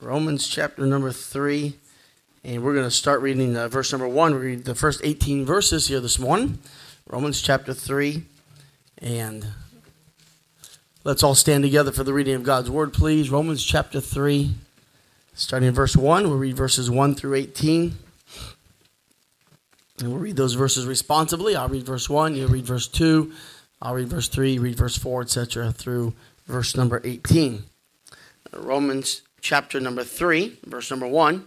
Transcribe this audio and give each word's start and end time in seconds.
Romans 0.00 0.48
chapter 0.48 0.86
number 0.86 1.12
3. 1.12 1.74
And 2.42 2.64
we're 2.64 2.72
going 2.72 2.86
to 2.86 2.90
start 2.90 3.20
reading 3.20 3.54
uh, 3.54 3.68
verse 3.68 3.92
number 3.92 4.08
1. 4.08 4.34
We 4.34 4.40
read 4.40 4.64
the 4.64 4.74
first 4.74 5.02
18 5.04 5.44
verses 5.44 5.88
here 5.88 6.00
this 6.00 6.18
morning. 6.18 6.58
Romans 7.06 7.42
chapter 7.42 7.74
3. 7.74 8.22
And 8.96 9.46
let's 11.04 11.22
all 11.22 11.34
stand 11.34 11.64
together 11.64 11.92
for 11.92 12.02
the 12.02 12.14
reading 12.14 12.34
of 12.34 12.42
God's 12.42 12.70
word, 12.70 12.94
please. 12.94 13.28
Romans 13.28 13.62
chapter 13.62 14.00
3, 14.00 14.52
starting 15.34 15.68
in 15.68 15.74
verse 15.74 15.94
1. 15.94 16.28
We'll 16.28 16.38
read 16.38 16.56
verses 16.56 16.90
1 16.90 17.14
through 17.14 17.34
18. 17.34 17.94
And 19.98 20.08
we'll 20.08 20.18
read 20.18 20.36
those 20.36 20.54
verses 20.54 20.86
responsibly. 20.86 21.54
I'll 21.54 21.68
read 21.68 21.84
verse 21.84 22.08
1, 22.08 22.34
you'll 22.36 22.48
read 22.48 22.64
verse 22.64 22.88
2, 22.88 23.32
I'll 23.82 23.94
read 23.94 24.08
verse 24.08 24.28
3, 24.28 24.58
read 24.58 24.76
verse 24.76 24.96
4, 24.96 25.22
etc., 25.22 25.72
through 25.72 26.14
verse 26.46 26.74
number 26.74 27.02
18. 27.04 27.64
Romans 28.54 29.20
chapter 29.40 29.80
number 29.80 30.04
3, 30.04 30.58
verse 30.64 30.90
number 30.90 31.06
1. 31.06 31.46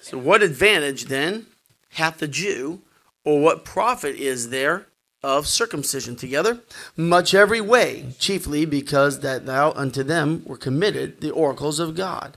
So, 0.00 0.18
what 0.18 0.42
advantage 0.42 1.04
then 1.04 1.46
hath 1.90 2.18
the 2.18 2.28
Jew, 2.28 2.80
or 3.24 3.40
what 3.40 3.64
profit 3.64 4.16
is 4.16 4.50
there 4.50 4.86
of 5.22 5.46
circumcision 5.46 6.16
together? 6.16 6.60
Much 6.96 7.34
every 7.34 7.60
way, 7.60 8.12
chiefly 8.18 8.64
because 8.64 9.20
that 9.20 9.46
thou 9.46 9.72
unto 9.72 10.02
them 10.02 10.42
were 10.44 10.56
committed 10.56 11.20
the 11.20 11.30
oracles 11.30 11.78
of 11.78 11.94
God. 11.94 12.36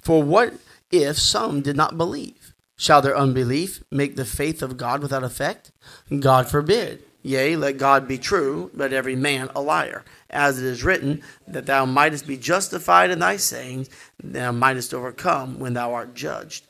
For 0.00 0.22
what 0.22 0.54
if 0.90 1.18
some 1.18 1.62
did 1.62 1.76
not 1.76 1.98
believe? 1.98 2.54
Shall 2.76 3.02
their 3.02 3.16
unbelief 3.16 3.82
make 3.90 4.16
the 4.16 4.24
faith 4.24 4.62
of 4.62 4.76
God 4.76 5.02
without 5.02 5.24
effect? 5.24 5.70
God 6.18 6.48
forbid. 6.48 7.02
Yea, 7.22 7.54
let 7.56 7.76
God 7.76 8.08
be 8.08 8.16
true, 8.16 8.70
but 8.72 8.92
every 8.92 9.14
man 9.14 9.50
a 9.54 9.60
liar. 9.60 10.02
As 10.30 10.58
it 10.58 10.64
is 10.64 10.84
written, 10.84 11.22
that 11.46 11.66
thou 11.66 11.84
mightest 11.84 12.26
be 12.26 12.36
justified 12.36 13.10
in 13.10 13.18
thy 13.18 13.36
sayings, 13.36 13.90
thou 14.22 14.52
mightest 14.52 14.94
overcome 14.94 15.58
when 15.58 15.74
thou 15.74 15.92
art 15.92 16.14
judged. 16.14 16.66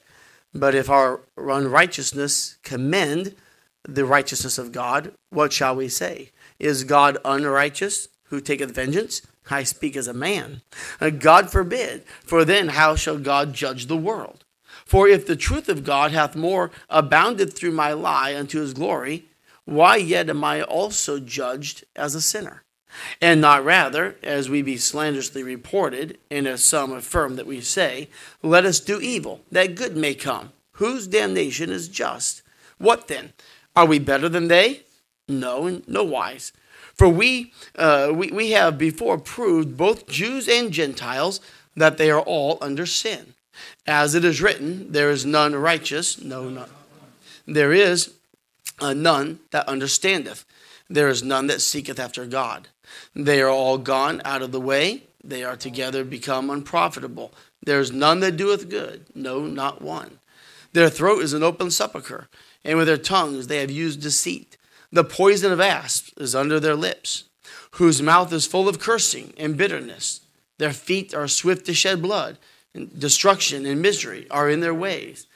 But 0.55 0.75
if 0.75 0.91
our 0.91 1.21
unrighteousness 1.37 2.59
commend 2.63 3.35
the 3.85 4.05
righteousness 4.05 4.59
of 4.59 4.73
God, 4.73 5.13
what 5.31 5.53
shall 5.53 5.77
we 5.77 5.89
say? 5.89 6.31
Is 6.59 6.85
God 6.85 7.19
unrighteous, 7.25 8.09
who 8.25 8.41
taketh 8.41 8.75
vengeance? 8.75 9.23
I 9.51 9.65
speak 9.65 9.97
as 9.97 10.07
a 10.07 10.15
man. 10.15 10.63
Uh, 11.01 11.11
God 11.11 11.51
forbid, 11.51 12.05
for 12.23 12.45
then 12.45 12.69
how 12.69 12.95
shall 12.95 13.19
God 13.19 13.53
judge 13.53 13.87
the 13.87 13.97
world? 13.97 14.45
For 14.85 15.09
if 15.09 15.27
the 15.27 15.37
truth 15.37 15.69
of 15.69 15.85
God 15.85 16.13
hath 16.13 16.37
more 16.37 16.71
abounded 16.89 17.53
through 17.53 17.73
my 17.73 17.93
lie 17.93 18.35
unto 18.35 18.61
his 18.61 18.75
glory, 18.75 19.27
why 19.65 19.97
yet 19.97 20.29
am 20.29 20.45
I 20.45 20.63
also 20.63 21.19
judged 21.19 21.85
as 21.95 22.15
a 22.15 22.21
sinner? 22.21 22.63
And 23.21 23.41
not 23.41 23.65
rather, 23.65 24.17
as 24.23 24.49
we 24.49 24.63
be 24.63 24.77
slanderously 24.77 25.43
reported, 25.43 26.19
and 26.31 26.47
as 26.47 26.63
some 26.65 26.93
affirm 26.93 27.37
that 27.37 27.47
we 27.47 27.61
say, 27.61 28.09
let 28.43 28.65
us 28.65 28.81
do 28.81 29.01
evil, 29.01 29.41
that 29.51 29.75
good 29.75 29.97
may 29.97 30.15
come, 30.15 30.53
whose 30.73 31.07
damnation 31.07 31.71
is 31.71 31.89
just. 31.89 32.43
What 32.79 33.09
then? 33.09 33.33
Are 33.77 33.87
we 33.87 33.99
better 33.99 34.29
than 34.29 34.49
they? 34.49 34.83
No, 35.29 35.67
in 35.67 35.85
no 35.87 36.03
wise. 36.03 36.53
For 36.95 37.09
we, 37.09 37.53
uh, 37.77 38.13
we, 38.13 38.31
we 38.31 38.51
have 38.51 38.77
before 38.77 39.19
proved, 39.19 39.77
both 39.77 40.09
Jews 40.09 40.49
and 40.49 40.73
Gentiles, 40.73 41.41
that 41.77 41.99
they 41.99 42.11
are 42.11 42.21
all 42.21 42.59
under 42.61 42.85
sin. 42.85 43.35
As 43.87 44.15
it 44.15 44.25
is 44.25 44.43
written, 44.43 44.93
there 44.93 45.11
is 45.11 45.25
none 45.25 45.55
righteous, 45.55 46.21
no, 46.21 46.49
none. 46.49 46.69
There 47.47 47.73
is 47.73 48.15
uh, 48.81 48.95
none 48.95 49.41
that 49.51 49.69
understandeth. 49.69 50.45
There 50.89 51.09
is 51.09 51.23
none 51.23 51.47
that 51.47 51.61
seeketh 51.61 51.99
after 51.99 52.27
God. 52.27 52.69
They 53.15 53.41
are 53.41 53.51
all 53.51 53.79
gone 53.79 54.23
out 54.25 54.43
of 54.43 54.53
the 54.53 54.61
way. 54.61 55.05
They 55.23 55.45
are 55.45 55.57
together 55.57 56.05
become 56.05 56.51
unprofitable. 56.51 57.33
There 57.63 57.81
is 57.81 57.93
none 57.93 58.21
that 58.21 58.37
doeth 58.37 58.69
good, 58.69 59.07
no, 59.15 59.41
not 59.41 59.83
one. 59.83 60.19
Their 60.73 60.89
throat 60.89 61.23
is 61.23 61.33
an 61.33 61.43
open 61.43 61.71
sepulchre, 61.71 62.29
and 62.65 62.79
with 62.79 62.87
their 62.87 62.97
tongues 62.97 63.47
they 63.47 63.59
have 63.59 63.71
used 63.71 64.01
deceit. 64.01 64.57
The 64.93 65.05
poison 65.05 65.53
of 65.53 65.61
asps 65.61 66.13
is 66.17 66.35
under 66.35 66.59
their 66.59 66.75
lips, 66.75 67.25
whose 67.73 68.03
mouth 68.03 68.33
is 68.33 68.47
full 68.47 68.69
of 68.69 68.79
cursing 68.79 69.35
and 69.37 69.57
bitterness. 69.57 70.21
Their 70.59 70.73
feet 70.73 71.15
are 71.15 71.29
swift 71.29 71.67
to 71.67 71.75
shed 71.75 72.03
blood, 72.03 72.39
and 72.75 72.99
destruction 72.99 73.67
and 73.67 73.83
misery 73.83 74.27
are 74.31 74.49
in 74.49 74.61
their 74.61 74.75
ways. 74.75 75.27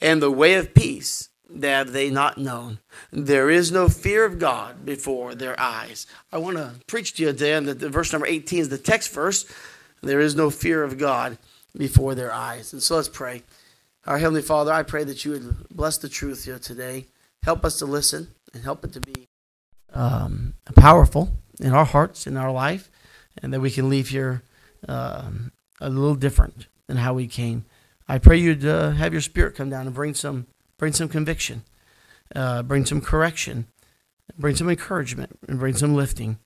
And 0.00 0.22
the 0.22 0.30
way 0.30 0.54
of 0.54 0.74
peace 0.74 1.27
have 1.62 1.92
they 1.92 2.10
not 2.10 2.38
known. 2.38 2.78
There 3.10 3.50
is 3.50 3.72
no 3.72 3.88
fear 3.88 4.24
of 4.24 4.38
God 4.38 4.84
before 4.84 5.34
their 5.34 5.58
eyes. 5.58 6.06
I 6.32 6.38
want 6.38 6.56
to 6.56 6.74
preach 6.86 7.14
to 7.14 7.22
you 7.22 7.32
today, 7.32 7.54
and 7.54 7.66
the, 7.66 7.88
verse 7.88 8.12
number 8.12 8.26
18 8.26 8.60
is 8.60 8.68
the 8.68 8.78
text 8.78 9.12
verse. 9.12 9.46
There 10.02 10.20
is 10.20 10.34
no 10.34 10.50
fear 10.50 10.84
of 10.84 10.98
God 10.98 11.38
before 11.76 12.14
their 12.14 12.32
eyes. 12.32 12.72
And 12.72 12.82
so 12.82 12.96
let's 12.96 13.08
pray. 13.08 13.42
Our 14.06 14.18
Heavenly 14.18 14.42
Father, 14.42 14.72
I 14.72 14.82
pray 14.82 15.04
that 15.04 15.24
you 15.24 15.32
would 15.32 15.68
bless 15.68 15.98
the 15.98 16.08
truth 16.08 16.44
here 16.44 16.58
today. 16.58 17.06
Help 17.42 17.64
us 17.64 17.78
to 17.78 17.86
listen 17.86 18.28
and 18.54 18.62
help 18.62 18.84
it 18.84 18.92
to 18.92 19.00
be 19.00 19.26
um, 19.92 20.54
powerful 20.76 21.36
in 21.60 21.72
our 21.72 21.84
hearts, 21.84 22.26
in 22.26 22.36
our 22.36 22.52
life, 22.52 22.90
and 23.42 23.52
that 23.52 23.60
we 23.60 23.70
can 23.70 23.88
leave 23.88 24.08
here 24.08 24.42
um, 24.88 25.52
a 25.80 25.88
little 25.88 26.14
different 26.14 26.66
than 26.86 26.96
how 26.98 27.14
we 27.14 27.26
came. 27.26 27.64
I 28.08 28.18
pray 28.18 28.38
you'd 28.38 28.64
uh, 28.64 28.90
have 28.92 29.12
your 29.12 29.22
spirit 29.22 29.54
come 29.54 29.70
down 29.70 29.86
and 29.86 29.94
bring 29.94 30.14
some 30.14 30.46
bring 30.78 30.92
some 30.92 31.08
conviction, 31.08 31.64
uh, 32.34 32.62
bring 32.62 32.86
some 32.86 33.00
correction, 33.00 33.66
bring 34.38 34.56
some 34.56 34.70
encouragement, 34.70 35.38
and 35.46 35.58
bring 35.58 35.74
some 35.74 35.94
lifting. 35.94 36.38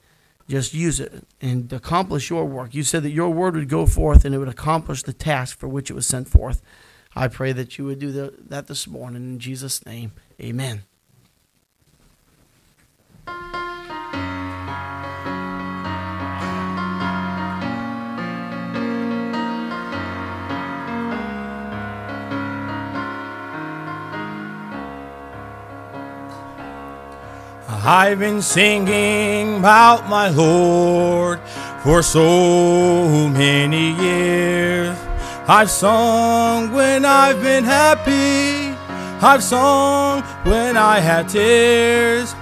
Just 0.48 0.74
use 0.74 0.98
it 0.98 1.24
and 1.40 1.72
accomplish 1.72 2.28
your 2.28 2.44
work. 2.44 2.74
You 2.74 2.82
said 2.82 3.04
that 3.04 3.10
your 3.10 3.30
word 3.30 3.54
would 3.54 3.68
go 3.68 3.86
forth 3.86 4.24
and 4.24 4.34
it 4.34 4.38
would 4.38 4.48
accomplish 4.48 5.04
the 5.04 5.12
task 5.12 5.56
for 5.56 5.68
which 5.68 5.88
it 5.88 5.94
was 5.94 6.06
sent 6.06 6.28
forth. 6.28 6.60
I 7.14 7.28
pray 7.28 7.52
that 7.52 7.78
you 7.78 7.84
would 7.84 7.98
do 8.00 8.10
the, 8.10 8.34
that 8.48 8.66
this 8.66 8.88
morning. 8.88 9.22
In 9.22 9.38
Jesus' 9.38 9.84
name, 9.86 10.12
amen. 10.40 10.82
I've 27.84 28.20
been 28.20 28.40
singing 28.40 29.58
about 29.58 30.08
my 30.08 30.28
Lord 30.28 31.40
for 31.82 32.00
so 32.00 33.28
many 33.28 33.90
years. 34.00 34.96
I've 35.48 35.68
sung 35.68 36.70
when 36.70 37.04
I've 37.04 37.42
been 37.42 37.64
happy. 37.64 38.78
I've 39.20 39.42
sung 39.42 40.22
when 40.44 40.76
I 40.76 41.00
had 41.00 41.28
tears. 41.28 42.36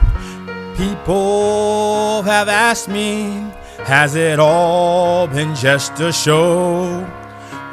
People 0.76 2.20
have 2.24 2.50
asked 2.50 2.88
me, 2.88 3.50
has 3.84 4.16
it 4.16 4.38
all 4.38 5.26
been 5.26 5.54
just 5.54 5.98
a 6.00 6.12
show? 6.12 7.00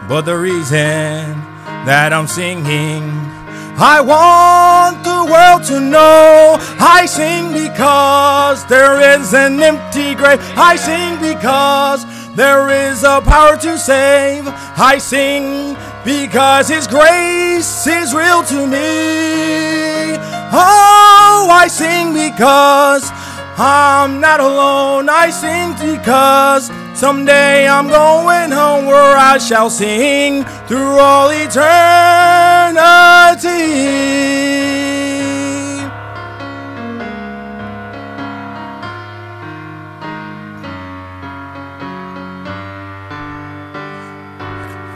But 0.08 0.22
the 0.22 0.38
reason 0.38 1.36
that 1.84 2.14
I'm 2.14 2.28
singing 2.28 3.37
I 3.80 4.02
want 4.02 5.04
the 5.04 5.32
world 5.32 5.64
to 5.70 5.80
know 5.80 6.58
I 6.80 7.06
sing 7.06 7.54
because 7.54 8.66
there 8.66 9.00
is 9.14 9.36
an 9.36 9.62
empty 9.62 10.16
grave. 10.16 10.40
I 10.58 10.76
sing 10.76 11.22
because 11.22 12.04
there 12.36 12.70
is 12.70 13.04
a 13.04 13.22
power 13.22 13.56
to 13.58 13.78
save. 13.78 14.48
I 14.48 14.98
sing 14.98 15.78
because 16.04 16.68
His 16.70 16.88
grace 16.88 17.86
is 17.86 18.16
real 18.16 18.42
to 18.46 18.66
me. 18.66 20.18
Oh, 20.50 21.48
I 21.52 21.68
sing 21.70 22.14
because 22.14 23.12
I'm 23.60 24.20
not 24.20 24.40
alone. 24.40 25.08
I 25.08 25.30
sing 25.30 25.74
because 25.74 26.72
someday 26.98 27.68
I'm 27.68 27.90
going 27.90 28.52
home 28.52 28.67
I 29.38 29.40
shall 29.40 29.70
sing 29.70 30.44
through 30.68 30.98
all 30.98 31.30
eternity. 31.30 31.62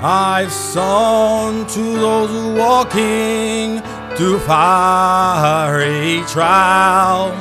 I've 0.03 0.51
sung 0.51 1.67
to 1.67 1.83
those 1.99 2.31
who 2.31 2.55
walking 2.55 3.83
through 4.17 4.39
fiery 4.39 6.23
trial. 6.25 7.31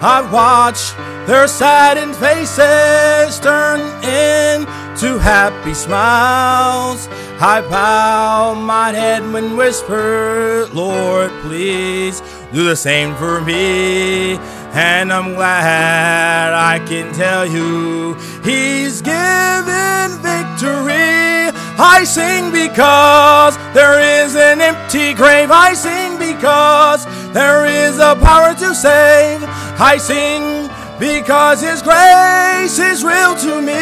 I've 0.00 0.32
watched 0.32 0.94
their 1.26 1.48
saddened 1.48 2.14
faces 2.16 3.40
turn 3.40 3.80
into 4.04 5.18
happy 5.18 5.74
smiles. 5.74 7.08
I 7.40 7.60
bow 7.62 8.54
my 8.54 8.92
head 8.92 9.22
when 9.32 9.56
whisper, 9.56 10.68
Lord, 10.72 11.30
please 11.42 12.22
do 12.52 12.64
the 12.64 12.76
same 12.76 13.14
for 13.16 13.40
me. 13.40 14.36
And 14.74 15.12
I'm 15.12 15.34
glad 15.34 16.52
I 16.52 16.78
can 16.86 17.12
tell 17.14 17.46
you 17.46 18.14
He's 18.42 19.00
given 19.02 20.10
victory. 20.20 21.50
I 21.76 22.04
sing 22.04 22.52
because 22.52 23.56
there 23.74 23.98
is 24.00 24.36
an 24.36 24.60
empty 24.60 25.14
grave. 25.14 25.50
I 25.50 25.74
sing 25.74 26.18
because 26.18 27.04
there 27.32 27.66
is 27.66 27.98
a 27.98 28.14
power 28.16 28.54
to 28.54 28.74
save. 28.74 29.42
I 29.80 29.96
sing 29.96 30.63
because 30.98 31.60
His 31.60 31.82
grace 31.82 32.78
is 32.78 33.04
real 33.04 33.34
to 33.36 33.60
me. 33.60 33.72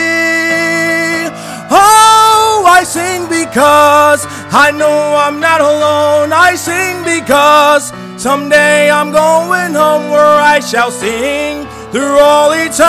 Oh, 1.74 2.64
I 2.66 2.84
sing 2.84 3.28
because 3.28 4.26
I 4.52 4.70
know 4.70 5.16
I'm 5.16 5.40
not 5.40 5.60
alone. 5.60 6.32
I 6.32 6.54
sing 6.54 7.02
because 7.04 7.92
someday 8.20 8.90
I'm 8.90 9.10
going 9.10 9.74
home 9.74 10.10
where 10.10 10.36
I 10.54 10.60
shall 10.60 10.90
sing 10.90 11.66
through 11.92 12.18
all 12.18 12.52
eternity. 12.52 12.82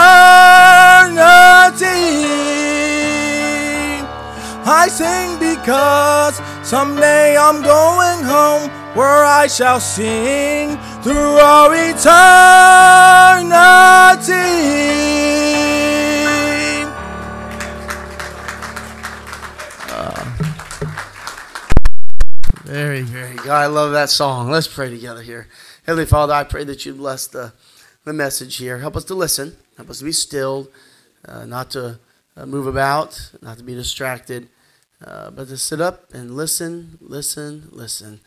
I 4.66 4.88
sing 4.88 5.38
because 5.38 6.40
someday 6.62 7.36
I'm 7.36 7.62
going 7.62 8.24
home 8.24 8.70
where 8.94 9.24
I 9.24 9.46
shall 9.46 9.80
sing 9.80 10.78
through 11.04 11.38
all 11.38 11.70
eternity. 11.70 12.04
Very, 22.64 23.02
very 23.02 23.36
good. 23.36 23.50
I 23.50 23.66
love 23.66 23.92
that 23.92 24.08
song. 24.08 24.48
Let's 24.50 24.66
pray 24.66 24.88
together 24.88 25.20
here. 25.20 25.46
Heavenly 25.84 26.06
Father, 26.06 26.32
I 26.32 26.42
pray 26.42 26.64
that 26.64 26.86
you 26.86 26.94
bless 26.94 27.26
the, 27.26 27.52
the 28.04 28.14
message 28.14 28.56
here. 28.56 28.78
Help 28.78 28.96
us 28.96 29.04
to 29.04 29.14
listen. 29.14 29.58
Help 29.76 29.90
us 29.90 29.98
to 29.98 30.04
be 30.06 30.12
still, 30.12 30.70
uh, 31.28 31.44
not 31.44 31.70
to 31.72 31.98
uh, 32.34 32.46
move 32.46 32.66
about, 32.66 33.30
not 33.42 33.58
to 33.58 33.62
be 33.62 33.74
distracted, 33.74 34.48
uh, 35.06 35.30
but 35.30 35.48
to 35.48 35.58
sit 35.58 35.82
up 35.82 36.14
and 36.14 36.34
listen, 36.34 36.96
listen, 37.02 37.68
listen 37.70 38.20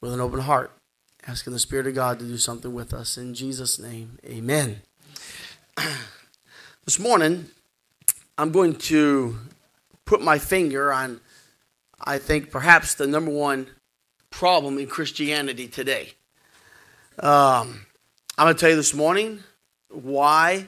with 0.00 0.14
an 0.14 0.20
open 0.22 0.40
heart, 0.40 0.72
asking 1.26 1.52
the 1.54 1.58
Spirit 1.58 1.86
of 1.86 1.94
God 1.94 2.18
to 2.18 2.24
do 2.24 2.36
something 2.36 2.74
with 2.74 2.92
us. 2.92 3.16
In 3.16 3.34
Jesus' 3.34 3.78
name, 3.78 4.18
amen. 4.26 4.82
this 6.84 6.98
morning, 6.98 7.46
I'm 8.36 8.52
going 8.52 8.74
to 8.76 9.38
put 10.04 10.20
my 10.20 10.38
finger 10.38 10.92
on, 10.92 11.20
I 11.98 12.18
think, 12.18 12.50
perhaps 12.50 12.94
the 12.94 13.06
number 13.06 13.30
one 13.30 13.68
problem 14.30 14.78
in 14.78 14.86
Christianity 14.86 15.66
today. 15.66 16.12
Um, 17.18 17.86
I'm 18.36 18.46
going 18.46 18.54
to 18.54 18.60
tell 18.60 18.70
you 18.70 18.76
this 18.76 18.92
morning 18.92 19.42
why 19.88 20.66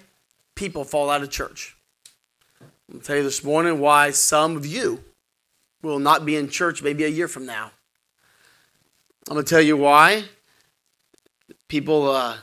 people 0.55 0.85
fall 0.85 1.11
out 1.11 1.23
of 1.23 1.31
church. 1.31 1.77
I'm 2.61 2.93
going 2.93 3.01
to 3.01 3.07
tell 3.07 3.17
you 3.17 3.25
this 3.25 3.45
morning 3.45 3.79
why 3.79 4.11
some 4.11 4.57
of 4.57 4.65
you 4.65 5.05
will 5.83 5.99
not 5.99 6.25
be 6.25 6.37
in 6.37 6.49
church 6.49 6.83
maybe 6.83 7.05
a 7.05 7.09
year 7.09 7.29
from 7.29 7.45
now. 7.45 7.73
I'm 9.29 9.35
going 9.35 9.45
to 9.45 9.51
tell 9.51 9.61
you 9.61 9.77
why 9.77 10.25
people 11.69 12.11
uh, 12.11 12.37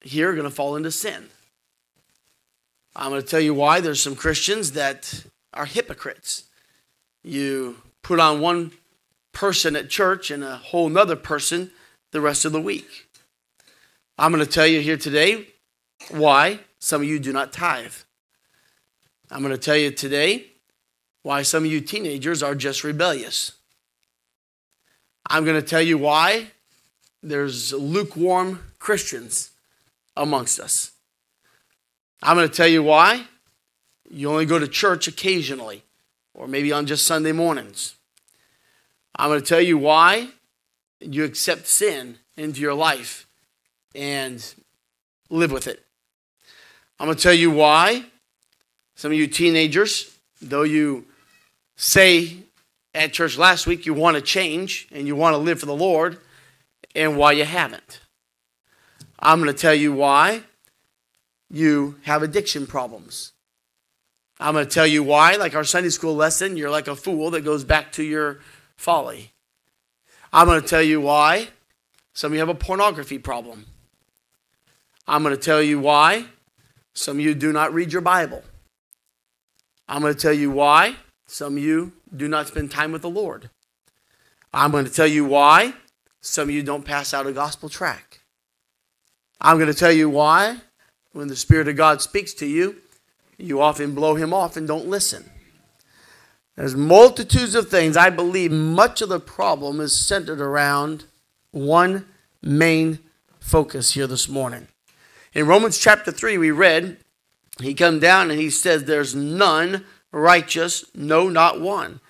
here 0.00 0.30
are 0.30 0.34
going 0.34 0.48
to 0.48 0.54
fall 0.54 0.76
into 0.76 0.90
sin. 0.90 1.28
I'm 2.94 3.10
going 3.10 3.22
to 3.22 3.26
tell 3.26 3.40
you 3.40 3.54
why 3.54 3.80
there's 3.80 4.02
some 4.02 4.16
Christians 4.16 4.72
that 4.72 5.24
are 5.54 5.66
hypocrites. 5.66 6.44
You 7.22 7.78
put 8.02 8.20
on 8.20 8.40
one 8.40 8.72
person 9.32 9.76
at 9.76 9.88
church 9.88 10.30
and 10.30 10.44
a 10.44 10.56
whole 10.56 10.88
nother 10.88 11.16
person 11.16 11.70
the 12.10 12.20
rest 12.20 12.44
of 12.44 12.52
the 12.52 12.60
week. 12.60 13.08
I'm 14.18 14.32
going 14.32 14.44
to 14.44 14.50
tell 14.50 14.66
you 14.66 14.80
here 14.80 14.98
today 14.98 15.46
why 16.10 16.60
some 16.78 17.02
of 17.02 17.08
you 17.08 17.18
do 17.18 17.32
not 17.32 17.52
tithe. 17.52 17.94
I'm 19.30 19.40
going 19.40 19.54
to 19.54 19.58
tell 19.58 19.76
you 19.76 19.90
today 19.90 20.46
why 21.22 21.42
some 21.42 21.64
of 21.64 21.70
you 21.70 21.80
teenagers 21.80 22.42
are 22.42 22.54
just 22.54 22.84
rebellious. 22.84 23.52
I'm 25.26 25.44
going 25.44 25.60
to 25.60 25.66
tell 25.66 25.80
you 25.80 25.96
why 25.96 26.48
there's 27.22 27.72
lukewarm 27.72 28.60
Christians 28.78 29.50
amongst 30.16 30.58
us. 30.58 30.92
I'm 32.22 32.36
going 32.36 32.48
to 32.48 32.54
tell 32.54 32.68
you 32.68 32.82
why 32.82 33.26
you 34.08 34.30
only 34.30 34.46
go 34.46 34.58
to 34.58 34.68
church 34.68 35.08
occasionally 35.08 35.82
or 36.34 36.46
maybe 36.46 36.72
on 36.72 36.86
just 36.86 37.06
Sunday 37.06 37.32
mornings. 37.32 37.94
I'm 39.16 39.28
going 39.28 39.40
to 39.40 39.46
tell 39.46 39.60
you 39.60 39.78
why 39.78 40.28
you 41.00 41.24
accept 41.24 41.66
sin 41.66 42.18
into 42.36 42.60
your 42.60 42.74
life 42.74 43.26
and 43.94 44.54
live 45.30 45.52
with 45.52 45.66
it. 45.66 45.84
I'm 46.98 47.06
going 47.06 47.16
to 47.16 47.22
tell 47.22 47.32
you 47.32 47.50
why 47.50 48.04
some 48.94 49.12
of 49.12 49.18
you 49.18 49.26
teenagers, 49.26 50.16
though 50.40 50.62
you 50.62 51.06
say 51.76 52.36
at 52.94 53.12
church 53.12 53.36
last 53.36 53.66
week 53.66 53.86
you 53.86 53.94
want 53.94 54.16
to 54.16 54.22
change 54.22 54.86
and 54.92 55.06
you 55.06 55.16
want 55.16 55.34
to 55.34 55.38
live 55.38 55.58
for 55.58 55.66
the 55.66 55.74
Lord, 55.74 56.18
and 56.94 57.16
why 57.16 57.32
you 57.32 57.44
haven't. 57.44 58.00
I'm 59.18 59.40
going 59.40 59.52
to 59.52 59.58
tell 59.58 59.74
you 59.74 59.92
why 59.92 60.42
you 61.50 61.98
have 62.02 62.22
addiction 62.22 62.66
problems. 62.66 63.32
I'm 64.40 64.54
going 64.54 64.66
to 64.66 64.70
tell 64.70 64.86
you 64.86 65.02
why, 65.02 65.36
like 65.36 65.54
our 65.54 65.64
Sunday 65.64 65.90
school 65.90 66.16
lesson, 66.16 66.56
you're 66.56 66.70
like 66.70 66.88
a 66.88 66.96
fool 66.96 67.30
that 67.30 67.42
goes 67.42 67.62
back 67.62 67.92
to 67.92 68.02
your 68.02 68.40
folly. 68.76 69.30
I'm 70.32 70.46
going 70.46 70.60
to 70.60 70.66
tell 70.66 70.82
you 70.82 71.00
why 71.00 71.48
some 72.12 72.32
of 72.32 72.34
you 72.34 72.40
have 72.40 72.48
a 72.48 72.54
pornography 72.54 73.18
problem. 73.18 73.66
I'm 75.06 75.22
going 75.22 75.36
to 75.36 75.40
tell 75.40 75.62
you 75.62 75.78
why 75.78 76.26
some 76.94 77.18
of 77.18 77.24
you 77.24 77.34
do 77.34 77.52
not 77.52 77.72
read 77.72 77.92
your 77.92 78.02
Bible. 78.02 78.42
I'm 79.88 80.02
going 80.02 80.14
to 80.14 80.20
tell 80.20 80.32
you 80.32 80.50
why 80.50 80.96
some 81.26 81.56
of 81.56 81.62
you 81.62 81.92
do 82.14 82.28
not 82.28 82.48
spend 82.48 82.70
time 82.70 82.92
with 82.92 83.02
the 83.02 83.10
Lord. 83.10 83.50
I'm 84.52 84.70
going 84.70 84.84
to 84.84 84.92
tell 84.92 85.06
you 85.06 85.24
why 85.24 85.74
some 86.22 86.48
of 86.48 86.54
you 86.54 86.62
don't 86.62 86.84
pass 86.84 87.12
out 87.12 87.26
a 87.26 87.32
gospel 87.32 87.68
tract. 87.68 88.20
I'm 89.40 89.58
going 89.58 89.68
to 89.68 89.78
tell 89.78 89.92
you 89.92 90.08
why 90.08 90.58
when 91.12 91.28
the 91.28 91.36
Spirit 91.36 91.68
of 91.68 91.76
God 91.76 92.00
speaks 92.00 92.32
to 92.34 92.46
you, 92.46 92.76
you 93.36 93.60
often 93.60 93.94
blow 93.94 94.14
him 94.14 94.32
off 94.32 94.56
and 94.56 94.66
don't 94.66 94.86
listen. 94.86 95.28
There's 96.56 96.76
multitudes 96.76 97.54
of 97.54 97.68
things. 97.68 97.96
I 97.96 98.08
believe 98.08 98.52
much 98.52 99.02
of 99.02 99.08
the 99.08 99.20
problem 99.20 99.80
is 99.80 99.98
centered 99.98 100.40
around 100.40 101.04
one 101.50 102.06
main 102.40 103.00
focus 103.40 103.94
here 103.94 104.06
this 104.06 104.28
morning. 104.28 104.68
In 105.32 105.46
Romans 105.46 105.78
chapter 105.78 106.12
3, 106.12 106.38
we 106.38 106.50
read, 106.50 106.98
he 107.60 107.74
come 107.74 107.98
down 107.98 108.30
and 108.30 108.38
he 108.38 108.50
says, 108.50 108.84
There's 108.84 109.14
none 109.14 109.84
righteous, 110.12 110.84
no, 110.94 111.28
not 111.28 111.60
one. 111.60 112.00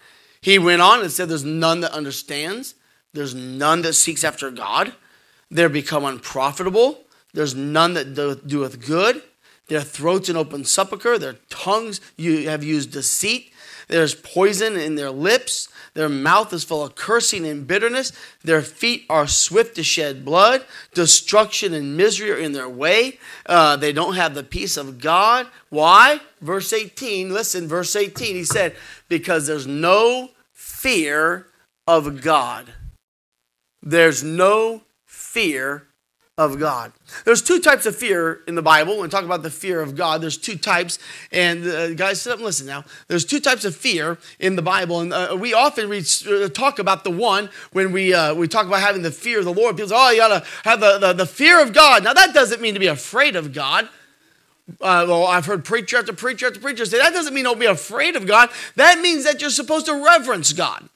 He 0.41 0.59
went 0.59 0.83
on 0.83 1.01
and 1.01 1.11
said, 1.11 1.29
There's 1.29 1.45
none 1.45 1.81
that 1.81 1.93
understands, 1.93 2.75
there's 3.13 3.35
none 3.35 3.83
that 3.83 3.95
seeks 3.95 4.25
after 4.25 4.51
God. 4.51 4.95
They're 5.51 5.69
become 5.69 6.05
unprofitable. 6.05 7.03
There's 7.35 7.55
none 7.55 7.95
that 7.95 8.15
doeth 8.15 8.85
good. 8.85 9.23
Their 9.69 9.83
throats 9.83 10.29
an 10.29 10.37
open 10.37 10.65
sepulchre. 10.65 11.19
Their 11.19 11.37
tongues 11.49 12.01
you 12.17 12.49
have 12.49 12.65
used 12.65 12.91
deceit. 12.91 13.53
There's 13.89 14.15
poison 14.15 14.77
in 14.77 14.95
their 14.95 15.11
lips. 15.11 15.69
Their 15.95 16.09
mouth 16.09 16.53
is 16.53 16.65
full 16.65 16.83
of 16.83 16.95
cursing 16.95 17.47
and 17.47 17.67
bitterness. 17.67 18.13
Their 18.43 18.63
feet 18.63 19.05
are 19.11 19.27
swift 19.27 19.77
to 19.77 19.83
shed 19.83 20.25
blood. 20.25 20.65
Destruction 20.95 21.75
and 21.75 21.97
misery 21.97 22.31
are 22.31 22.39
in 22.39 22.53
their 22.53 22.69
way. 22.69 23.19
Uh, 23.45 23.77
they 23.77 23.93
don't 23.93 24.15
have 24.15 24.35
the 24.35 24.43
peace 24.43 24.79
of 24.79 25.01
God. 25.01 25.47
Why? 25.69 26.21
Verse 26.41 26.73
18. 26.73 27.33
Listen, 27.33 27.69
verse 27.69 27.95
18. 27.95 28.35
He 28.35 28.45
said, 28.45 28.75
Because 29.09 29.47
there's 29.47 29.67
no 29.67 30.31
fear 30.53 31.47
of 31.87 32.23
God. 32.23 32.73
There's 33.83 34.23
no 34.23 34.83
fear 35.05 35.89
of 36.39 36.59
God. 36.59 36.93
There's 37.25 37.43
two 37.43 37.61
types 37.61 37.85
of 37.85 37.95
fear 37.95 38.41
in 38.47 38.55
the 38.55 38.63
Bible. 38.63 38.95
When 38.95 39.03
we 39.03 39.09
talk 39.09 39.25
about 39.25 39.43
the 39.43 39.51
fear 39.51 39.83
of 39.83 39.95
God, 39.95 40.23
there's 40.23 40.39
two 40.39 40.57
types. 40.57 40.99
And 41.31 41.67
uh, 41.67 41.95
guys, 41.95 42.23
sit 42.23 42.33
up 42.33 42.39
and 42.39 42.47
listen 42.47 42.67
now. 42.67 42.85
There's 43.09 43.25
two 43.25 43.41
types 43.41 43.65
of 43.65 43.77
fear 43.77 44.19
in 44.39 44.57
the 44.57 44.63
Bible, 44.63 45.01
and 45.01 45.13
uh, 45.13 45.37
we 45.39 45.53
often 45.53 45.91
read, 45.91 46.07
uh, 46.27 46.49
talk 46.49 46.79
about 46.79 47.05
the 47.05 47.11
one 47.11 47.51
when 47.73 47.93
we 47.93 48.15
uh, 48.15 48.35
we 48.35 48.49
talk 48.49 48.67
about 48.67 48.81
having 48.81 49.03
the 49.03 49.11
fear 49.11 49.41
of 49.41 49.45
the 49.45 49.53
Lord. 49.53 49.77
People 49.77 49.91
say, 49.91 49.97
"Oh, 49.99 50.11
you 50.11 50.19
gotta 50.19 50.45
have 50.65 50.81
the, 50.81 50.99
the, 50.99 51.13
the 51.13 51.27
fear 51.27 51.61
of 51.61 51.75
God." 51.75 52.03
Now, 52.03 52.15
that 52.15 52.33
doesn't 52.33 52.63
mean 52.63 52.75
to 52.75 52.81
be 52.81 52.87
afraid 52.87 53.37
of 53.37 53.53
God. 53.53 53.89
Uh, 54.81 55.05
well, 55.09 55.27
I've 55.27 55.45
heard 55.45 55.65
preacher 55.65 55.99
after 55.99 56.13
preacher 56.13 56.47
after 56.47 56.61
preacher 56.61 56.87
say 56.87 56.99
that 56.99 57.13
doesn't 57.13 57.35
mean 57.35 57.45
don't 57.45 57.59
be 57.61 57.67
afraid 57.67 58.17
of 58.17 58.27
God. 58.27 58.49
That 58.77 59.01
means 59.01 59.25
that 59.25 59.41
you're 59.41 59.51
supposed 59.51 59.87
to 59.87 60.03
reverence 60.03 60.53
God. 60.53 60.89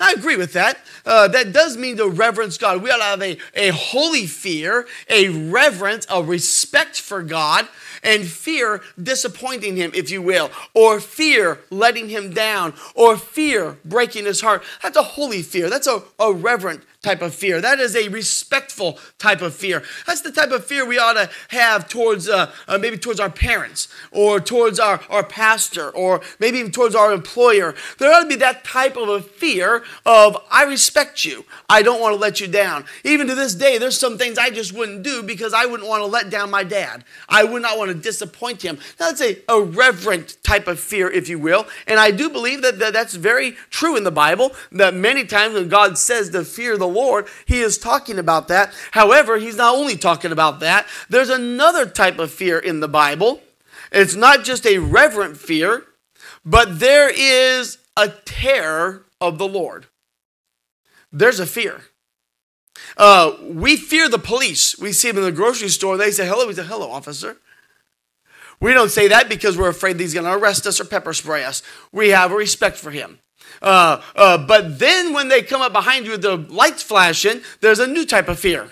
I 0.00 0.12
agree 0.12 0.36
with 0.36 0.52
that. 0.54 0.78
Uh, 1.06 1.28
that 1.28 1.52
does 1.52 1.76
mean 1.76 1.96
to 1.98 2.08
reverence 2.08 2.58
God. 2.58 2.82
We 2.82 2.90
ought 2.90 2.98
to 2.98 3.02
have 3.04 3.22
a, 3.22 3.38
a 3.54 3.68
holy 3.70 4.26
fear, 4.26 4.86
a 5.08 5.28
reverence, 5.28 6.06
a 6.10 6.22
respect 6.22 7.00
for 7.00 7.22
God, 7.22 7.68
and 8.02 8.26
fear 8.26 8.82
disappointing 9.02 9.76
Him, 9.76 9.92
if 9.94 10.10
you 10.10 10.20
will, 10.20 10.50
or 10.74 11.00
fear 11.00 11.60
letting 11.70 12.08
Him 12.08 12.32
down, 12.32 12.74
or 12.94 13.16
fear 13.16 13.78
breaking 13.84 14.24
His 14.26 14.40
heart. 14.40 14.62
That's 14.82 14.96
a 14.96 15.02
holy 15.02 15.42
fear. 15.42 15.70
That's 15.70 15.86
a, 15.86 16.02
a 16.18 16.32
reverent 16.32 16.82
type 17.04 17.22
of 17.22 17.34
fear. 17.34 17.60
That 17.60 17.78
is 17.78 17.94
a 17.94 18.08
respectful 18.08 18.98
type 19.18 19.42
of 19.42 19.54
fear. 19.54 19.82
That's 20.06 20.22
the 20.22 20.32
type 20.32 20.50
of 20.50 20.64
fear 20.64 20.86
we 20.86 20.98
ought 20.98 21.12
to 21.12 21.30
have 21.48 21.88
towards 21.88 22.28
uh, 22.28 22.52
uh, 22.66 22.78
maybe 22.78 22.96
towards 22.96 23.20
our 23.20 23.30
parents 23.30 23.88
or 24.10 24.40
towards 24.40 24.80
our, 24.80 25.00
our 25.10 25.22
pastor 25.22 25.90
or 25.90 26.22
maybe 26.40 26.58
even 26.58 26.72
towards 26.72 26.94
our 26.94 27.12
employer. 27.12 27.74
There 27.98 28.12
ought 28.12 28.22
to 28.22 28.28
be 28.28 28.36
that 28.36 28.64
type 28.64 28.96
of 28.96 29.08
a 29.08 29.20
fear 29.20 29.84
of 30.06 30.36
I 30.50 30.64
respect 30.64 31.24
you. 31.24 31.44
I 31.68 31.82
don't 31.82 32.00
want 32.00 32.14
to 32.14 32.20
let 32.20 32.40
you 32.40 32.48
down. 32.48 32.86
Even 33.04 33.26
to 33.28 33.34
this 33.34 33.54
day, 33.54 33.78
there's 33.78 33.98
some 33.98 34.16
things 34.18 34.38
I 34.38 34.50
just 34.50 34.72
wouldn't 34.72 35.02
do 35.02 35.22
because 35.22 35.52
I 35.52 35.66
wouldn't 35.66 35.88
want 35.88 36.02
to 36.02 36.06
let 36.06 36.30
down 36.30 36.50
my 36.50 36.64
dad. 36.64 37.04
I 37.28 37.44
would 37.44 37.62
not 37.62 37.78
want 37.78 37.90
to 37.90 37.94
disappoint 37.94 38.62
him. 38.62 38.76
Now, 38.98 39.10
that's 39.10 39.20
a, 39.20 39.38
a 39.48 39.60
reverent 39.60 40.38
type 40.42 40.66
of 40.66 40.80
fear, 40.80 41.10
if 41.10 41.28
you 41.28 41.38
will. 41.38 41.66
And 41.86 42.00
I 42.00 42.10
do 42.10 42.30
believe 42.30 42.62
that, 42.62 42.78
that 42.78 42.92
that's 42.92 43.14
very 43.14 43.52
true 43.70 43.96
in 43.96 44.04
the 44.04 44.10
Bible, 44.10 44.52
that 44.72 44.94
many 44.94 45.24
times 45.24 45.54
when 45.54 45.68
God 45.68 45.98
says 45.98 46.30
to 46.30 46.44
fear 46.44 46.78
the 46.78 46.88
Lord, 46.94 47.26
he 47.44 47.60
is 47.60 47.76
talking 47.76 48.18
about 48.18 48.48
that. 48.48 48.72
However, 48.92 49.38
he's 49.38 49.56
not 49.56 49.74
only 49.74 49.96
talking 49.96 50.32
about 50.32 50.60
that, 50.60 50.86
there's 51.08 51.30
another 51.30 51.86
type 51.86 52.18
of 52.18 52.30
fear 52.30 52.58
in 52.58 52.80
the 52.80 52.88
Bible. 52.88 53.40
It's 53.92 54.14
not 54.14 54.44
just 54.44 54.66
a 54.66 54.78
reverent 54.78 55.36
fear, 55.36 55.84
but 56.44 56.78
there 56.80 57.10
is 57.14 57.78
a 57.96 58.08
terror 58.08 59.06
of 59.20 59.38
the 59.38 59.48
Lord. 59.48 59.86
There's 61.12 61.40
a 61.40 61.46
fear. 61.46 61.82
Uh, 62.96 63.34
we 63.42 63.76
fear 63.76 64.08
the 64.08 64.18
police. 64.18 64.78
We 64.78 64.92
see 64.92 65.08
them 65.08 65.18
in 65.18 65.24
the 65.24 65.32
grocery 65.32 65.68
store. 65.68 65.96
They 65.96 66.10
say, 66.10 66.26
hello. 66.26 66.46
We 66.46 66.54
say, 66.54 66.64
hello, 66.64 66.90
officer. 66.90 67.36
We 68.60 68.72
don't 68.72 68.90
say 68.90 69.08
that 69.08 69.28
because 69.28 69.56
we're 69.58 69.68
afraid 69.68 69.98
he's 69.98 70.14
going 70.14 70.26
to 70.26 70.32
arrest 70.32 70.66
us 70.66 70.80
or 70.80 70.84
pepper 70.84 71.12
spray 71.12 71.44
us. 71.44 71.62
We 71.92 72.10
have 72.10 72.32
a 72.32 72.36
respect 72.36 72.76
for 72.76 72.90
him. 72.90 73.18
Uh, 73.64 74.02
uh, 74.14 74.36
but 74.36 74.78
then 74.78 75.14
when 75.14 75.28
they 75.28 75.40
come 75.40 75.62
up 75.62 75.72
behind 75.72 76.04
you 76.04 76.12
with 76.12 76.22
the 76.22 76.36
lights 76.36 76.82
flashing, 76.82 77.40
there's 77.62 77.78
a 77.78 77.86
new 77.86 78.04
type 78.04 78.28
of 78.28 78.38
fear. 78.38 78.68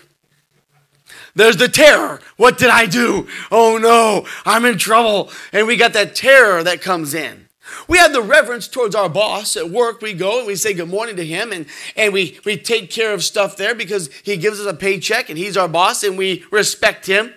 There's 1.34 1.56
the 1.56 1.68
terror. 1.68 2.20
What 2.36 2.58
did 2.58 2.68
I 2.68 2.84
do? 2.84 3.26
Oh 3.50 3.78
no, 3.78 4.26
I'm 4.44 4.66
in 4.66 4.76
trouble. 4.76 5.30
And 5.50 5.66
we 5.66 5.78
got 5.78 5.94
that 5.94 6.14
terror 6.14 6.62
that 6.62 6.82
comes 6.82 7.14
in. 7.14 7.48
We 7.88 7.96
have 7.96 8.12
the 8.12 8.20
reverence 8.20 8.68
towards 8.68 8.94
our 8.94 9.08
boss 9.08 9.56
at 9.56 9.70
work. 9.70 10.02
We 10.02 10.12
go 10.12 10.38
and 10.38 10.46
we 10.46 10.56
say 10.56 10.74
good 10.74 10.90
morning 10.90 11.16
to 11.16 11.24
him 11.24 11.52
and, 11.52 11.64
and 11.96 12.12
we, 12.12 12.38
we 12.44 12.58
take 12.58 12.90
care 12.90 13.14
of 13.14 13.24
stuff 13.24 13.56
there 13.56 13.74
because 13.74 14.12
he 14.24 14.36
gives 14.36 14.60
us 14.60 14.66
a 14.66 14.76
paycheck 14.76 15.30
and 15.30 15.38
he's 15.38 15.56
our 15.56 15.68
boss 15.68 16.02
and 16.02 16.18
we 16.18 16.44
respect 16.50 17.06
him. 17.06 17.32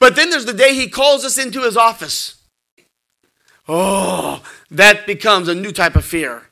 But 0.00 0.16
then 0.16 0.30
there's 0.30 0.46
the 0.46 0.52
day 0.52 0.74
he 0.74 0.88
calls 0.88 1.24
us 1.24 1.38
into 1.38 1.62
his 1.62 1.76
office. 1.76 2.42
Oh, 3.68 4.42
that 4.68 5.06
becomes 5.06 5.46
a 5.46 5.54
new 5.54 5.70
type 5.70 5.94
of 5.94 6.04
fear. 6.04 6.47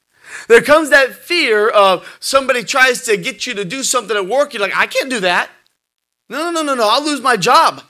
There 0.49 0.62
comes 0.62 0.90
that 0.90 1.14
fear 1.14 1.68
of 1.68 2.06
somebody 2.21 2.64
tries 2.64 3.02
to 3.02 3.16
get 3.16 3.47
you 3.47 3.54
to 3.54 3.64
do 3.64 3.83
something 3.83 4.16
at 4.16 4.26
work. 4.26 4.52
You're 4.52 4.62
like, 4.62 4.76
I 4.76 4.87
can't 4.87 5.11
do 5.11 5.21
that. 5.21 5.50
No, 6.28 6.50
no, 6.50 6.50
no, 6.50 6.62
no, 6.62 6.75
no. 6.75 6.88
I'll 6.88 7.04
lose 7.04 7.21
my 7.21 7.37
job. 7.37 7.83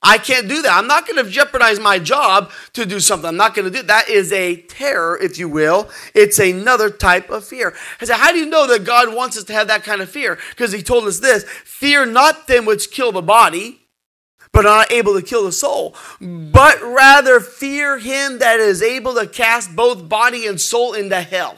I 0.00 0.18
can't 0.18 0.48
do 0.48 0.62
that. 0.62 0.72
I'm 0.72 0.86
not 0.86 1.08
going 1.08 1.24
to 1.24 1.28
jeopardize 1.28 1.80
my 1.80 1.98
job 1.98 2.52
to 2.74 2.86
do 2.86 3.00
something. 3.00 3.26
I'm 3.26 3.36
not 3.36 3.54
going 3.54 3.70
to 3.70 3.76
do 3.76 3.84
that. 3.88 4.08
Is 4.08 4.32
a 4.32 4.56
terror, 4.62 5.18
if 5.20 5.38
you 5.38 5.48
will. 5.48 5.90
It's 6.14 6.38
another 6.38 6.88
type 6.88 7.30
of 7.30 7.44
fear. 7.44 7.74
I 8.00 8.04
said, 8.04 8.18
how 8.18 8.30
do 8.30 8.38
you 8.38 8.46
know 8.46 8.68
that 8.68 8.84
God 8.84 9.12
wants 9.12 9.36
us 9.36 9.42
to 9.44 9.52
have 9.54 9.66
that 9.66 9.82
kind 9.82 10.00
of 10.00 10.08
fear? 10.08 10.38
Because 10.50 10.70
He 10.70 10.82
told 10.82 11.04
us 11.04 11.18
this: 11.18 11.42
fear 11.64 12.06
not 12.06 12.46
them 12.46 12.64
which 12.64 12.92
kill 12.92 13.10
the 13.10 13.22
body, 13.22 13.88
but 14.52 14.66
are 14.66 14.78
not 14.78 14.92
able 14.92 15.14
to 15.14 15.22
kill 15.22 15.44
the 15.44 15.50
soul, 15.50 15.96
but 16.20 16.80
rather 16.80 17.40
fear 17.40 17.98
Him 17.98 18.38
that 18.38 18.60
is 18.60 18.82
able 18.82 19.14
to 19.14 19.26
cast 19.26 19.74
both 19.74 20.08
body 20.08 20.46
and 20.46 20.60
soul 20.60 20.94
into 20.94 21.20
hell. 21.22 21.56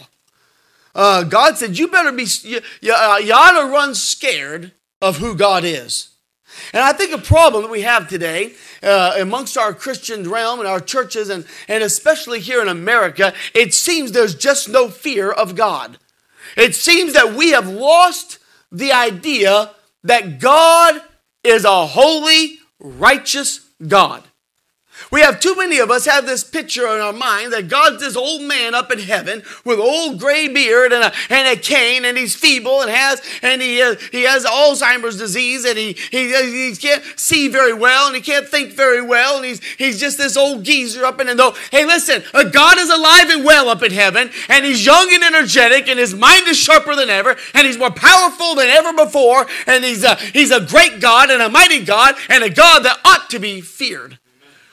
Uh, 0.95 1.25
God 1.25 1.57
said, 1.57 1.79
You 1.79 1.89
better 1.89 2.13
be, 2.13 2.27
you, 2.43 2.61
you, 2.81 2.95
uh, 2.95 3.19
you 3.23 3.33
ought 3.33 3.61
to 3.61 3.73
run 3.73 3.95
scared 3.95 4.73
of 5.01 5.19
who 5.19 5.35
God 5.35 5.65
is. 5.65 6.11
And 6.73 6.83
I 6.83 6.93
think 6.93 7.13
a 7.13 7.19
problem 7.19 7.63
that 7.63 7.71
we 7.71 7.83
have 7.83 8.09
today 8.09 8.55
uh, 8.83 9.15
amongst 9.19 9.57
our 9.57 9.73
Christian 9.73 10.29
realm 10.29 10.59
and 10.59 10.69
our 10.69 10.81
churches, 10.81 11.29
and, 11.29 11.47
and 11.69 11.83
especially 11.83 12.41
here 12.41 12.61
in 12.61 12.69
America, 12.69 13.33
it 13.55 13.73
seems 13.73 14.13
there's 14.13 14.35
just 14.35 14.69
no 14.69 14.89
fear 14.89 15.31
of 15.31 15.55
God. 15.55 15.99
It 16.57 16.75
seems 16.75 17.13
that 17.13 17.35
we 17.35 17.51
have 17.51 17.69
lost 17.69 18.39
the 18.73 18.93
idea 18.93 19.71
that 20.03 20.41
God 20.41 21.01
is 21.45 21.65
a 21.65 21.87
holy, 21.87 22.59
righteous 22.79 23.69
God. 23.87 24.25
We 25.11 25.23
have 25.23 25.41
too 25.41 25.57
many 25.57 25.79
of 25.79 25.91
us 25.91 26.07
have 26.07 26.27
this 26.27 26.45
picture 26.45 26.87
in 26.89 27.01
our 27.01 27.13
mind 27.13 27.53
that 27.53 27.69
God's 27.69 28.01
this 28.01 28.17
old 28.17 28.43
man 28.43 28.75
up 28.75 28.91
in 28.93 28.99
heaven 28.99 29.43
with 29.65 29.79
old 29.79 30.19
gray 30.21 30.49
beard 30.49 30.93
and 30.93 31.05
a, 31.05 31.13
and 31.29 31.49
a 31.49 31.61
cane 31.61 32.05
and 32.05 32.17
he's 32.17 32.35
feeble 32.35 32.83
and 32.83 32.91
has 32.91 33.23
and 33.43 33.61
he 33.61 33.79
has, 33.79 34.01
he 34.13 34.23
has 34.23 34.45
Alzheimer's 34.45 35.19
disease 35.19 35.65
and 35.65 35.79
he, 35.79 35.93
he 36.11 36.29
he 36.69 36.77
can't 36.77 37.03
see 37.17 37.49
very 37.49 37.73
well 37.73 38.07
and 38.07 38.17
he 38.17 38.23
can't 38.23 38.49
think 38.49 38.73
very 38.73 39.03
well 39.03 39.37
and 39.37 39.45
he's 39.45 39.63
he's 39.77 39.99
just 39.99 40.19
this 40.19 40.37
old 40.37 40.65
geezer 40.65 41.05
up 41.05 41.21
in 41.21 41.29
and 41.29 41.39
though 41.39 41.55
hey 41.71 41.85
listen 41.85 42.23
God 42.53 42.79
is 42.79 42.91
alive 42.91 43.31
and 43.31 43.45
well 43.45 43.69
up 43.69 43.83
in 43.83 43.93
heaven 43.93 44.31
and 44.49 44.65
he's 44.65 44.85
young 44.85 45.09
and 45.13 45.25
energetic 45.25 45.89
and 45.89 45.99
his 45.99 46.15
mind 46.15 46.47
is 46.47 46.57
sharper 46.57 46.95
than 46.95 47.11
ever 47.11 47.37
and 47.55 47.67
he's 47.67 47.79
more 47.79 47.91
powerful 47.91 48.55
than 48.55 48.69
ever 48.69 48.93
before 48.93 49.47
and 49.67 49.85
he's 49.85 50.05
a, 50.05 50.15
he's 50.17 50.51
a 50.51 50.61
great 50.61 51.01
God 51.01 51.31
and 51.31 51.43
a 51.43 51.49
mighty 51.49 51.85
God 51.85 52.15
and 52.29 52.45
a 52.45 52.51
God 52.51 52.81
that 52.85 53.01
ought 53.05 53.29
to 53.31 53.39
be 53.39 53.61
feared. 53.61 54.20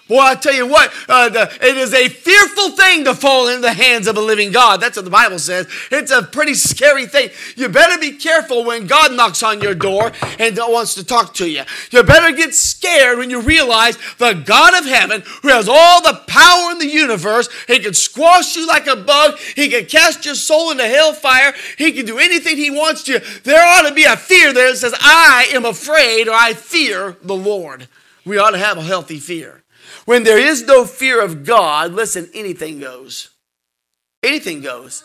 Boy, 0.08 0.20
I 0.20 0.36
tell 0.36 0.54
you 0.54 0.68
what, 0.68 0.94
uh, 1.10 1.30
the, 1.30 1.58
it 1.62 1.78
is 1.78 1.94
a 1.94 2.08
fearful 2.08 2.72
thing 2.72 3.04
to 3.06 3.14
fall 3.14 3.48
into 3.48 3.62
the 3.62 3.74
hands 3.74 4.08
of 4.08 4.16
a 4.18 4.22
living 4.22 4.52
God. 4.52 4.80
That's 4.80 4.96
what 4.96 5.06
the 5.06 5.12
Bible 5.12 5.40
says. 5.40 5.68
It's 5.92 6.12
a 6.12 6.24
pretty 6.24 6.54
scary 6.54 7.08
thing. 7.08 7.30
You 7.56 7.68
better 7.70 8.00
be 8.00 8.14
careful 8.14 8.64
when 8.64 8.88
God 8.88 9.14
knocks 9.14 9.44
on 9.44 9.62
your 9.62 9.76
door 9.76 10.12
and 10.40 10.58
wants 10.58 10.94
to 10.96 11.04
talk 11.04 11.34
to 11.36 11.50
you. 11.50 11.64
You 11.92 12.04
better 12.04 12.36
get 12.36 12.54
scared 12.54 13.18
when 13.18 13.30
you 13.30 13.42
realize 13.42 13.98
the 14.18 14.34
God 14.34 14.78
of 14.78 14.86
heaven, 14.86 15.24
who 15.42 15.50
has 15.50 15.68
all 15.70 16.02
the 16.02 16.22
power 16.28 16.72
in 16.72 16.80
the 16.80 16.88
universe, 16.88 17.50
he 17.68 17.80
can 17.80 17.94
squash 17.94 18.56
you 18.56 18.68
like 18.68 18.88
a 18.88 18.96
bug, 18.96 19.38
he 19.56 19.70
can 19.70 19.86
cast 19.86 20.26
your 20.26 20.36
soul 20.36 20.72
into 20.72 20.88
hellfire, 20.88 21.54
he 21.78 21.92
can 21.92 22.06
do 22.06 22.18
anything 22.20 22.58
he 22.58 22.72
wants 22.72 23.04
to. 23.04 23.22
There 23.44 23.66
ought 23.66 23.88
to 23.88 23.94
be 23.94 24.06
a 24.06 24.16
fear 24.18 24.54
there 24.54 24.72
that 24.72 24.78
says, 24.78 24.96
I 25.00 25.50
am 25.54 25.66
afraid 25.66 26.28
or 26.28 26.34
I 26.34 26.54
fear 26.54 27.18
the 27.24 27.36
Lord. 27.36 27.88
We 28.26 28.38
ought 28.38 28.52
to 28.52 28.58
have 28.58 28.78
a 28.78 28.84
healthy 28.84 29.20
fear. 29.20 29.64
When 30.08 30.24
there 30.24 30.38
is 30.38 30.64
no 30.64 30.86
fear 30.86 31.22
of 31.22 31.44
God, 31.44 31.92
listen, 31.92 32.30
anything 32.34 32.80
goes. 32.80 33.32
Anything 34.24 34.62
goes. 34.62 35.04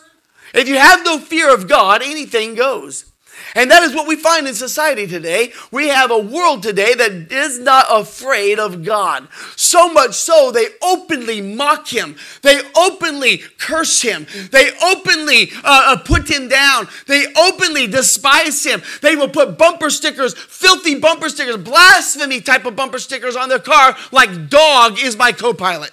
If 0.53 0.69
you 0.69 0.77
have 0.77 1.03
no 1.03 1.19
fear 1.19 1.53
of 1.53 1.67
God, 1.67 2.01
anything 2.01 2.55
goes. 2.55 3.11
And 3.55 3.69
that 3.69 3.83
is 3.83 3.93
what 3.93 4.07
we 4.07 4.15
find 4.15 4.47
in 4.47 4.53
society 4.53 5.07
today. 5.07 5.53
We 5.71 5.89
have 5.89 6.11
a 6.11 6.17
world 6.17 6.63
today 6.63 6.93
that 6.93 7.31
is 7.31 7.59
not 7.59 7.85
afraid 7.89 8.59
of 8.59 8.83
God. 8.83 9.27
So 9.55 9.91
much 9.91 10.15
so, 10.15 10.51
they 10.51 10.67
openly 10.81 11.41
mock 11.41 11.87
him. 11.87 12.15
They 12.41 12.61
openly 12.75 13.39
curse 13.57 14.01
him. 14.01 14.25
They 14.51 14.71
openly 14.83 15.51
uh, 15.63 15.63
uh, 15.63 15.97
put 15.97 16.29
him 16.29 16.47
down. 16.47 16.87
They 17.07 17.25
openly 17.35 17.87
despise 17.87 18.63
him. 18.63 18.81
They 19.01 19.15
will 19.15 19.29
put 19.29 19.57
bumper 19.57 19.89
stickers, 19.89 20.33
filthy 20.33 20.99
bumper 20.99 21.29
stickers, 21.29 21.57
blasphemy 21.57 22.41
type 22.41 22.65
of 22.65 22.75
bumper 22.75 22.99
stickers 22.99 23.35
on 23.35 23.49
their 23.49 23.59
car, 23.59 23.95
like 24.11 24.49
dog 24.49 24.99
is 24.99 25.17
my 25.17 25.31
co 25.31 25.53
pilot 25.53 25.91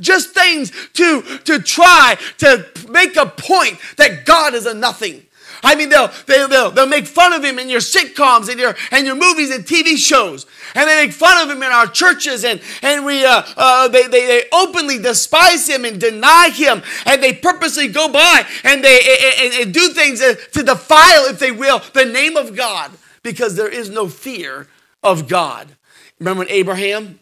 just 0.00 0.30
things 0.30 0.72
to, 0.94 1.22
to 1.44 1.60
try 1.60 2.16
to 2.38 2.66
make 2.88 3.16
a 3.16 3.26
point 3.26 3.78
that 3.96 4.24
God 4.24 4.54
is 4.54 4.66
a 4.66 4.74
nothing. 4.74 5.22
I 5.62 5.74
mean, 5.76 5.88
they'll, 5.88 6.10
they'll, 6.26 6.48
they'll, 6.48 6.70
they'll 6.70 6.86
make 6.86 7.06
fun 7.06 7.32
of 7.32 7.44
him 7.44 7.58
in 7.58 7.68
your 7.68 7.80
sitcoms 7.80 8.48
and 8.48 8.58
your, 8.58 8.74
and 8.90 9.06
your 9.06 9.14
movies 9.14 9.50
and 9.50 9.64
TV 9.64 9.96
shows. 9.96 10.46
And 10.74 10.88
they 10.88 11.06
make 11.06 11.12
fun 11.12 11.42
of 11.42 11.54
him 11.54 11.62
in 11.62 11.70
our 11.70 11.86
churches 11.86 12.44
and, 12.44 12.60
and 12.82 13.04
we, 13.04 13.24
uh, 13.24 13.42
uh, 13.56 13.88
they, 13.88 14.06
they, 14.08 14.26
they 14.26 14.44
openly 14.52 14.98
despise 14.98 15.68
him 15.68 15.84
and 15.84 16.00
deny 16.00 16.50
him. 16.50 16.82
And 17.06 17.22
they 17.22 17.32
purposely 17.32 17.88
go 17.88 18.08
by 18.08 18.44
and 18.64 18.82
they 18.82 19.00
and, 19.40 19.54
and 19.54 19.74
do 19.74 19.90
things 19.90 20.20
to 20.20 20.62
defile, 20.62 21.26
if 21.26 21.38
they 21.38 21.52
will, 21.52 21.80
the 21.92 22.06
name 22.06 22.36
of 22.36 22.56
God 22.56 22.90
because 23.22 23.54
there 23.54 23.68
is 23.68 23.88
no 23.88 24.08
fear 24.08 24.68
of 25.02 25.28
God. 25.28 25.76
Remember 26.18 26.40
when 26.40 26.48
Abraham 26.50 27.20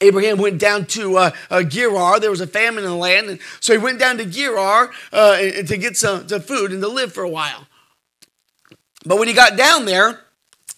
Abraham 0.00 0.38
went 0.38 0.58
down 0.58 0.86
to 0.86 1.16
uh, 1.16 1.30
uh, 1.48 1.62
Gerar. 1.62 2.18
There 2.18 2.30
was 2.30 2.40
a 2.40 2.46
famine 2.46 2.82
in 2.82 2.90
the 2.90 2.96
land, 2.96 3.28
and 3.28 3.38
so 3.60 3.72
he 3.72 3.78
went 3.78 4.00
down 4.00 4.18
to 4.18 4.24
Gerar 4.24 4.90
uh, 5.12 5.36
to 5.36 5.76
get 5.76 5.96
some 5.96 6.26
to 6.26 6.40
food 6.40 6.72
and 6.72 6.82
to 6.82 6.88
live 6.88 7.12
for 7.12 7.22
a 7.22 7.28
while. 7.28 7.68
But 9.04 9.18
when 9.18 9.28
he 9.28 9.34
got 9.34 9.56
down 9.56 9.84
there, 9.84 10.20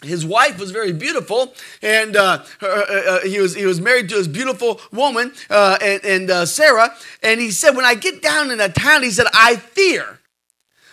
his 0.02 0.24
wife 0.24 0.58
was 0.58 0.70
very 0.70 0.92
beautiful, 0.92 1.54
and 1.82 2.16
uh, 2.16 2.44
uh, 2.62 2.66
uh, 2.66 3.20
he 3.20 3.40
was 3.40 3.54
he 3.54 3.66
was 3.66 3.80
married 3.80 4.08
to 4.10 4.16
this 4.16 4.26
beautiful 4.26 4.80
woman, 4.92 5.32
uh, 5.50 5.78
and, 5.80 6.04
and 6.04 6.30
uh, 6.30 6.46
Sarah. 6.46 6.94
And 7.22 7.40
he 7.40 7.50
said, 7.50 7.74
"When 7.76 7.84
I 7.84 7.94
get 7.94 8.22
down 8.22 8.50
in 8.50 8.60
a 8.60 8.68
town, 8.68 9.02
he 9.02 9.10
said, 9.10 9.26
I 9.32 9.56
fear 9.56 10.20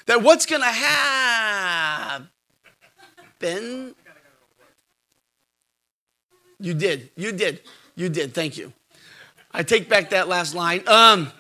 that 0.06 0.22
what's 0.22 0.46
going 0.46 0.62
to 0.62 0.68
happen." 0.68 2.30
You 6.60 6.76
did, 6.76 7.10
you 7.16 7.32
did, 7.32 7.62
you 7.96 8.08
did. 8.08 8.34
Thank 8.36 8.58
you. 8.58 8.72
I 9.52 9.64
take 9.64 9.90
back 9.90 10.12
that 10.12 10.28
last 10.28 10.54
line. 10.54 10.88
Um, 10.88 11.32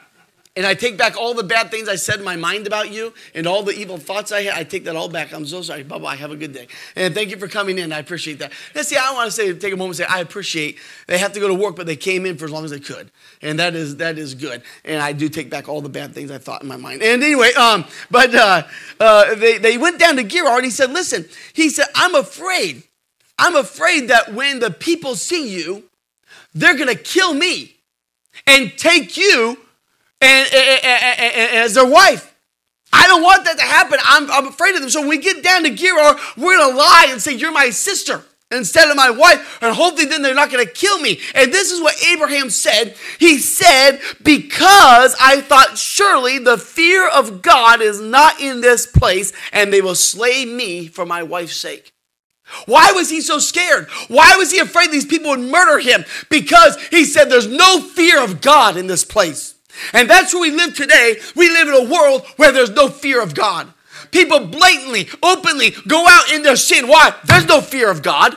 And 0.58 0.65
I 0.65 0.74
take 0.74 0.98
back 0.98 1.15
all 1.15 1.34
the 1.34 1.43
bad 1.43 1.72
things 1.72 1.88
I 1.88 1.96
said 1.96 2.20
in 2.20 2.25
my 2.25 2.36
mind 2.36 2.67
about 2.67 2.91
you 2.91 3.13
and 3.34 3.48
all 3.48 3.63
the 3.63 3.72
evil 3.72 3.98
thoughts 3.98 4.34
I 4.34 4.41
had. 4.41 4.53
I 4.53 4.65
take 4.65 4.84
that 4.84 4.98
all 4.98 5.08
back. 5.08 5.31
I'm 5.31 5.46
so 5.46 5.62
sorry. 5.62 5.84
Bye 5.84 5.98
bye. 5.98 6.17
Have 6.17 6.31
a 6.31 6.36
good 6.36 6.51
day. 6.51 6.67
And 6.98 7.15
thank 7.15 7.29
you 7.29 7.38
for 7.38 7.48
coming 7.48 7.79
in. 7.79 7.93
I 7.93 8.00
appreciate 8.00 8.39
that. 8.39 8.51
And 8.75 8.86
see, 8.86 8.98
I 8.98 9.13
want 9.13 9.27
to 9.27 9.31
say, 9.31 9.53
take 9.53 9.72
a 9.72 9.77
moment 9.77 10.00
and 10.00 10.10
say, 10.10 10.13
I 10.13 10.20
appreciate 10.20 10.77
they 11.08 11.17
have 11.20 11.31
to 11.34 11.39
go 11.39 11.48
to 11.48 11.53
work, 11.53 11.77
but 11.77 11.86
they 11.86 11.96
came 11.96 12.25
in 12.25 12.38
for 12.38 12.43
as 12.43 12.51
long 12.51 12.65
as 12.65 12.72
they 12.72 12.81
could. 12.81 13.12
And 13.41 13.60
that 13.60 13.75
is 13.75 13.96
that 13.98 14.17
is 14.17 14.36
good. 14.36 14.62
And 14.84 15.01
I 15.01 15.13
do 15.13 15.29
take 15.29 15.50
back 15.50 15.70
all 15.70 15.79
the 15.79 15.88
bad 15.88 16.13
things 16.13 16.31
I 16.31 16.38
thought 16.38 16.63
in 16.63 16.67
my 16.67 16.77
mind. 16.77 17.01
And 17.01 17.24
anyway, 17.24 17.53
um, 17.53 17.86
but 18.10 18.36
uh, 18.36 18.63
uh, 19.00 19.36
they, 19.36 19.58
they 19.58 19.77
went 19.77 20.00
down 20.00 20.17
to 20.17 20.24
Gerar 20.24 20.58
and 20.58 20.65
he 20.65 20.72
said, 20.72 20.91
Listen, 20.91 21.29
he 21.53 21.70
said, 21.70 21.86
I'm 21.96 22.13
afraid. 22.13 22.84
I'm 23.39 23.55
afraid 23.55 24.10
that 24.10 24.34
when 24.34 24.60
the 24.60 24.70
people 24.70 25.15
see 25.15 25.48
you, 25.48 25.86
they're 26.53 26.75
going 26.75 26.89
to 26.89 27.01
kill 27.01 27.34
me 27.34 27.77
and 28.46 28.77
take 28.77 29.15
you 29.15 29.58
and, 30.21 30.53
and, 30.53 30.79
and, 30.83 31.35
and, 31.35 31.57
as 31.57 31.73
their 31.73 31.89
wife. 31.89 32.27
I 32.93 33.07
don't 33.07 33.23
want 33.23 33.45
that 33.45 33.57
to 33.57 33.63
happen. 33.63 33.99
I'm, 34.03 34.29
I'm 34.29 34.47
afraid 34.47 34.75
of 34.75 34.81
them. 34.81 34.89
So 34.89 35.01
when 35.01 35.09
we 35.09 35.17
get 35.17 35.43
down 35.43 35.63
to 35.63 35.69
Gerar, 35.69 36.17
we're 36.37 36.57
going 36.57 36.71
to 36.71 36.77
lie 36.77 37.07
and 37.09 37.21
say, 37.21 37.33
You're 37.33 37.51
my 37.51 37.69
sister 37.69 38.23
instead 38.51 38.89
of 38.89 38.97
my 38.97 39.09
wife. 39.09 39.59
And 39.61 39.73
hopefully 39.73 40.07
then 40.07 40.21
they're 40.21 40.35
not 40.35 40.51
going 40.51 40.65
to 40.65 40.71
kill 40.71 40.99
me. 40.99 41.19
And 41.33 41.51
this 41.51 41.71
is 41.71 41.81
what 41.81 41.95
Abraham 42.05 42.49
said. 42.49 42.95
He 43.17 43.37
said, 43.37 44.01
Because 44.21 45.15
I 45.19 45.41
thought 45.41 45.77
surely 45.77 46.37
the 46.37 46.57
fear 46.57 47.07
of 47.09 47.41
God 47.41 47.81
is 47.81 47.99
not 47.99 48.39
in 48.41 48.61
this 48.61 48.85
place, 48.85 49.33
and 49.53 49.71
they 49.71 49.81
will 49.81 49.95
slay 49.95 50.45
me 50.45 50.87
for 50.87 51.05
my 51.05 51.23
wife's 51.23 51.55
sake. 51.55 51.93
Why 52.65 52.91
was 52.91 53.09
he 53.09 53.21
so 53.21 53.39
scared? 53.39 53.87
Why 54.09 54.35
was 54.37 54.51
he 54.51 54.59
afraid 54.59 54.91
these 54.91 55.05
people 55.05 55.29
would 55.29 55.39
murder 55.39 55.79
him? 55.79 56.03
Because 56.29 56.77
he 56.87 57.05
said 57.05 57.29
there's 57.29 57.47
no 57.47 57.79
fear 57.79 58.21
of 58.21 58.41
God 58.41 58.75
in 58.75 58.87
this 58.87 59.05
place. 59.05 59.55
And 59.93 60.09
that's 60.09 60.33
where 60.33 60.41
we 60.41 60.51
live 60.51 60.75
today. 60.75 61.17
We 61.35 61.50
live 61.50 61.67
in 61.67 61.73
a 61.73 61.91
world 61.91 62.25
where 62.38 62.51
there's 62.51 62.71
no 62.71 62.88
fear 62.88 63.21
of 63.21 63.33
God. 63.33 63.71
People 64.11 64.47
blatantly, 64.47 65.07
openly 65.23 65.71
go 65.88 66.05
out 66.07 66.31
in 66.31 66.43
their 66.43 66.55
sin. 66.55 66.88
Why? 66.88 67.13
There's 67.25 67.47
no 67.47 67.61
fear 67.61 67.89
of 67.89 68.01
God. 68.01 68.35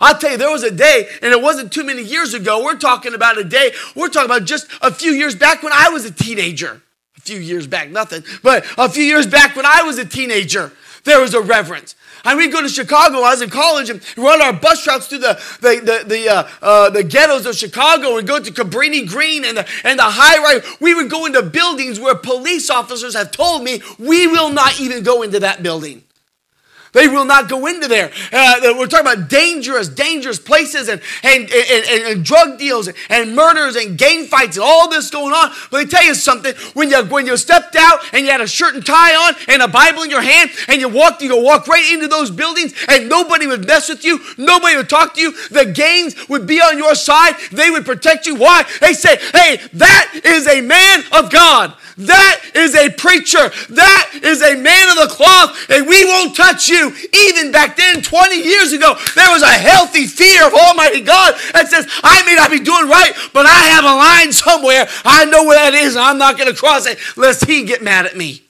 I'll 0.00 0.16
tell 0.16 0.32
you, 0.32 0.38
there 0.38 0.50
was 0.50 0.62
a 0.62 0.70
day, 0.70 1.08
and 1.20 1.32
it 1.32 1.42
wasn't 1.42 1.72
too 1.72 1.84
many 1.84 2.02
years 2.02 2.32
ago. 2.32 2.64
We're 2.64 2.78
talking 2.78 3.14
about 3.14 3.36
a 3.36 3.44
day, 3.44 3.72
we're 3.94 4.08
talking 4.08 4.30
about 4.30 4.46
just 4.46 4.66
a 4.80 4.90
few 4.90 5.12
years 5.12 5.34
back 5.34 5.62
when 5.62 5.74
I 5.74 5.90
was 5.90 6.04
a 6.06 6.10
teenager. 6.10 6.80
A 7.18 7.20
few 7.20 7.38
years 7.38 7.66
back, 7.66 7.90
nothing, 7.90 8.24
but 8.42 8.64
a 8.78 8.88
few 8.88 9.04
years 9.04 9.26
back 9.26 9.54
when 9.54 9.66
I 9.66 9.82
was 9.82 9.98
a 9.98 10.06
teenager, 10.06 10.72
there 11.04 11.20
was 11.20 11.34
a 11.34 11.40
reverence. 11.40 11.94
And 12.24 12.38
we'd 12.38 12.52
go 12.52 12.60
to 12.60 12.68
Chicago. 12.68 13.18
I 13.18 13.30
was 13.30 13.42
in 13.42 13.50
college 13.50 13.88
and 13.88 14.02
run 14.16 14.42
our 14.42 14.52
bus 14.52 14.86
routes 14.86 15.06
through 15.06 15.20
the 15.20 15.40
the 15.60 15.80
the 15.80 16.08
the, 16.08 16.28
uh, 16.28 16.48
uh, 16.60 16.90
the 16.90 17.02
ghettos 17.02 17.46
of 17.46 17.56
Chicago 17.56 18.18
and 18.18 18.28
go 18.28 18.38
to 18.38 18.50
Cabrini 18.50 19.08
Green 19.08 19.44
and 19.44 19.56
the 19.56 19.68
and 19.84 19.98
the 19.98 20.04
high 20.04 20.38
rise. 20.42 20.76
We 20.80 20.94
would 20.94 21.10
go 21.10 21.24
into 21.26 21.42
buildings 21.42 21.98
where 21.98 22.14
police 22.14 22.68
officers 22.68 23.14
have 23.14 23.30
told 23.30 23.64
me 23.64 23.82
we 23.98 24.26
will 24.26 24.50
not 24.50 24.78
even 24.80 25.02
go 25.02 25.22
into 25.22 25.40
that 25.40 25.62
building. 25.62 26.02
They 26.92 27.06
will 27.08 27.24
not 27.24 27.48
go 27.48 27.66
into 27.66 27.86
there. 27.86 28.10
Uh, 28.32 28.74
we're 28.76 28.86
talking 28.86 29.12
about 29.12 29.28
dangerous, 29.28 29.88
dangerous 29.88 30.38
places 30.38 30.88
and, 30.88 31.00
and, 31.22 31.42
and, 31.42 31.84
and, 31.88 32.02
and 32.04 32.24
drug 32.24 32.58
deals 32.58 32.88
and 33.08 33.36
murders 33.36 33.76
and 33.76 33.96
gang 33.96 34.26
fights 34.26 34.56
and 34.56 34.64
all 34.64 34.88
this 34.88 35.10
going 35.10 35.32
on. 35.32 35.50
But 35.70 35.78
let 35.78 35.84
me 35.86 35.90
tell 35.90 36.04
you 36.04 36.14
something. 36.14 36.54
When 36.74 36.90
you, 36.90 37.04
when 37.04 37.26
you 37.26 37.36
stepped 37.36 37.76
out 37.76 38.00
and 38.12 38.24
you 38.24 38.32
had 38.32 38.40
a 38.40 38.46
shirt 38.46 38.74
and 38.74 38.84
tie 38.84 39.14
on 39.14 39.34
and 39.48 39.62
a 39.62 39.68
Bible 39.68 40.02
in 40.02 40.10
your 40.10 40.22
hand 40.22 40.50
and 40.68 40.80
you 40.80 40.88
walked, 40.88 41.22
you 41.22 41.40
walk 41.40 41.68
right 41.68 41.92
into 41.92 42.08
those 42.08 42.30
buildings 42.30 42.74
and 42.88 43.08
nobody 43.08 43.46
would 43.46 43.66
mess 43.66 43.88
with 43.88 44.04
you. 44.04 44.20
Nobody 44.36 44.76
would 44.76 44.88
talk 44.88 45.14
to 45.14 45.20
you. 45.20 45.32
The 45.48 45.66
gangs 45.66 46.28
would 46.28 46.46
be 46.46 46.60
on 46.60 46.76
your 46.76 46.94
side. 46.94 47.34
They 47.52 47.70
would 47.70 47.84
protect 47.84 48.26
you. 48.26 48.34
Why? 48.34 48.64
They 48.80 48.94
say, 48.94 49.16
hey, 49.32 49.60
that 49.74 50.20
is 50.24 50.48
a 50.48 50.60
man 50.60 51.04
of 51.12 51.30
God. 51.30 51.74
That 52.00 52.40
is 52.54 52.74
a 52.74 52.88
preacher. 52.90 53.50
That 53.68 54.10
is 54.22 54.42
a 54.42 54.56
man 54.56 54.88
of 54.88 54.96
the 54.96 55.14
cloth, 55.14 55.70
and 55.70 55.86
we 55.86 56.02
won't 56.06 56.34
touch 56.34 56.68
you. 56.68 56.79
Even 56.88 57.52
back 57.52 57.76
then, 57.76 58.02
20 58.02 58.36
years 58.36 58.72
ago, 58.72 58.96
there 59.14 59.30
was 59.30 59.42
a 59.42 59.46
healthy 59.46 60.06
fear 60.06 60.46
of 60.46 60.54
Almighty 60.54 61.00
God 61.00 61.34
that 61.52 61.68
says, 61.68 61.86
I 62.02 62.22
may 62.24 62.34
not 62.34 62.50
be 62.50 62.60
doing 62.60 62.88
right, 62.88 63.12
but 63.32 63.46
I 63.46 63.58
have 63.68 63.84
a 63.84 63.94
line 63.94 64.32
somewhere. 64.32 64.88
I 65.04 65.24
know 65.26 65.44
where 65.44 65.58
that 65.58 65.74
is, 65.74 65.96
and 65.96 66.04
I'm 66.04 66.18
not 66.18 66.38
going 66.38 66.52
to 66.52 66.58
cross 66.58 66.86
it 66.86 66.98
lest 67.16 67.46
he 67.46 67.64
get 67.64 67.82
mad 67.82 68.06
at 68.06 68.16
me. 68.16 68.42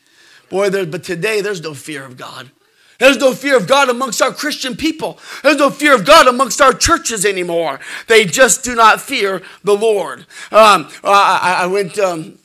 Boy, 0.48 0.70
there, 0.70 0.86
but 0.86 1.04
today 1.04 1.40
there's 1.40 1.62
no 1.62 1.74
fear 1.74 2.04
of 2.04 2.16
God. 2.16 2.50
There's 2.98 3.16
no 3.16 3.32
fear 3.32 3.56
of 3.56 3.66
God 3.66 3.88
amongst 3.88 4.20
our 4.20 4.30
Christian 4.30 4.76
people. 4.76 5.18
There's 5.42 5.56
no 5.56 5.70
fear 5.70 5.94
of 5.94 6.04
God 6.04 6.26
amongst 6.26 6.60
our 6.60 6.74
churches 6.74 7.24
anymore. 7.24 7.80
They 8.08 8.26
just 8.26 8.62
do 8.62 8.74
not 8.74 9.00
fear 9.00 9.40
the 9.64 9.74
Lord. 9.74 10.20
Um, 10.52 10.90
I, 11.02 11.60
I, 11.62 11.66
went. 11.66 11.98
Um, 11.98 12.38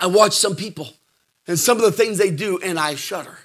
I 0.00 0.08
watched 0.08 0.34
some 0.34 0.56
people 0.56 0.88
and 1.46 1.56
some 1.56 1.76
of 1.76 1.84
the 1.84 1.92
things 1.92 2.18
they 2.18 2.32
do, 2.32 2.58
and 2.58 2.78
I 2.78 2.96
shudder. 2.96 3.38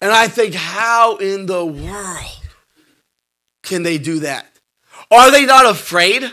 And 0.00 0.10
I 0.12 0.28
think, 0.28 0.54
how 0.54 1.16
in 1.16 1.46
the 1.46 1.64
world 1.64 2.40
can 3.62 3.82
they 3.82 3.98
do 3.98 4.20
that? 4.20 4.46
Are 5.10 5.30
they 5.30 5.44
not 5.44 5.66
afraid 5.66 6.24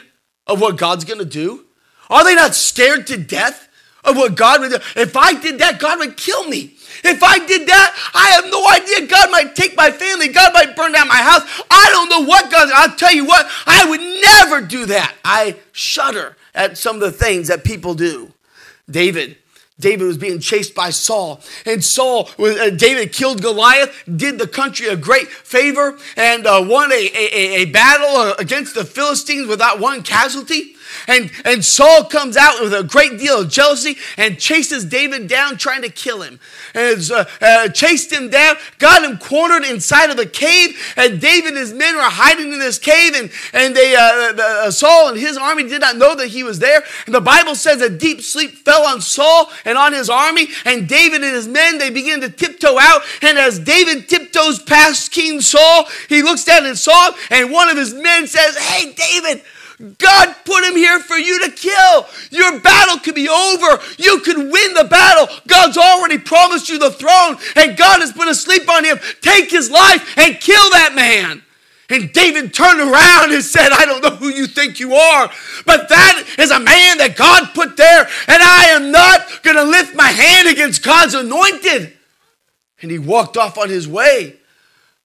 of 0.45 0.61
what 0.61 0.77
God's 0.77 1.03
gonna 1.05 1.25
do? 1.25 1.65
Are 2.09 2.23
they 2.23 2.35
not 2.35 2.55
scared 2.55 3.07
to 3.07 3.17
death 3.17 3.67
of 4.03 4.15
what 4.15 4.35
God 4.35 4.61
would 4.61 4.71
do? 4.71 4.77
If 4.95 5.17
I 5.17 5.33
did 5.33 5.59
that, 5.59 5.79
God 5.79 5.99
would 5.99 6.15
kill 6.15 6.47
me. 6.47 6.75
If 7.03 7.21
I 7.21 7.45
did 7.45 7.67
that, 7.67 8.11
I 8.13 8.29
have 8.29 8.45
no 8.49 8.65
idea. 8.69 9.07
God 9.07 9.29
might 9.31 9.55
take 9.55 9.75
my 9.75 9.91
family. 9.91 10.29
God 10.29 10.53
might 10.53 10.75
burn 10.75 10.93
down 10.93 11.07
my 11.07 11.15
house. 11.15 11.41
I 11.69 11.89
don't 11.91 12.09
know 12.09 12.27
what 12.27 12.49
God, 12.51 12.69
I'll 12.73 12.95
tell 12.95 13.13
you 13.13 13.25
what, 13.25 13.45
I 13.65 13.89
would 13.89 13.99
never 14.01 14.61
do 14.65 14.85
that. 14.87 15.13
I 15.23 15.57
shudder 15.73 16.37
at 16.55 16.77
some 16.77 16.95
of 16.95 17.01
the 17.01 17.11
things 17.11 17.49
that 17.49 17.63
people 17.63 17.93
do. 17.93 18.33
David. 18.89 19.37
David 19.79 20.07
was 20.07 20.17
being 20.17 20.39
chased 20.39 20.73
by 20.73 20.89
Saul. 20.89 21.39
And 21.65 21.83
Saul, 21.83 22.29
uh, 22.39 22.71
David 22.71 23.13
killed 23.13 23.41
Goliath, 23.41 23.93
did 24.15 24.39
the 24.39 24.47
country 24.47 24.87
a 24.87 24.95
great 24.95 25.27
favor, 25.27 25.97
and 26.15 26.47
uh, 26.47 26.65
won 26.67 26.91
a, 26.91 27.11
a, 27.13 27.61
a 27.61 27.65
battle 27.65 28.07
uh, 28.07 28.35
against 28.39 28.73
the 28.73 28.85
Philistines 28.85 29.47
without 29.47 29.79
one 29.79 30.01
casualty. 30.01 30.73
And, 31.07 31.31
and 31.45 31.63
Saul 31.63 32.05
comes 32.05 32.37
out 32.37 32.61
with 32.61 32.73
a 32.73 32.83
great 32.83 33.17
deal 33.17 33.41
of 33.41 33.49
jealousy 33.49 33.97
and 34.17 34.39
chases 34.39 34.85
David 34.85 35.27
down, 35.27 35.57
trying 35.57 35.81
to 35.81 35.89
kill 35.89 36.21
him. 36.21 36.39
And 36.73 37.01
uh, 37.11 37.25
uh, 37.41 37.69
chased 37.69 38.11
him 38.11 38.29
down, 38.29 38.55
got 38.77 39.03
him 39.03 39.17
cornered 39.17 39.63
inside 39.63 40.09
of 40.09 40.19
a 40.19 40.25
cave. 40.25 40.77
And 40.95 41.19
David 41.19 41.49
and 41.49 41.57
his 41.57 41.73
men 41.73 41.95
were 41.95 42.01
hiding 42.03 42.53
in 42.53 42.59
this 42.59 42.79
cave. 42.79 43.13
And, 43.15 43.31
and 43.53 43.75
they, 43.75 43.95
uh, 43.95 44.33
uh, 44.37 44.71
Saul 44.71 45.09
and 45.09 45.17
his 45.17 45.37
army 45.37 45.63
did 45.63 45.81
not 45.81 45.97
know 45.97 46.15
that 46.15 46.27
he 46.27 46.43
was 46.43 46.59
there. 46.59 46.83
And 47.05 47.15
the 47.15 47.21
Bible 47.21 47.55
says 47.55 47.81
a 47.81 47.89
deep 47.89 48.21
sleep 48.21 48.51
fell 48.51 48.85
on 48.85 49.01
Saul 49.01 49.49
and 49.65 49.77
on 49.77 49.93
his 49.93 50.09
army. 50.09 50.47
And 50.65 50.87
David 50.87 51.23
and 51.23 51.35
his 51.35 51.47
men, 51.47 51.77
they 51.77 51.89
begin 51.89 52.21
to 52.21 52.29
tiptoe 52.29 52.77
out. 52.79 53.01
And 53.21 53.37
as 53.37 53.59
David 53.59 54.09
tiptoes 54.09 54.59
past 54.59 55.11
King 55.11 55.41
Saul, 55.41 55.85
he 56.09 56.21
looks 56.21 56.43
down 56.43 56.65
and 56.65 56.77
Saul, 56.77 57.11
and 57.31 57.51
one 57.51 57.69
of 57.69 57.77
his 57.77 57.93
men 57.93 58.27
says, 58.27 58.57
Hey, 58.57 58.93
David, 58.93 59.43
God 59.79 60.35
put 60.43 60.63
him 60.63 60.75
here 60.75 60.99
for 60.99 61.17
you 61.17 61.39
to 61.45 61.51
kill. 61.51 62.07
Your 62.31 62.59
battle 62.59 62.97
could 62.97 63.13
be 63.13 63.29
over. 63.29 63.79
You 63.99 64.21
could 64.21 64.37
win 64.37 64.73
the 64.73 64.87
battle. 64.89 65.27
God's 65.45 65.77
already 65.77 66.17
promised 66.17 66.67
you 66.67 66.79
the 66.79 66.89
throne, 66.89 67.37
and 67.55 67.77
God 67.77 68.01
has 68.01 68.11
put 68.11 68.27
a 68.27 68.33
sleep 68.33 68.67
on 68.69 68.85
him. 68.85 68.97
Take 69.21 69.51
his 69.51 69.69
life 69.69 70.17
and 70.17 70.39
kill 70.39 70.69
that 70.71 70.93
man. 70.95 71.43
And 71.89 72.11
David 72.11 72.53
turned 72.53 72.81
around 72.81 73.31
and 73.31 73.43
said, 73.43 73.69
I 73.71 73.85
don't 73.85 74.03
know 74.03 74.15
who 74.15 74.29
you 74.29 74.47
think 74.47 74.79
you 74.79 74.95
are, 74.95 75.29
but 75.65 75.87
that 75.89 76.23
is 76.37 76.51
a 76.51 76.59
man 76.59 76.97
that 76.97 77.15
God 77.15 77.53
put 77.53 77.77
there, 77.77 78.01
and 78.27 78.43
I 78.43 78.65
am 78.71 78.91
not 78.91 79.43
going 79.43 79.55
to 79.55 79.63
lift 79.63 79.95
my 79.95 80.07
hand 80.09 80.49
against 80.49 80.83
God's 80.83 81.13
anointed. 81.13 81.93
And 82.81 82.91
he 82.91 82.99
walked 82.99 83.37
off 83.37 83.57
on 83.57 83.69
his 83.69 83.87
way. 83.87 84.37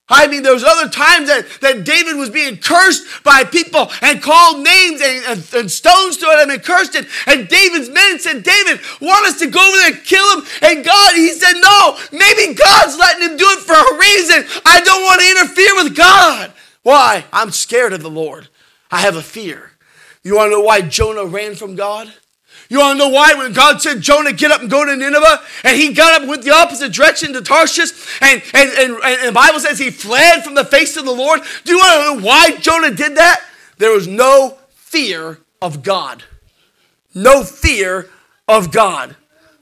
I 0.08 0.26
mean, 0.26 0.42
there 0.42 0.52
was 0.52 0.64
other 0.64 0.90
times 0.90 1.28
that, 1.28 1.46
that 1.60 1.84
David 1.84 2.16
was 2.16 2.28
being 2.28 2.56
cursed 2.56 3.24
by 3.24 3.44
people 3.44 3.90
and 4.02 4.20
called 4.20 4.58
names 4.58 5.00
and, 5.00 5.24
and, 5.26 5.54
and 5.54 5.70
stones 5.70 6.18
to 6.18 6.26
him 6.26 6.50
and 6.50 6.62
cursed 6.62 6.94
it. 6.94 7.06
And 7.26 7.48
David's 7.48 7.88
men 7.88 8.18
said, 8.18 8.42
David, 8.42 8.80
want 9.00 9.26
us 9.26 9.38
to 9.38 9.46
go 9.46 9.60
over 9.60 9.76
there 9.78 9.92
and 9.94 10.04
kill 10.04 10.26
him? 10.36 10.44
And 10.60 10.84
God, 10.84 11.14
he 11.14 11.30
said, 11.30 11.54
no, 11.54 11.96
maybe 12.12 12.52
God's 12.54 12.98
letting 12.98 13.30
him 13.30 13.36
do 13.36 13.46
it 13.46 13.60
for 13.60 13.72
a 13.72 13.98
reason. 13.98 14.62
I 14.66 14.80
don't 14.82 15.02
want 15.02 15.20
to 15.20 15.30
interfere 15.30 15.74
with 15.76 15.96
God. 15.96 16.52
Why? 16.82 17.24
I'm 17.32 17.50
scared 17.50 17.92
of 17.92 18.02
the 18.02 18.10
Lord. 18.10 18.48
I 18.90 19.00
have 19.00 19.16
a 19.16 19.22
fear. 19.22 19.70
You 20.24 20.36
want 20.36 20.48
to 20.48 20.56
know 20.56 20.62
why 20.62 20.82
Jonah 20.82 21.24
ran 21.24 21.54
from 21.54 21.74
God? 21.76 22.12
You 22.72 22.78
want 22.78 22.98
to 22.98 23.04
know 23.04 23.10
why? 23.10 23.34
When 23.34 23.52
God 23.52 23.82
said, 23.82 24.00
Jonah, 24.00 24.32
get 24.32 24.50
up 24.50 24.62
and 24.62 24.70
go 24.70 24.82
to 24.82 24.96
Nineveh, 24.96 25.42
and 25.62 25.76
he 25.76 25.92
got 25.92 26.14
up 26.14 26.20
and 26.22 26.30
went 26.30 26.42
the 26.42 26.54
opposite 26.54 26.90
direction 26.90 27.34
to 27.34 27.42
Tarshish, 27.42 27.90
and, 28.22 28.42
and, 28.54 28.70
and, 28.70 28.98
and 29.04 29.28
the 29.28 29.32
Bible 29.32 29.60
says 29.60 29.78
he 29.78 29.90
fled 29.90 30.42
from 30.42 30.54
the 30.54 30.64
face 30.64 30.96
of 30.96 31.04
the 31.04 31.12
Lord. 31.12 31.42
Do 31.64 31.72
you 31.72 31.76
want 31.76 31.92
to 31.92 32.16
know 32.22 32.26
why 32.26 32.56
Jonah 32.56 32.90
did 32.90 33.18
that? 33.18 33.44
There 33.76 33.90
was 33.90 34.08
no 34.08 34.56
fear 34.70 35.38
of 35.60 35.82
God. 35.82 36.24
No 37.14 37.44
fear 37.44 38.08
of 38.48 38.72
God. 38.72 39.16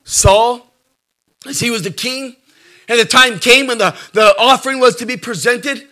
Saul, 0.04 0.70
as 1.48 1.58
he 1.58 1.72
was 1.72 1.82
the 1.82 1.90
king, 1.90 2.36
and 2.86 3.00
the 3.00 3.04
time 3.04 3.40
came 3.40 3.66
when 3.66 3.78
the, 3.78 3.96
the 4.12 4.36
offering 4.38 4.78
was 4.78 4.94
to 4.96 5.04
be 5.04 5.16
presented, 5.16 5.88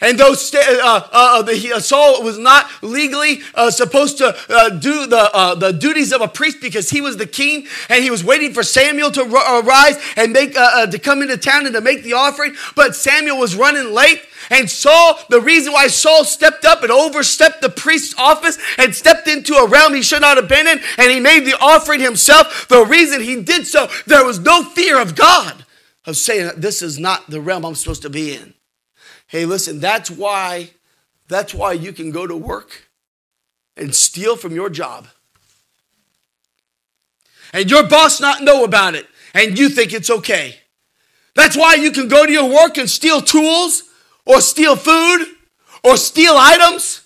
And 0.00 0.16
though 0.16 0.32
uh, 0.32 0.58
uh, 0.60 1.08
uh, 1.12 1.42
the, 1.42 1.72
uh, 1.74 1.80
Saul 1.80 2.22
was 2.22 2.38
not 2.38 2.70
legally 2.82 3.40
uh, 3.56 3.68
supposed 3.72 4.18
to 4.18 4.36
uh, 4.48 4.68
do 4.68 5.06
the, 5.06 5.56
the 5.58 5.72
duties 5.72 6.12
of 6.12 6.20
a 6.20 6.28
priest 6.28 6.58
because 6.60 6.88
he 6.90 7.00
was 7.00 7.16
the 7.16 7.26
king 7.26 7.66
and 7.88 8.04
he 8.04 8.10
was 8.10 8.22
waiting 8.22 8.54
for 8.54 8.62
Samuel 8.62 9.10
to 9.10 9.22
arise 9.22 10.00
and 10.16 10.32
make, 10.32 10.54
to 10.54 11.00
come 11.02 11.20
into 11.20 11.36
town 11.36 11.66
and 11.66 11.74
to 11.74 11.80
make 11.80 12.04
the 12.04 12.12
offering, 12.12 12.54
but 12.76 12.94
Samuel 12.94 13.38
was 13.38 13.56
running 13.56 13.92
late. 13.92 14.22
And 14.50 14.70
Saul, 14.70 15.18
the 15.30 15.40
reason 15.40 15.72
why 15.72 15.88
Saul 15.88 16.24
stepped 16.24 16.64
up 16.64 16.82
and 16.82 16.92
overstepped 16.92 17.60
the 17.60 17.68
priest's 17.68 18.14
office 18.16 18.56
and 18.78 18.94
stepped 18.94 19.26
into 19.26 19.54
a 19.54 19.66
realm 19.66 19.94
he 19.94 20.02
should 20.02 20.22
not 20.22 20.36
have 20.36 20.48
been 20.48 20.68
in, 20.68 20.80
and 20.96 21.10
he 21.10 21.18
made 21.18 21.40
the 21.40 21.58
offering 21.60 22.00
himself, 22.00 22.68
the 22.68 22.84
reason 22.84 23.20
he 23.20 23.42
did 23.42 23.66
so, 23.66 23.88
there 24.06 24.24
was 24.24 24.38
no 24.38 24.62
fear 24.62 25.00
of 25.00 25.16
God 25.16 25.64
of 26.06 26.16
saying, 26.16 26.52
This 26.56 26.82
is 26.82 27.00
not 27.00 27.28
the 27.28 27.40
realm 27.40 27.64
I'm 27.64 27.74
supposed 27.74 28.02
to 28.02 28.10
be 28.10 28.34
in. 28.34 28.54
Hey, 29.28 29.44
listen, 29.44 29.78
that's 29.78 30.10
why 30.10 30.70
that's 31.28 31.52
why 31.52 31.72
you 31.72 31.92
can 31.92 32.10
go 32.10 32.26
to 32.26 32.34
work 32.34 32.88
and 33.76 33.94
steal 33.94 34.36
from 34.36 34.54
your 34.54 34.70
job. 34.70 35.06
And 37.52 37.70
your 37.70 37.86
boss 37.86 38.20
not 38.20 38.42
know 38.42 38.64
about 38.64 38.94
it 38.94 39.06
and 39.34 39.58
you 39.58 39.68
think 39.68 39.92
it's 39.92 40.10
okay. 40.10 40.56
That's 41.34 41.56
why 41.56 41.74
you 41.74 41.92
can 41.92 42.08
go 42.08 42.26
to 42.26 42.32
your 42.32 42.48
work 42.48 42.78
and 42.78 42.88
steal 42.88 43.20
tools 43.20 43.84
or 44.24 44.40
steal 44.40 44.76
food 44.76 45.26
or 45.84 45.96
steal 45.96 46.34
items 46.36 47.02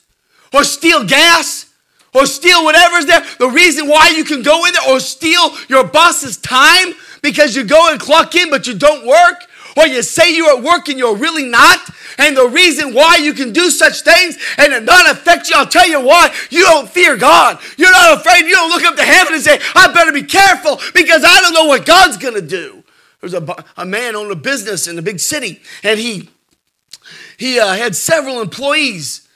or 0.55 0.63
steal 0.63 1.05
gas 1.05 1.73
or 2.15 2.27
steal 2.27 2.65
whatever's 2.65 3.07
there. 3.07 3.25
The 3.39 3.49
reason 3.49 3.89
why 3.89 4.13
you 4.17 4.25
can 4.25 4.43
go 4.43 4.65
in 4.65 4.73
there 4.73 4.95
or 4.95 5.01
steal 5.01 5.57
your 5.69 5.85
boss's 5.85 6.37
time 6.37 6.95
because 7.21 7.57
you 7.57 7.65
go 7.65 7.91
and 7.91 8.01
clock 8.01 8.35
in 8.37 8.49
but 8.49 8.67
you 8.67 8.75
don't 8.75 9.07
work 9.07 9.47
or 9.77 9.87
you 9.87 10.03
say 10.03 10.35
you're 10.35 10.57
at 10.57 10.63
work 10.63 10.89
and 10.89 10.99
you're 10.99 11.17
really 11.17 11.45
not. 11.45 11.79
And 12.19 12.37
the 12.37 12.49
reason 12.49 12.95
why 12.95 13.17
you 13.17 13.33
can 13.33 13.53
do 13.53 13.71
such 13.71 14.03
things 14.03 14.39
and 14.59 14.73
it 14.73 14.85
not 14.85 15.11
affect 15.11 15.49
you, 15.49 15.57
I'll 15.57 15.67
tell 15.67 15.89
you 15.89 16.01
why. 16.01 16.35
You 16.51 16.61
don't 16.65 16.89
fear 16.89 17.17
God. 17.17 17.59
You're 17.77 17.93
not 17.93 18.21
afraid. 18.21 18.43
You 18.43 18.55
don't 18.55 18.71
look 18.71 18.85
up 18.85 18.97
to 18.97 19.03
heaven 19.03 19.35
and 19.35 19.43
say, 19.43 19.59
I 19.75 19.93
better 19.93 20.13
be 20.13 20.23
careful 20.23 20.79
because 20.95 21.25
I 21.25 21.41
don't 21.41 21.55
know 21.55 21.67
what 21.67 21.87
God's 21.87 22.19
going 22.19 22.35
to 22.35 22.43
do. 22.43 22.85
There's 23.21 23.35
a, 23.35 23.65
a 23.77 23.87
man 23.87 24.17
owned 24.17 24.33
a 24.33 24.37
business 24.37 24.87
in 24.89 24.99
a 24.99 25.03
big 25.03 25.21
city 25.21 25.63
and 25.83 25.99
he, 25.99 26.29
he 27.39 27.59
uh, 27.59 27.75
had 27.75 27.97
several 27.97 28.41
employees, 28.41 29.27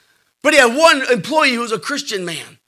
but 0.43 0.53
he 0.53 0.59
had 0.59 0.75
one 0.75 1.01
employee 1.11 1.53
who 1.53 1.61
was 1.61 1.71
a 1.71 1.79
Christian 1.79 2.25
man. 2.25 2.59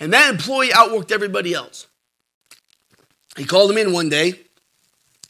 And 0.00 0.12
that 0.12 0.30
employee 0.30 0.68
outworked 0.68 1.10
everybody 1.10 1.54
else. 1.54 1.88
He 3.36 3.44
called 3.44 3.70
him 3.70 3.78
in 3.78 3.92
one 3.92 4.08
day 4.08 4.34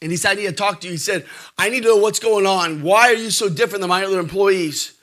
and 0.01 0.11
he 0.11 0.17
said, 0.17 0.31
I 0.31 0.35
need 0.35 0.47
to 0.47 0.53
talk 0.53 0.79
to 0.81 0.87
you. 0.87 0.93
He 0.93 0.97
said, 0.97 1.25
I 1.57 1.69
need 1.69 1.83
to 1.83 1.89
know 1.89 1.97
what's 1.97 2.19
going 2.19 2.45
on. 2.45 2.81
Why 2.81 3.09
are 3.09 3.15
you 3.15 3.31
so 3.31 3.49
different 3.49 3.81
than 3.81 3.89
my 3.89 4.05
other 4.05 4.19
employees? 4.19 4.93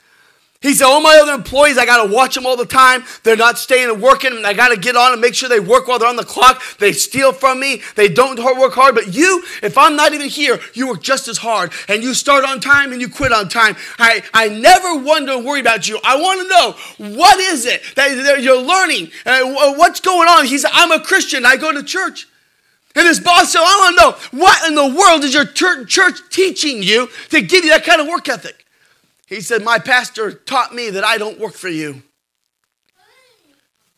He 0.63 0.73
said, 0.73 0.87
All 0.87 1.03
my 1.03 1.19
other 1.23 1.33
employees, 1.33 1.77
I 1.77 1.85
got 1.85 2.07
to 2.07 2.13
watch 2.13 2.35
them 2.35 2.47
all 2.47 2.57
the 2.57 2.65
time. 2.65 3.05
They're 3.23 3.37
not 3.37 3.59
staying 3.59 3.91
and 3.91 4.01
working, 4.01 4.33
and 4.33 4.47
I 4.47 4.55
got 4.55 4.69
to 4.69 4.79
get 4.79 4.97
on 4.97 5.13
and 5.13 5.21
make 5.21 5.35
sure 5.35 5.51
they 5.51 5.61
work 5.61 5.87
while 5.87 5.99
they're 5.99 6.09
on 6.09 6.17
the 6.17 6.25
clock. 6.25 6.63
They 6.79 6.93
steal 6.93 7.35
from 7.35 7.61
me. 7.61 7.83
They 7.95 8.09
don't 8.09 8.39
work 8.59 8.73
hard. 8.73 8.95
But 8.95 9.15
you, 9.15 9.45
if 9.63 9.77
I'm 9.77 9.97
not 9.97 10.15
even 10.15 10.31
here, 10.31 10.59
you 10.73 10.89
work 10.89 11.03
just 11.03 11.29
as 11.29 11.39
hard, 11.39 11.73
and 11.89 12.03
you 12.03 12.15
start 12.15 12.45
on 12.45 12.61
time 12.61 12.93
and 12.93 13.01
you 13.03 13.11
quit 13.11 13.33
on 13.33 13.51
time. 13.51 13.77
I, 13.99 14.23
I 14.33 14.49
never 14.49 14.97
wonder 14.97 15.33
and 15.33 15.45
worry 15.45 15.61
about 15.61 15.87
you. 15.87 16.01
I 16.03 16.17
want 16.17 16.41
to 16.41 16.49
know 16.49 17.15
what 17.15 17.39
is 17.39 17.67
it 17.67 17.83
that 17.95 18.43
you're 18.43 18.61
learning? 18.61 19.11
Uh, 19.27 19.75
what's 19.75 20.01
going 20.01 20.27
on? 20.27 20.47
He 20.47 20.57
said, 20.57 20.71
I'm 20.73 20.91
a 20.91 21.01
Christian. 21.01 21.45
I 21.45 21.59
go 21.59 21.71
to 21.71 21.83
church. 21.83 22.27
And 22.97 23.07
his 23.07 23.21
boss 23.21 23.53
said, 23.53 23.61
I 23.61 23.63
want 23.63 23.97
to 23.97 24.03
know, 24.03 24.41
what 24.43 24.67
in 24.67 24.75
the 24.75 24.99
world 24.99 25.23
is 25.23 25.35
your 25.35 25.45
church 25.45 26.19
teaching 26.31 26.83
you 26.83 27.09
to 27.29 27.43
give 27.43 27.63
you 27.63 27.71
that 27.71 27.85
kind 27.85 28.01
of 28.01 28.09
work 28.09 28.27
ethic? 28.27 28.65
He 29.27 29.43
said, 29.43 29.63
My 29.63 29.79
pastor 29.79 30.33
taught 30.33 30.75
me 30.75 30.89
that 30.91 31.05
I 31.05 31.19
don't 31.19 31.39
work 31.39 31.53
for 31.53 31.69
you. 31.69 32.03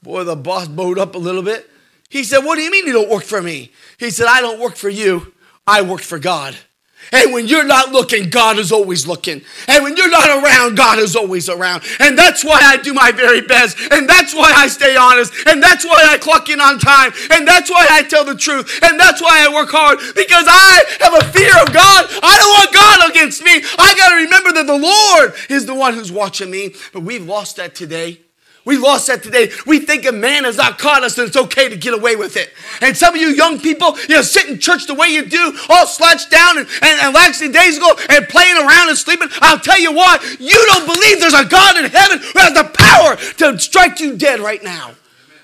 Boy, 0.02 0.24
the 0.24 0.34
boss 0.34 0.66
bowed 0.66 0.98
up 0.98 1.14
a 1.14 1.18
little 1.18 1.42
bit. 1.42 1.70
He 2.10 2.24
said, 2.24 2.40
What 2.40 2.56
do 2.56 2.62
you 2.62 2.72
mean 2.72 2.86
you 2.86 2.92
don't 2.92 3.08
work 3.08 3.22
for 3.22 3.40
me? 3.40 3.70
He 3.98 4.10
said, 4.10 4.26
I 4.26 4.40
don't 4.40 4.60
work 4.60 4.74
for 4.74 4.88
you, 4.88 5.32
I 5.64 5.82
work 5.82 6.00
for 6.00 6.18
God. 6.18 6.56
And 7.12 7.32
when 7.32 7.46
you're 7.46 7.66
not 7.66 7.92
looking, 7.92 8.30
God 8.30 8.58
is 8.58 8.72
always 8.72 9.06
looking. 9.06 9.42
And 9.66 9.84
when 9.84 9.96
you're 9.96 10.10
not 10.10 10.28
around, 10.28 10.76
God 10.76 10.98
is 10.98 11.16
always 11.16 11.48
around. 11.48 11.82
And 12.00 12.18
that's 12.18 12.44
why 12.44 12.60
I 12.62 12.76
do 12.76 12.92
my 12.94 13.12
very 13.12 13.40
best. 13.40 13.78
And 13.90 14.08
that's 14.08 14.34
why 14.34 14.52
I 14.54 14.68
stay 14.68 14.96
honest. 14.96 15.32
And 15.46 15.62
that's 15.62 15.84
why 15.84 16.04
I 16.08 16.18
clock 16.18 16.48
in 16.48 16.60
on 16.60 16.78
time. 16.78 17.12
And 17.30 17.46
that's 17.46 17.70
why 17.70 17.86
I 17.90 18.02
tell 18.02 18.24
the 18.24 18.34
truth. 18.34 18.80
And 18.82 18.98
that's 18.98 19.22
why 19.22 19.46
I 19.46 19.52
work 19.52 19.70
hard. 19.70 19.98
Because 20.14 20.46
I 20.48 20.84
have 21.00 21.14
a 21.14 21.32
fear 21.32 21.52
of 21.62 21.72
God. 21.72 22.06
I 22.22 22.36
don't 22.38 22.52
want 22.52 22.74
God 22.74 23.10
against 23.10 23.42
me. 23.42 23.62
I 23.78 23.94
got 23.96 24.10
to 24.10 24.16
remember 24.16 24.52
that 24.52 24.66
the 24.66 24.78
Lord 24.78 25.34
is 25.48 25.66
the 25.66 25.74
one 25.74 25.94
who's 25.94 26.12
watching 26.12 26.50
me. 26.50 26.74
But 26.92 27.02
we've 27.02 27.26
lost 27.26 27.56
that 27.56 27.74
today. 27.74 28.20
We 28.64 28.76
lost 28.76 29.06
that 29.06 29.22
today. 29.22 29.50
We 29.66 29.78
think 29.78 30.04
a 30.04 30.12
man 30.12 30.44
has 30.44 30.58
not 30.58 30.78
caught 30.78 31.02
us 31.02 31.16
and 31.16 31.26
it's 31.26 31.36
okay 31.36 31.68
to 31.68 31.76
get 31.76 31.94
away 31.94 32.16
with 32.16 32.36
it. 32.36 32.52
And 32.82 32.96
some 32.96 33.14
of 33.14 33.20
you 33.20 33.28
young 33.28 33.58
people, 33.58 33.98
you 34.08 34.16
know, 34.16 34.22
sit 34.22 34.48
in 34.48 34.58
church 34.58 34.86
the 34.86 34.94
way 34.94 35.08
you 35.08 35.24
do, 35.24 35.58
all 35.70 35.86
slouched 35.86 36.30
down 36.30 36.58
and, 36.58 36.68
and, 36.82 37.00
and 37.00 37.16
laxing 37.16 37.52
days 37.52 37.78
ago 37.78 37.96
and 38.10 38.28
playing 38.28 38.56
around 38.56 38.90
and 38.90 38.98
sleeping. 38.98 39.28
I'll 39.40 39.58
tell 39.58 39.80
you 39.80 39.94
why. 39.94 40.18
You 40.38 40.66
don't 40.66 40.86
believe 40.86 41.20
there's 41.20 41.32
a 41.32 41.46
God 41.46 41.76
in 41.82 41.90
heaven 41.90 42.18
who 42.18 42.38
has 42.38 42.52
the 42.52 42.64
power 42.64 43.16
to 43.38 43.58
strike 43.58 44.00
you 44.00 44.16
dead 44.16 44.40
right 44.40 44.62
now. 44.62 44.92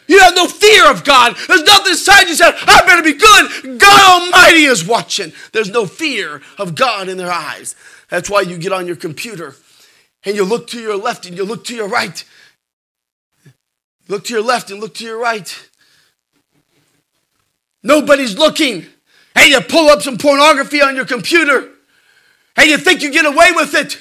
You 0.07 0.21
have 0.21 0.35
no 0.35 0.47
fear 0.47 0.91
of 0.91 1.05
God. 1.05 1.35
There's 1.49 1.63
nothing 1.63 1.93
inside 1.93 2.29
you 2.29 2.35
said, 2.35 2.55
I 2.67 2.85
better 2.85 3.03
be 3.03 3.15
good. 3.15 3.79
God 3.81 4.23
Almighty 4.23 4.65
is 4.65 4.87
watching. 4.87 5.33
There's 5.53 5.71
no 5.71 5.87
fear 5.87 6.43
of 6.59 6.75
God 6.75 7.09
in 7.09 7.17
their 7.17 7.33
eyes. 7.33 7.75
That's 8.11 8.29
why 8.29 8.43
you 8.43 8.59
get 8.59 8.73
on 8.73 8.87
your 8.87 8.97
computer 8.97 9.57
and 10.25 10.37
you 10.37 10.45
look 10.45 10.67
to 10.69 10.81
your 10.81 10.97
left 10.97 11.27
and 11.27 11.37
you 11.37 11.45
look 11.45 11.65
to 11.65 11.75
your 11.75 11.89
right 11.89 12.23
Look 14.09 14.25
to 14.25 14.35
your 14.35 14.43
left 14.43 14.71
and 14.71 14.81
look 14.81 14.95
to 14.95 15.05
your 15.05 15.19
right. 15.19 15.71
Nobody's 17.83 18.37
looking. 18.37 18.87
Hey, 19.35 19.49
you 19.51 19.61
pull 19.61 19.89
up 19.89 20.03
some 20.03 20.19
pornography 20.19 20.81
on 20.81 20.97
your 20.97 21.05
computer 21.05 21.71
Hey, 22.57 22.71
you 22.71 22.79
think 22.79 23.03
you 23.03 23.11
get 23.11 23.27
away 23.27 23.51
with 23.53 23.75
it 23.75 23.99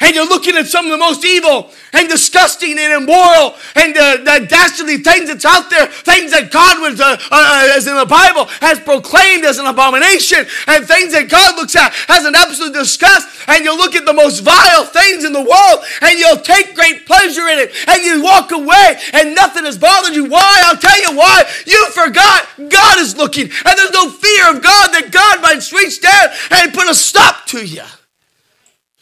and 0.00 0.14
you're 0.14 0.28
looking 0.28 0.56
at 0.56 0.66
some 0.66 0.86
of 0.86 0.90
the 0.90 0.98
most 0.98 1.24
evil 1.24 1.70
and 1.92 2.08
disgusting 2.08 2.78
and 2.78 3.04
immoral 3.04 3.54
and 3.76 3.96
uh, 3.96 4.16
the 4.18 4.46
dastardly 4.48 4.98
things 4.98 5.28
that's 5.28 5.44
out 5.44 5.70
there, 5.70 5.86
things 5.86 6.32
that 6.32 6.50
God 6.50 6.80
was, 6.80 7.00
uh, 7.00 7.16
uh, 7.30 7.72
as 7.76 7.86
in 7.86 7.96
the 7.96 8.06
Bible, 8.06 8.46
has 8.60 8.80
proclaimed 8.80 9.44
as 9.44 9.58
an 9.58 9.66
abomination, 9.66 10.46
and 10.66 10.86
things 10.86 11.12
that 11.12 11.28
God 11.28 11.56
looks 11.56 11.76
at 11.76 11.94
as 12.08 12.24
an 12.24 12.34
absolute 12.34 12.72
disgust, 12.72 13.28
and 13.48 13.64
you 13.64 13.76
look 13.76 13.94
at 13.94 14.04
the 14.04 14.12
most 14.12 14.40
vile 14.40 14.84
things 14.84 15.24
in 15.24 15.32
the 15.32 15.42
world, 15.42 15.78
and 16.00 16.18
you'll 16.18 16.42
take 16.42 16.74
great 16.74 17.06
pleasure 17.06 17.46
in 17.48 17.58
it, 17.58 17.72
and 17.86 18.02
you 18.02 18.22
walk 18.22 18.52
away, 18.52 18.98
and 19.12 19.34
nothing 19.34 19.64
has 19.64 19.78
bothered 19.78 20.14
you. 20.14 20.24
Why? 20.24 20.62
I'll 20.66 20.80
tell 20.80 21.00
you 21.00 21.16
why. 21.16 21.44
You 21.66 21.90
forgot 21.92 22.48
God 22.56 22.98
is 22.98 23.16
looking, 23.16 23.50
and 23.64 23.78
there's 23.78 23.92
no 23.92 24.10
fear 24.10 24.56
of 24.56 24.62
God 24.62 24.92
that 24.96 25.10
God 25.12 25.42
might 25.42 25.60
reach 25.72 26.00
down 26.00 26.28
and 26.50 26.72
put 26.72 26.88
a 26.88 26.94
stop 26.94 27.46
to 27.46 27.64
you 27.64 27.84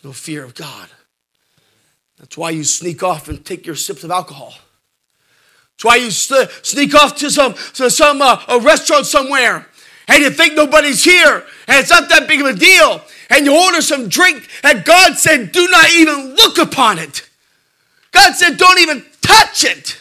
no 0.08 0.12
fear 0.12 0.42
of 0.42 0.54
God. 0.54 0.88
That's 2.16 2.38
why 2.38 2.48
you 2.50 2.64
sneak 2.64 3.02
off 3.02 3.28
and 3.28 3.44
take 3.44 3.66
your 3.66 3.74
sips 3.74 4.04
of 4.04 4.10
alcohol. 4.10 4.54
That's 5.74 5.84
why 5.84 5.96
you 5.96 6.10
sneak 6.10 6.94
off 6.94 7.16
to 7.16 7.30
some, 7.30 7.52
to 7.74 7.90
some 7.90 8.22
uh, 8.22 8.42
a 8.48 8.58
restaurant 8.58 9.04
somewhere 9.04 9.66
and 10.08 10.22
you 10.22 10.30
think 10.30 10.54
nobody's 10.54 11.04
here 11.04 11.44
and 11.68 11.78
it's 11.78 11.90
not 11.90 12.08
that 12.08 12.26
big 12.26 12.40
of 12.40 12.46
a 12.46 12.54
deal 12.54 13.02
and 13.28 13.44
you 13.44 13.54
order 13.54 13.82
some 13.82 14.08
drink 14.08 14.48
and 14.64 14.82
God 14.82 15.18
said, 15.18 15.52
do 15.52 15.68
not 15.68 15.90
even 15.90 16.34
look 16.34 16.56
upon 16.56 16.98
it. 16.98 17.28
God 18.10 18.32
said, 18.32 18.56
don't 18.56 18.80
even 18.80 19.04
touch 19.20 19.64
it 19.64 20.00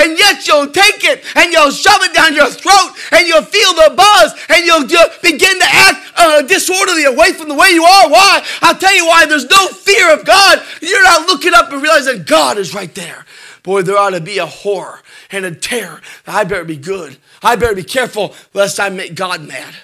and 0.00 0.18
yet 0.18 0.46
you'll 0.48 0.72
take 0.72 1.04
it 1.04 1.24
and 1.36 1.52
you'll 1.52 1.70
shove 1.70 2.00
it 2.02 2.14
down 2.14 2.34
your 2.34 2.50
throat 2.50 2.96
and 3.12 3.28
you'll 3.28 3.42
feel 3.42 3.74
the 3.74 3.94
buzz 3.96 4.34
and 4.48 4.64
you'll 4.64 4.88
begin 5.22 5.58
to 5.58 5.66
act 5.68 6.12
uh, 6.16 6.42
disorderly 6.42 7.04
away 7.04 7.32
from 7.32 7.48
the 7.48 7.54
way 7.54 7.70
you 7.70 7.84
are. 7.84 8.10
Why? 8.10 8.44
I'll 8.62 8.76
tell 8.76 8.94
you 8.94 9.06
why. 9.06 9.26
There's 9.26 9.48
no 9.48 9.68
fear 9.68 10.12
of 10.12 10.24
God. 10.24 10.62
You're 10.80 11.04
not 11.04 11.28
looking 11.28 11.54
up 11.54 11.72
and 11.72 11.82
realizing 11.82 12.24
God 12.24 12.58
is 12.58 12.74
right 12.74 12.94
there. 12.94 13.26
Boy, 13.62 13.82
there 13.82 13.98
ought 13.98 14.10
to 14.10 14.20
be 14.20 14.38
a 14.38 14.46
horror 14.46 15.00
and 15.30 15.44
a 15.44 15.54
terror. 15.54 16.00
I 16.26 16.44
better 16.44 16.64
be 16.64 16.76
good. 16.76 17.18
I 17.42 17.56
better 17.56 17.74
be 17.74 17.84
careful 17.84 18.34
lest 18.54 18.80
I 18.80 18.88
make 18.88 19.14
God 19.14 19.42
mad. 19.42 19.74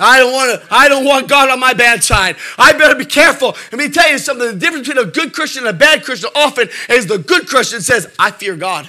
I 0.00 0.18
don't 0.20 0.32
want 0.32 0.62
to, 0.62 0.74
I 0.74 0.88
don't 0.88 1.04
want 1.04 1.28
God 1.28 1.50
on 1.50 1.58
my 1.58 1.74
bad 1.74 2.04
side. 2.04 2.36
I 2.56 2.72
better 2.72 2.94
be 2.94 3.04
careful. 3.04 3.56
Let 3.72 3.78
me 3.78 3.88
tell 3.88 4.08
you 4.08 4.18
something. 4.18 4.46
The 4.46 4.56
difference 4.58 4.86
between 4.86 5.04
a 5.04 5.10
good 5.10 5.32
Christian 5.32 5.66
and 5.66 5.74
a 5.74 5.78
bad 5.78 6.04
Christian 6.04 6.30
often 6.36 6.68
is 6.88 7.06
the 7.06 7.18
good 7.18 7.48
Christian 7.48 7.80
says, 7.80 8.14
I 8.18 8.30
fear 8.30 8.54
God. 8.54 8.88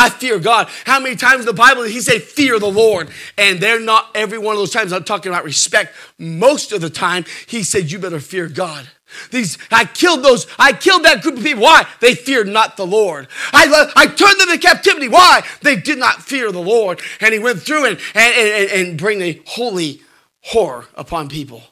I 0.00 0.08
fear 0.08 0.38
God. 0.38 0.68
How 0.86 0.98
many 0.98 1.14
times 1.14 1.40
in 1.40 1.46
the 1.46 1.52
Bible 1.52 1.82
did 1.82 1.92
he 1.92 2.00
say, 2.00 2.18
fear 2.18 2.58
the 2.58 2.70
Lord? 2.70 3.10
And 3.36 3.60
they're 3.60 3.78
not 3.78 4.10
every 4.14 4.38
one 4.38 4.54
of 4.54 4.58
those 4.58 4.72
times 4.72 4.94
I'm 4.94 5.04
talking 5.04 5.30
about 5.30 5.44
respect. 5.44 5.94
Most 6.18 6.72
of 6.72 6.80
the 6.80 6.88
time, 6.88 7.26
he 7.46 7.62
said, 7.62 7.92
you 7.92 7.98
better 7.98 8.18
fear 8.18 8.48
God. 8.48 8.88
These, 9.30 9.58
I 9.70 9.84
killed 9.84 10.24
those, 10.24 10.46
I 10.58 10.72
killed 10.72 11.04
that 11.04 11.20
group 11.20 11.36
of 11.36 11.42
people. 11.42 11.64
Why? 11.64 11.84
They 12.00 12.14
feared 12.14 12.48
not 12.48 12.78
the 12.78 12.86
Lord. 12.86 13.28
I, 13.52 13.90
I 13.94 14.06
turned 14.06 14.40
them 14.40 14.48
to 14.48 14.58
captivity. 14.58 15.08
Why? 15.08 15.42
They 15.60 15.76
did 15.76 15.98
not 15.98 16.22
fear 16.22 16.50
the 16.50 16.62
Lord. 16.62 17.02
And 17.20 17.34
he 17.34 17.38
went 17.38 17.60
through 17.60 17.84
and, 17.84 17.98
and, 18.14 18.34
and, 18.34 18.70
and 18.70 18.98
bring 18.98 19.20
a 19.20 19.38
holy 19.46 20.00
horror 20.40 20.86
upon 20.94 21.28
people. 21.28 21.62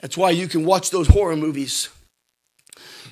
That's 0.00 0.16
why 0.16 0.30
you 0.30 0.48
can 0.48 0.64
watch 0.64 0.88
those 0.88 1.08
horror 1.08 1.36
movies 1.36 1.90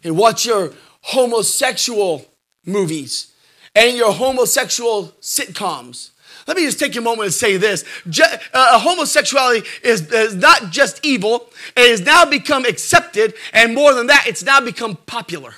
and 0.03 0.17
watch 0.17 0.47
your 0.47 0.73
homosexual 1.03 2.25
movies 2.65 3.32
and 3.75 3.97
your 3.97 4.13
homosexual 4.13 5.13
sitcoms. 5.21 6.11
Let 6.47 6.57
me 6.57 6.65
just 6.65 6.79
take 6.79 6.97
a 6.97 7.01
moment 7.01 7.27
and 7.27 7.35
say 7.35 7.57
this. 7.57 7.85
Uh, 8.53 8.79
homosexuality 8.81 9.67
is, 9.83 10.11
is 10.11 10.35
not 10.35 10.71
just 10.71 11.05
evil, 11.05 11.49
it 11.77 11.91
has 11.91 12.01
now 12.01 12.25
become 12.25 12.65
accepted, 12.65 13.35
and 13.53 13.75
more 13.75 13.95
than 13.95 14.09
that, 14.09 14.27
it's 14.27 14.43
now 14.43 14.61
become 14.61 14.97
popular. 15.07 15.55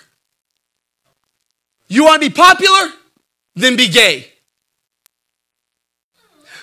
You 1.89 2.05
want 2.05 2.23
to 2.23 2.29
be 2.29 2.35
popular? 2.35 2.93
Then 3.55 3.77
be 3.77 3.89
gay. 3.89 4.31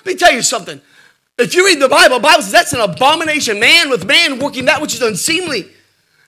Let 0.04 0.06
me 0.06 0.14
tell 0.14 0.32
you 0.32 0.42
something. 0.42 0.80
If 1.38 1.54
you 1.54 1.64
read 1.64 1.80
the 1.80 1.88
Bible, 1.88 2.16
the 2.16 2.22
Bible 2.22 2.42
says 2.42 2.52
that's 2.52 2.72
an 2.72 2.80
abomination. 2.80 3.58
Man 3.58 3.88
with 3.88 4.06
man 4.06 4.38
working 4.38 4.66
that 4.66 4.80
which 4.82 4.94
is 4.94 5.02
unseemly. 5.02 5.70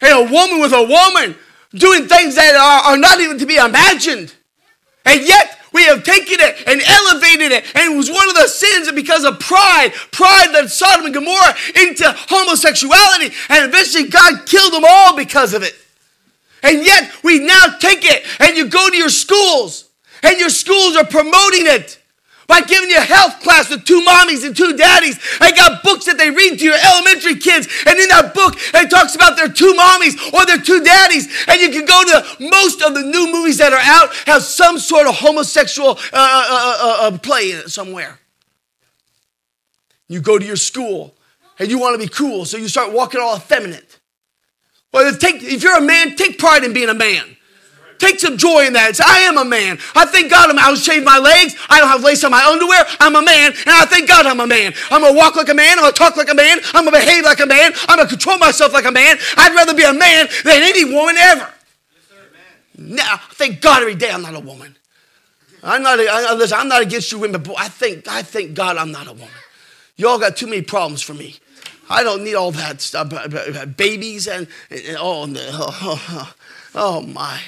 And 0.00 0.28
a 0.28 0.32
woman 0.32 0.60
with 0.60 0.72
a 0.72 0.82
woman 0.82 1.36
doing 1.72 2.06
things 2.06 2.34
that 2.36 2.54
are, 2.54 2.92
are 2.92 2.96
not 2.96 3.20
even 3.20 3.38
to 3.38 3.46
be 3.46 3.56
imagined. 3.56 4.34
And 5.04 5.26
yet, 5.26 5.58
we 5.74 5.84
have 5.86 6.04
taken 6.04 6.38
it 6.38 6.62
and 6.68 6.80
elevated 6.80 7.50
it. 7.50 7.64
And 7.74 7.92
it 7.92 7.96
was 7.96 8.08
one 8.08 8.28
of 8.28 8.36
the 8.36 8.46
sins 8.46 8.90
because 8.92 9.24
of 9.24 9.40
pride, 9.40 9.92
pride 10.12 10.54
that 10.54 10.70
Sodom 10.70 11.06
and 11.06 11.14
Gomorrah 11.14 11.54
into 11.74 12.04
homosexuality. 12.06 13.34
And 13.48 13.68
eventually 13.68 14.08
God 14.08 14.46
killed 14.46 14.72
them 14.72 14.84
all 14.88 15.16
because 15.16 15.52
of 15.52 15.64
it. 15.64 15.74
And 16.62 16.86
yet 16.86 17.12
we 17.24 17.40
now 17.40 17.76
take 17.80 18.04
it 18.04 18.24
and 18.38 18.56
you 18.56 18.68
go 18.68 18.88
to 18.88 18.96
your 18.96 19.10
schools 19.10 19.90
and 20.22 20.38
your 20.38 20.48
schools 20.48 20.96
are 20.96 21.04
promoting 21.04 21.66
it 21.66 21.98
by 22.46 22.60
giving 22.60 22.90
you 22.90 22.98
a 22.98 23.00
health 23.00 23.40
class 23.40 23.70
with 23.70 23.84
two 23.84 24.00
mommies 24.02 24.44
and 24.44 24.56
two 24.56 24.76
daddies. 24.76 25.18
They 25.38 25.52
got 25.52 25.82
books 25.82 26.04
that 26.06 26.18
they 26.18 26.30
read 26.30 26.58
to 26.58 26.64
your 26.64 26.76
elementary 26.76 27.36
kids, 27.36 27.68
and 27.86 27.98
in 27.98 28.08
that 28.08 28.32
book, 28.34 28.54
it 28.74 28.90
talks 28.90 29.14
about 29.14 29.36
their 29.36 29.48
two 29.48 29.72
mommies 29.74 30.16
or 30.32 30.46
their 30.46 30.58
two 30.58 30.82
daddies. 30.82 31.28
And 31.48 31.60
you 31.60 31.70
can 31.70 31.84
go 31.84 32.02
to 32.04 32.48
most 32.50 32.82
of 32.82 32.94
the 32.94 33.02
new 33.02 33.32
movies 33.32 33.58
that 33.58 33.72
are 33.72 33.80
out 33.82 34.14
have 34.26 34.42
some 34.42 34.78
sort 34.78 35.06
of 35.06 35.14
homosexual 35.14 35.90
uh, 35.90 35.96
uh, 36.12 36.46
uh, 36.50 36.76
uh, 36.80 37.08
uh 37.08 37.18
play 37.18 37.52
in 37.52 37.58
it 37.58 37.70
somewhere. 37.70 38.18
You 40.08 40.20
go 40.20 40.38
to 40.38 40.44
your 40.44 40.56
school, 40.56 41.14
and 41.58 41.70
you 41.70 41.78
want 41.78 42.00
to 42.00 42.06
be 42.06 42.12
cool, 42.12 42.44
so 42.44 42.56
you 42.56 42.68
start 42.68 42.92
walking 42.92 43.20
all 43.20 43.36
effeminate. 43.36 44.00
Well, 44.92 45.12
take, 45.16 45.42
if 45.42 45.62
you're 45.62 45.76
a 45.76 45.82
man, 45.82 46.14
take 46.14 46.38
pride 46.38 46.62
in 46.62 46.72
being 46.72 46.88
a 46.88 46.94
man. 46.94 47.36
Take 47.98 48.20
some 48.20 48.36
joy 48.36 48.66
in 48.66 48.72
that. 48.74 49.00
I 49.00 49.20
am 49.20 49.38
a 49.38 49.44
man. 49.44 49.78
I 49.94 50.04
thank 50.04 50.30
God 50.30 50.50
I'm, 50.50 50.58
I'll 50.58 50.76
shave 50.76 51.04
my 51.04 51.18
legs. 51.18 51.54
I 51.68 51.80
don't 51.80 51.88
have 51.88 52.02
lace 52.02 52.24
on 52.24 52.30
my 52.30 52.44
underwear. 52.44 52.84
I'm 53.00 53.16
a 53.16 53.22
man, 53.22 53.52
and 53.52 53.70
I 53.70 53.84
thank 53.86 54.08
God 54.08 54.26
I'm 54.26 54.40
a 54.40 54.46
man. 54.46 54.74
I'm 54.90 55.02
gonna 55.02 55.16
walk 55.16 55.36
like 55.36 55.48
a 55.48 55.54
man. 55.54 55.78
I'm 55.78 55.84
gonna 55.84 55.92
talk 55.92 56.16
like 56.16 56.30
a 56.30 56.34
man. 56.34 56.58
I'm 56.74 56.84
gonna 56.84 56.98
behave 56.98 57.24
like 57.24 57.40
a 57.40 57.46
man. 57.46 57.72
I'm 57.88 57.98
gonna 57.98 58.08
control 58.08 58.38
myself 58.38 58.72
like 58.72 58.84
a 58.84 58.92
man. 58.92 59.16
I'd 59.36 59.54
rather 59.54 59.74
be 59.74 59.84
a 59.84 59.92
man 59.92 60.28
than 60.44 60.62
any 60.62 60.84
woman 60.84 61.16
ever. 61.18 61.50
Now, 62.76 63.20
thank 63.32 63.60
God 63.60 63.82
every 63.82 63.94
day 63.94 64.10
I'm 64.10 64.22
not 64.22 64.34
a 64.34 64.40
woman. 64.40 64.76
I'm 65.62 65.82
not. 65.82 65.98
I, 65.98 66.34
listen, 66.34 66.58
I'm 66.58 66.68
not 66.68 66.82
against 66.82 67.10
you 67.12 67.18
women, 67.18 67.42
but 67.42 67.58
I 67.58 67.68
think 67.68 68.06
I 68.08 68.22
thank 68.22 68.54
God 68.54 68.76
I'm 68.76 68.92
not 68.92 69.06
a 69.06 69.12
woman. 69.12 69.28
Y'all 69.96 70.18
got 70.18 70.36
too 70.36 70.46
many 70.46 70.62
problems 70.62 71.00
for 71.00 71.14
me. 71.14 71.36
I 71.88 72.02
don't 72.02 72.24
need 72.24 72.34
all 72.34 72.50
that 72.52 72.80
stuff. 72.80 73.10
Babies 73.76 74.26
and, 74.26 74.46
and 74.70 74.96
oh, 74.98 75.26
oh, 75.36 76.34
oh 76.74 77.00
my. 77.02 77.40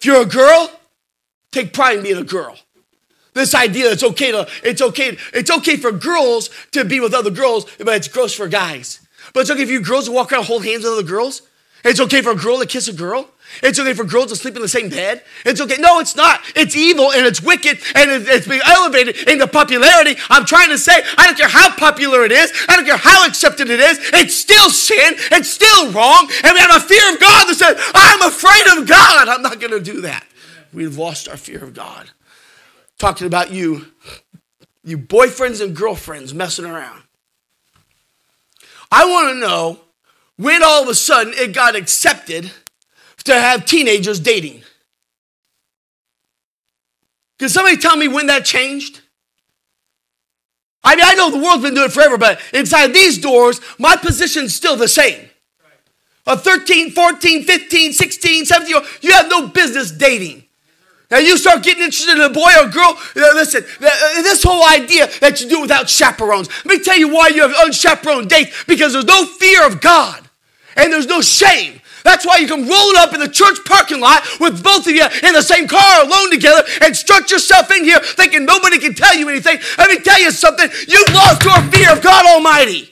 If 0.00 0.06
you're 0.06 0.22
a 0.22 0.26
girl, 0.26 0.70
take 1.52 1.74
pride 1.74 1.98
in 1.98 2.02
being 2.02 2.16
a 2.16 2.24
girl. 2.24 2.56
This 3.34 3.54
idea 3.54 3.92
it's 3.92 4.02
okay 4.02 4.32
to 4.32 4.48
it's 4.64 4.80
okay 4.80 5.16
it's 5.34 5.50
okay 5.50 5.76
for 5.76 5.92
girls 5.92 6.50
to 6.72 6.84
be 6.84 7.00
with 7.00 7.12
other 7.12 7.30
girls, 7.30 7.66
but 7.78 7.94
it's 7.96 8.08
gross 8.08 8.34
for 8.34 8.48
guys. 8.48 9.06
But 9.34 9.40
it's 9.40 9.50
okay 9.50 9.66
for 9.66 9.72
you 9.72 9.80
girls 9.80 10.06
to 10.06 10.12
walk 10.12 10.32
around 10.32 10.44
hold 10.44 10.64
hands 10.64 10.84
with 10.84 10.92
other 10.94 11.02
girls. 11.02 11.42
It's 11.84 12.00
okay 12.00 12.22
for 12.22 12.30
a 12.30 12.36
girl 12.36 12.58
to 12.58 12.66
kiss 12.66 12.88
a 12.88 12.92
girl. 12.92 13.28
It's 13.62 13.78
okay 13.78 13.94
for 13.94 14.04
girls 14.04 14.28
to 14.28 14.36
sleep 14.36 14.56
in 14.56 14.62
the 14.62 14.68
same 14.68 14.88
bed. 14.88 15.22
It's 15.44 15.60
okay. 15.60 15.76
No, 15.78 16.00
it's 16.00 16.16
not. 16.16 16.40
It's 16.54 16.76
evil 16.76 17.12
and 17.12 17.26
it's 17.26 17.42
wicked 17.42 17.78
and 17.94 18.10
it's 18.10 18.46
being 18.46 18.62
elevated 18.64 19.28
into 19.28 19.46
popularity. 19.46 20.16
I'm 20.28 20.44
trying 20.44 20.70
to 20.70 20.78
say, 20.78 21.02
I 21.18 21.26
don't 21.26 21.36
care 21.36 21.48
how 21.48 21.74
popular 21.76 22.24
it 22.24 22.32
is. 22.32 22.52
I 22.68 22.76
don't 22.76 22.86
care 22.86 22.96
how 22.96 23.26
accepted 23.26 23.70
it 23.70 23.80
is. 23.80 23.98
It's 24.14 24.34
still 24.34 24.70
sin. 24.70 25.14
It's 25.32 25.50
still 25.50 25.92
wrong. 25.92 26.30
And 26.44 26.54
we 26.54 26.60
have 26.60 26.76
a 26.76 26.86
fear 26.86 27.12
of 27.12 27.20
God 27.20 27.48
that 27.48 27.54
says, 27.54 27.76
I'm 27.94 28.22
afraid 28.22 28.78
of 28.78 28.88
God. 28.88 29.28
I'm 29.28 29.42
not 29.42 29.60
going 29.60 29.72
to 29.72 29.80
do 29.80 30.02
that. 30.02 30.24
We've 30.72 30.96
lost 30.96 31.28
our 31.28 31.36
fear 31.36 31.62
of 31.62 31.74
God. 31.74 32.10
Talking 32.98 33.26
about 33.26 33.50
you, 33.50 33.86
you 34.84 34.98
boyfriends 34.98 35.62
and 35.64 35.74
girlfriends 35.74 36.34
messing 36.34 36.64
around. 36.64 37.02
I 38.92 39.04
want 39.06 39.34
to 39.34 39.40
know 39.40 39.80
when 40.36 40.62
all 40.62 40.82
of 40.82 40.88
a 40.88 40.94
sudden 40.94 41.32
it 41.36 41.54
got 41.54 41.76
accepted 41.76 42.50
to 43.24 43.34
have 43.34 43.66
teenagers 43.66 44.20
dating. 44.20 44.62
Can 47.38 47.48
somebody 47.48 47.76
tell 47.76 47.96
me 47.96 48.08
when 48.08 48.26
that 48.26 48.44
changed? 48.44 49.00
I 50.82 50.96
mean, 50.96 51.04
I 51.04 51.14
know 51.14 51.30
the 51.30 51.38
world's 51.38 51.62
been 51.62 51.74
doing 51.74 51.86
it 51.86 51.92
forever, 51.92 52.16
but 52.16 52.40
inside 52.52 52.88
these 52.88 53.18
doors, 53.18 53.60
my 53.78 53.96
position's 53.96 54.54
still 54.54 54.76
the 54.76 54.88
same. 54.88 55.28
A 56.26 56.36
13, 56.36 56.90
14, 56.90 57.44
15, 57.44 57.92
16, 57.92 58.44
17 58.46 58.68
year 58.68 58.78
old, 58.78 58.88
you 59.00 59.12
have 59.12 59.28
no 59.28 59.48
business 59.48 59.90
dating. 59.90 60.44
Now 61.10 61.18
you 61.18 61.36
start 61.36 61.64
getting 61.64 61.82
interested 61.82 62.16
in 62.16 62.20
a 62.20 62.30
boy 62.30 62.50
or 62.56 62.68
a 62.68 62.70
girl. 62.70 62.96
Listen, 63.16 63.64
uh, 63.64 64.22
this 64.22 64.42
whole 64.44 64.64
idea 64.64 65.08
that 65.20 65.40
you 65.40 65.48
do 65.48 65.60
without 65.60 65.88
chaperones. 65.88 66.48
Let 66.64 66.78
me 66.78 66.84
tell 66.84 66.96
you 66.96 67.08
why 67.08 67.28
you 67.28 67.42
have 67.42 67.52
unchaperoned 67.66 68.30
dates. 68.30 68.64
Because 68.64 68.92
there's 68.92 69.06
no 69.06 69.26
fear 69.26 69.66
of 69.66 69.80
God 69.80 70.22
and 70.76 70.92
there's 70.92 71.08
no 71.08 71.20
shame. 71.20 71.79
That's 72.04 72.26
why 72.26 72.38
you 72.38 72.46
can 72.46 72.66
roll 72.66 72.96
up 72.96 73.14
in 73.14 73.20
the 73.20 73.28
church 73.28 73.58
parking 73.64 74.00
lot 74.00 74.22
with 74.40 74.62
both 74.62 74.86
of 74.86 74.94
you 74.94 75.04
in 75.22 75.32
the 75.32 75.42
same 75.42 75.68
car 75.68 76.04
alone 76.04 76.30
together 76.30 76.62
and 76.82 76.96
strut 76.96 77.30
yourself 77.30 77.70
in 77.70 77.84
here 77.84 78.00
thinking 78.00 78.44
nobody 78.44 78.78
can 78.78 78.94
tell 78.94 79.16
you 79.16 79.28
anything. 79.28 79.58
Let 79.78 79.90
me 79.90 80.00
tell 80.00 80.20
you 80.20 80.30
something. 80.30 80.68
You've 80.88 81.14
lost 81.14 81.44
your 81.44 81.60
fear 81.70 81.92
of 81.92 82.02
God 82.02 82.26
Almighty. 82.26 82.90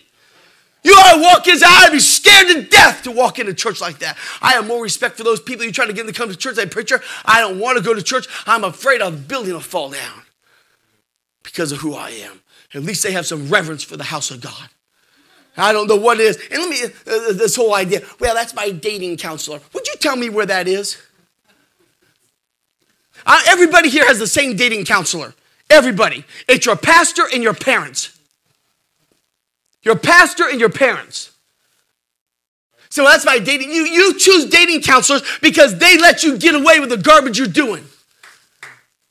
You 0.85 0.93
ought 0.93 1.17
to 1.17 1.23
walk 1.23 1.47
inside. 1.49 1.69
I'd 1.69 1.93
be 1.93 2.01
scared 2.01 2.49
to 2.49 2.63
death 2.63 3.03
to 3.03 3.11
walk 3.11 3.39
into 3.39 3.53
church 3.53 3.81
like 3.81 3.99
that. 3.99 4.17
I 4.41 4.53
have 4.53 4.67
more 4.67 4.83
respect 4.83 5.17
for 5.17 5.25
those 5.25 5.41
people 5.41 5.65
you 5.65 5.73
try 5.73 5.87
to 5.87 5.93
get 5.93 6.07
them 6.07 6.13
to 6.15 6.19
come 6.19 6.31
to 6.31 6.37
church. 6.37 6.57
That 6.57 6.71
preacher, 6.71 7.03
I 7.25 7.41
don't 7.41 7.59
want 7.59 7.79
to 7.79 7.85
go 7.85 7.95
to 7.95 8.03
church. 8.03 8.27
I'm 8.47 8.65
afraid 8.65 9.01
a 9.01 9.11
building 9.11 9.53
will 9.53 9.61
fall 9.61 9.91
down 9.91 10.23
because 11.43 11.73
of 11.73 11.79
who 11.79 11.95
I 11.95 12.11
am. 12.11 12.41
At 12.75 12.83
least 12.83 13.03
they 13.03 13.13
have 13.13 13.27
some 13.27 13.49
reverence 13.49 13.83
for 13.83 13.97
the 13.97 14.05
house 14.05 14.31
of 14.31 14.41
God. 14.41 14.69
I 15.59 15.73
don't 15.73 15.89
know 15.89 15.97
what 15.97 16.21
it 16.21 16.25
is. 16.25 16.37
And 16.51 16.63
let 16.63 16.71
me, 16.71 16.85
uh, 16.85 17.33
this 17.33 17.57
whole 17.57 17.75
idea, 17.75 18.01
well, 18.21 18.35
that's 18.35 18.55
my 18.55 18.71
dating 18.71 19.17
counselor. 19.17 19.61
Would 19.75 19.87
you 19.87 19.95
tell 19.99 20.17
me 20.17 20.29
where 20.29 20.47
that 20.47 20.69
is? 20.69 20.97
Uh, 23.27 23.41
everybody 23.49 23.89
here 23.89 24.07
has 24.07 24.19
the 24.19 24.27
same 24.27 24.57
dating 24.57 24.85
counselor. 24.85 25.35
Everybody. 25.69 26.25
It's 26.47 26.65
your 26.65 26.77
pastor 26.77 27.25
and 27.33 27.43
your 27.43 27.55
parents. 27.55 28.19
Your 29.83 29.97
pastor 29.97 30.49
and 30.49 30.61
your 30.61 30.71
parents. 30.71 31.33
So 32.91 33.05
that's 33.05 33.27
my 33.27 33.39
dating. 33.39 33.71
You, 33.71 33.83
you 33.83 34.19
choose 34.19 34.47
dating 34.47 34.83
counselors 34.83 35.23
because 35.43 35.79
they 35.79 35.99
let 35.99 36.23
you 36.23 36.39
get 36.39 36.55
away 36.55 36.81
with 36.81 36.89
the 36.89 36.97
garbage 36.97 37.39
you're 37.39 37.49
doing. 37.49 37.85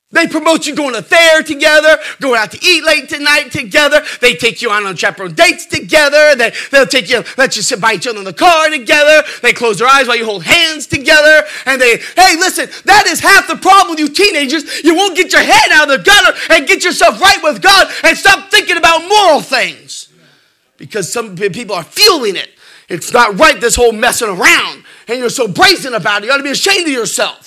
They 0.10 0.26
promote 0.26 0.66
you 0.66 0.74
going 0.74 0.94
to 0.94 1.02
fair 1.02 1.44
together, 1.44 1.98
going 2.22 2.40
out 2.40 2.52
to 2.52 2.66
eat 2.66 2.82
late 2.86 3.10
tonight 3.10 3.52
together. 3.52 4.02
They 4.22 4.36
take 4.36 4.62
you 4.62 4.70
on 4.72 4.86
on 4.86 4.96
chaperone 4.96 5.34
dates 5.34 5.66
together. 5.66 6.34
They, 6.34 6.54
they'll 6.72 6.88
take 6.88 7.10
you, 7.10 7.26
let 7.38 7.58
you 7.58 7.62
sit 7.62 7.82
by 7.82 7.94
each 7.94 8.08
other 8.08 8.20
in 8.20 8.24
the 8.24 8.32
car 8.32 8.70
together. 8.70 9.28
They 9.42 9.52
close 9.52 9.80
their 9.80 9.88
eyes 9.90 10.08
while 10.08 10.16
you 10.16 10.24
hold 10.24 10.44
hands 10.44 10.88
together. 10.88 11.46
And 11.66 11.82
they, 11.82 11.98
hey, 11.98 12.38
listen, 12.38 12.70
that 12.86 13.06
is 13.08 13.20
half 13.20 13.50
the 13.50 13.58
problem 13.58 13.90
with 13.92 14.00
you 14.00 14.08
teenagers. 14.08 14.82
You 14.82 14.96
won't 14.96 15.18
get 15.18 15.34
your 15.34 15.44
head 15.44 15.72
out 15.74 15.92
of 15.92 15.98
the 15.98 16.04
gutter 16.10 16.38
and 16.52 16.66
get 16.66 16.86
yourself 16.86 17.20
right 17.20 17.44
with 17.44 17.62
God 17.62 17.92
and 18.06 18.18
stop 18.18 18.50
thinking 18.50 18.78
about 18.78 19.02
moral 19.10 19.42
things. 19.42 20.08
Because 20.78 21.12
some 21.12 21.36
people 21.36 21.76
are 21.76 21.84
fueling 21.84 22.38
it. 22.38 22.50
It's 22.88 23.12
not 23.12 23.38
right, 23.38 23.60
this 23.60 23.76
whole 23.76 23.92
messing 23.92 24.30
around. 24.30 24.86
And 25.10 25.20
you're 25.20 25.30
so 25.30 25.50
brazen 25.50 25.94
about 25.94 26.24
it. 26.24 26.28
You 26.28 26.32
ought 26.32 26.38
to 26.38 26.44
be 26.44 26.52
ashamed 26.52 26.88
of 26.88 26.94
yourself. 26.94 27.47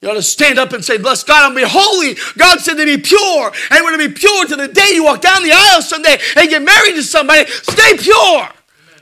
You 0.00 0.10
ought 0.10 0.14
to 0.14 0.22
stand 0.22 0.58
up 0.58 0.72
and 0.72 0.84
say, 0.84 0.96
Bless 0.98 1.24
God, 1.24 1.44
I'm 1.44 1.54
going 1.54 1.66
to 1.66 1.72
be 1.72 1.78
holy. 1.78 2.16
God 2.36 2.60
said 2.60 2.74
to 2.74 2.84
be 2.84 2.98
pure. 2.98 3.52
And 3.70 3.84
we're 3.84 3.96
going 3.96 4.08
to 4.08 4.08
be 4.08 4.14
pure 4.14 4.46
to 4.46 4.56
the 4.56 4.68
day 4.68 4.90
you 4.92 5.04
walk 5.04 5.20
down 5.20 5.42
the 5.42 5.52
aisle 5.52 5.82
someday 5.82 6.18
and 6.36 6.48
get 6.48 6.62
married 6.62 6.94
to 6.94 7.02
somebody. 7.02 7.46
Stay 7.50 7.96
pure. 7.98 8.48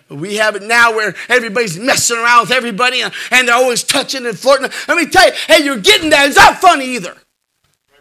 We 0.09 0.37
have 0.37 0.55
it 0.55 0.63
now 0.63 0.95
where 0.95 1.15
everybody's 1.29 1.79
messing 1.79 2.17
around 2.17 2.43
with 2.43 2.53
everybody 2.53 3.03
uh, 3.03 3.11
and, 3.33 3.49
they're 3.49 3.57
always 3.57 3.83
touching 3.83 4.25
and 4.25 4.39
flirting. 4.39 4.71
Let 4.87 4.97
me 4.97 5.07
tell 5.07 5.27
you, 5.27 5.33
hey, 5.49 5.65
you're 5.65 5.81
getting 5.81 6.11
that. 6.11 6.29
It's 6.29 6.37
not 6.37 6.61
funny 6.61 6.87
either. 6.95 7.17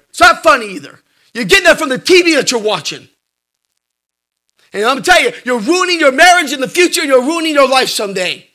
It's 0.10 0.20
not 0.20 0.44
funny 0.44 0.76
either. 0.76 1.00
You're 1.34 1.46
getting 1.46 1.66
that 1.66 1.80
from 1.80 1.90
the 1.90 1.98
TV 1.98 2.36
that 2.36 2.52
you're 2.52 2.62
watching. 2.62 3.10
And 4.72 4.86
I'm 4.86 5.02
telling 5.02 5.26
you, 5.26 5.32
you're 5.44 5.60
ruining 5.60 6.00
your 6.00 6.12
marriage 6.12 6.54
in 6.54 6.62
the 6.62 6.68
future, 6.68 7.04
you're 7.04 7.24
ruining 7.24 7.56
your 7.56 7.68
life 7.68 7.90
someday. 7.90 8.48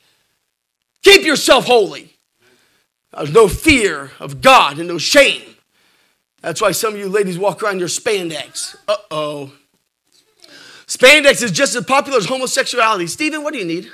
Keep 1.02 1.24
yourself 1.24 1.66
holy. 1.66 2.10
There's 3.12 3.32
no 3.32 3.48
fear 3.48 4.12
of 4.20 4.40
God 4.40 4.78
and 4.78 4.88
no 4.88 4.98
shame. 4.98 5.42
That's 6.40 6.60
why 6.60 6.72
some 6.72 6.94
of 6.94 7.00
you 7.00 7.08
ladies 7.08 7.38
walk 7.38 7.62
around 7.62 7.78
your 7.78 7.88
spandex. 7.88 8.76
Uh 8.88 8.96
oh. 9.10 9.52
Spandex 10.86 11.42
is 11.42 11.52
just 11.52 11.76
as 11.76 11.84
popular 11.84 12.18
as 12.18 12.26
homosexuality. 12.26 13.06
Stephen, 13.06 13.42
what 13.42 13.52
do 13.52 13.58
you 13.58 13.64
need? 13.64 13.88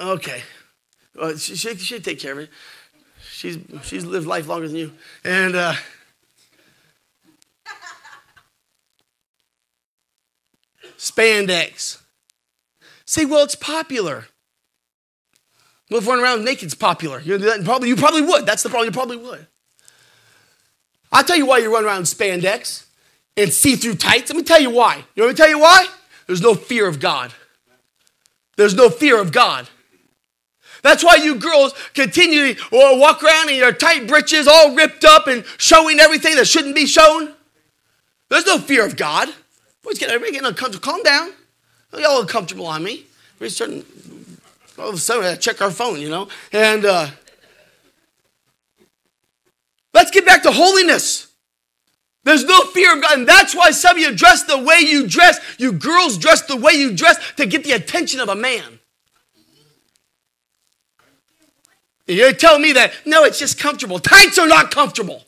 Okay. 0.00 0.42
Well, 1.14 1.36
she, 1.36 1.54
she, 1.54 1.76
she 1.76 2.00
take 2.00 2.18
care 2.18 2.32
of 2.32 2.38
it. 2.38 2.50
She's, 3.30 3.58
she's 3.84 4.04
lived 4.04 4.26
life 4.26 4.48
longer 4.48 4.66
than 4.66 4.76
you. 4.76 4.92
And 5.22 5.54
uh, 5.54 5.74
spandex. 10.96 12.00
Say, 13.14 13.26
well, 13.26 13.44
it's 13.44 13.54
popular. 13.54 14.26
Well, 15.88 16.00
if 16.00 16.06
running 16.08 16.24
around 16.24 16.44
naked 16.44 16.66
is 16.66 16.74
popular, 16.74 17.20
you 17.20 17.38
probably 17.62 17.88
you 17.88 17.94
probably 17.94 18.22
would. 18.22 18.44
That's 18.44 18.64
the 18.64 18.68
problem. 18.68 18.88
You 18.88 18.92
probably 18.92 19.18
would. 19.18 19.46
I'll 21.12 21.22
tell 21.22 21.36
you 21.36 21.46
why 21.46 21.58
you 21.58 21.72
run 21.72 21.84
around 21.84 21.98
in 21.98 22.04
spandex 22.06 22.86
and 23.36 23.52
see-through 23.52 23.94
tights. 23.94 24.30
Let 24.30 24.36
me 24.36 24.42
tell 24.42 24.60
you 24.60 24.70
why. 24.70 25.04
You 25.14 25.22
want 25.22 25.30
me 25.30 25.36
to 25.36 25.42
tell 25.42 25.48
you 25.48 25.60
why? 25.60 25.86
There's 26.26 26.40
no 26.40 26.56
fear 26.56 26.88
of 26.88 26.98
God. 26.98 27.32
There's 28.56 28.74
no 28.74 28.90
fear 28.90 29.20
of 29.20 29.30
God. 29.30 29.68
That's 30.82 31.04
why 31.04 31.14
you 31.14 31.36
girls 31.36 31.72
continue 31.94 32.54
to 32.54 32.98
walk 32.98 33.22
around 33.22 33.48
in 33.48 33.54
your 33.54 33.72
tight 33.72 34.08
breeches, 34.08 34.48
all 34.48 34.74
ripped 34.74 35.04
up 35.04 35.28
and 35.28 35.44
showing 35.56 36.00
everything 36.00 36.34
that 36.34 36.48
shouldn't 36.48 36.74
be 36.74 36.86
shown. 36.86 37.32
There's 38.28 38.46
no 38.46 38.58
fear 38.58 38.84
of 38.84 38.96
God. 38.96 39.28
Boys, 39.84 40.00
get 40.00 40.08
everybody 40.08 40.32
getting 40.32 40.48
uncomfortable. 40.48 40.82
Calm 40.82 41.04
down. 41.04 41.30
Y'all 41.98 42.20
uncomfortable 42.20 42.66
on 42.66 42.82
me. 42.82 43.04
We're 43.38 43.50
starting. 43.50 43.84
All 44.78 44.88
of 44.88 44.94
a 44.96 44.98
sudden, 44.98 45.24
I 45.24 45.36
check 45.36 45.62
our 45.62 45.70
phone, 45.70 46.00
you 46.00 46.08
know, 46.08 46.28
and 46.52 46.84
uh, 46.84 47.08
let's 49.92 50.10
get 50.10 50.26
back 50.26 50.42
to 50.42 50.50
holiness. 50.52 51.28
There's 52.24 52.44
no 52.44 52.62
fear 52.62 52.94
of 52.94 53.02
God. 53.02 53.18
And 53.18 53.28
that's 53.28 53.54
why 53.54 53.70
some 53.70 53.96
of 53.96 54.02
you 54.02 54.14
dress 54.14 54.44
the 54.44 54.58
way 54.58 54.78
you 54.80 55.06
dress. 55.06 55.38
You 55.58 55.72
girls 55.72 56.18
dress 56.18 56.42
the 56.42 56.56
way 56.56 56.72
you 56.72 56.96
dress 56.96 57.18
to 57.36 57.46
get 57.46 57.64
the 57.64 57.72
attention 57.72 58.18
of 58.18 58.28
a 58.28 58.34
man. 58.34 58.80
You're 62.06 62.32
telling 62.32 62.62
me 62.62 62.72
that, 62.72 62.92
no, 63.06 63.24
it's 63.24 63.38
just 63.38 63.58
comfortable. 63.58 63.98
Tights 63.98 64.38
are 64.38 64.48
not 64.48 64.70
comfortable. 64.70 65.22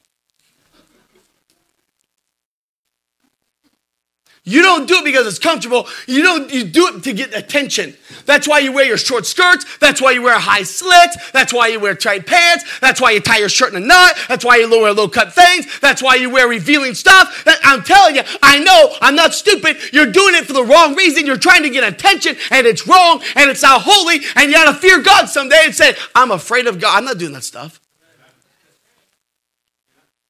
You 4.49 4.63
don't 4.63 4.87
do 4.87 4.99
it 4.99 5.05
because 5.05 5.27
it's 5.27 5.41
comfortable. 5.41 5.89
You 6.07 6.23
don't 6.23 6.53
you 6.55 6.63
do 6.63 6.87
it 6.87 7.03
to 7.03 7.13
get 7.13 7.37
attention. 7.37 7.97
That's 8.27 8.47
why 8.47 8.61
you 8.61 8.73
wear 8.73 8.85
your 8.85 8.97
short 8.97 9.27
skirts. 9.27 9.67
That's 9.79 10.01
why 10.01 10.13
you 10.13 10.23
wear 10.23 10.39
high 10.39 10.63
slits. 10.63 11.33
That's 11.33 11.53
why 11.53 11.67
you 11.67 11.81
wear 11.81 11.97
tight 11.97 12.27
pants. 12.27 12.79
That's 12.79 13.01
why 13.01 13.11
you 13.11 13.21
tie 13.21 13.39
your 13.39 13.49
shirt 13.49 13.75
in 13.75 13.83
a 13.83 13.85
knot. 13.85 14.15
That's 14.29 14.45
why 14.45 14.59
you 14.59 14.71
wear 14.71 14.93
low 14.93 15.09
cut 15.09 15.35
things. 15.35 15.81
That's 15.81 16.01
why 16.01 16.15
you 16.15 16.31
wear 16.31 16.47
revealing 16.47 16.95
stuff. 16.95 17.43
That, 17.45 17.59
I'm 17.65 17.83
telling 17.83 18.15
you, 18.15 18.23
I 18.41 18.61
know 18.61 18.95
I'm 19.01 19.17
not 19.17 19.35
stupid. 19.35 19.79
You're 19.93 20.13
doing 20.13 20.37
it 20.37 20.45
for 20.45 20.53
the 20.53 20.65
wrong 20.65 20.95
reason. 20.95 21.27
You're 21.27 21.39
trying 21.39 21.65
to 21.65 21.71
get 21.71 21.83
attention 21.83 22.37
and 22.53 22.69
it's 22.69 22.87
wrong 22.87 23.23
and 23.35 23.51
it's 23.51 23.63
not 23.63 23.83
holy 23.85 24.21
and 24.37 24.49
you 24.49 24.53
gotta 24.53 24.75
fear 24.75 25.03
God 25.03 25.27
someday 25.27 25.63
and 25.65 25.75
say, 25.75 25.97
I'm 26.15 26.31
afraid 26.31 26.69
of 26.69 26.79
God. 26.81 26.97
I'm 26.97 27.05
not 27.05 27.19
doing 27.19 27.33
that 27.33 27.43
stuff. 27.43 27.81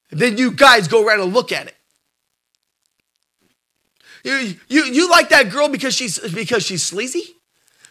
Then 0.09 0.39
you 0.39 0.49
guys 0.49 0.87
go 0.87 1.05
around 1.05 1.21
and 1.21 1.31
look 1.35 1.51
at 1.51 1.67
it. 1.67 1.76
You, 4.27 4.83
you, 4.83 5.09
like 5.09 5.29
that 5.29 5.49
girl 5.51 5.69
because 5.69 5.93
she's, 5.93 6.19
because 6.19 6.63
she's 6.63 6.83
sleazy? 6.83 7.35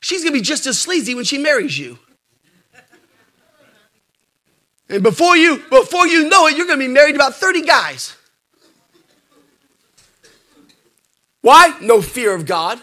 She's 0.00 0.22
going 0.22 0.34
to 0.34 0.38
be 0.38 0.42
just 0.42 0.66
as 0.66 0.78
sleazy 0.78 1.14
when 1.14 1.24
she 1.24 1.38
marries 1.38 1.78
you. 1.78 1.98
And 4.90 5.02
before 5.02 5.36
you, 5.36 5.62
before 5.70 6.06
you 6.06 6.28
know 6.28 6.46
it, 6.46 6.56
you're 6.56 6.66
going 6.66 6.78
to 6.78 6.86
be 6.86 6.92
married 6.92 7.12
to 7.12 7.16
about 7.16 7.36
30 7.36 7.62
guys. 7.62 8.14
Why? 11.40 11.76
No 11.80 12.02
fear 12.02 12.34
of 12.34 12.44
God. 12.44 12.80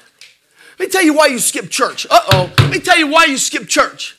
Let 0.79 0.87
me 0.87 0.91
tell 0.91 1.03
you 1.03 1.13
why 1.13 1.27
you 1.27 1.37
skip 1.37 1.69
church. 1.69 2.07
Uh 2.09 2.19
oh. 2.33 2.53
Let 2.57 2.71
me 2.71 2.79
tell 2.79 2.97
you 2.97 3.07
why 3.07 3.25
you 3.25 3.37
skip 3.37 3.67
church. 3.67 4.17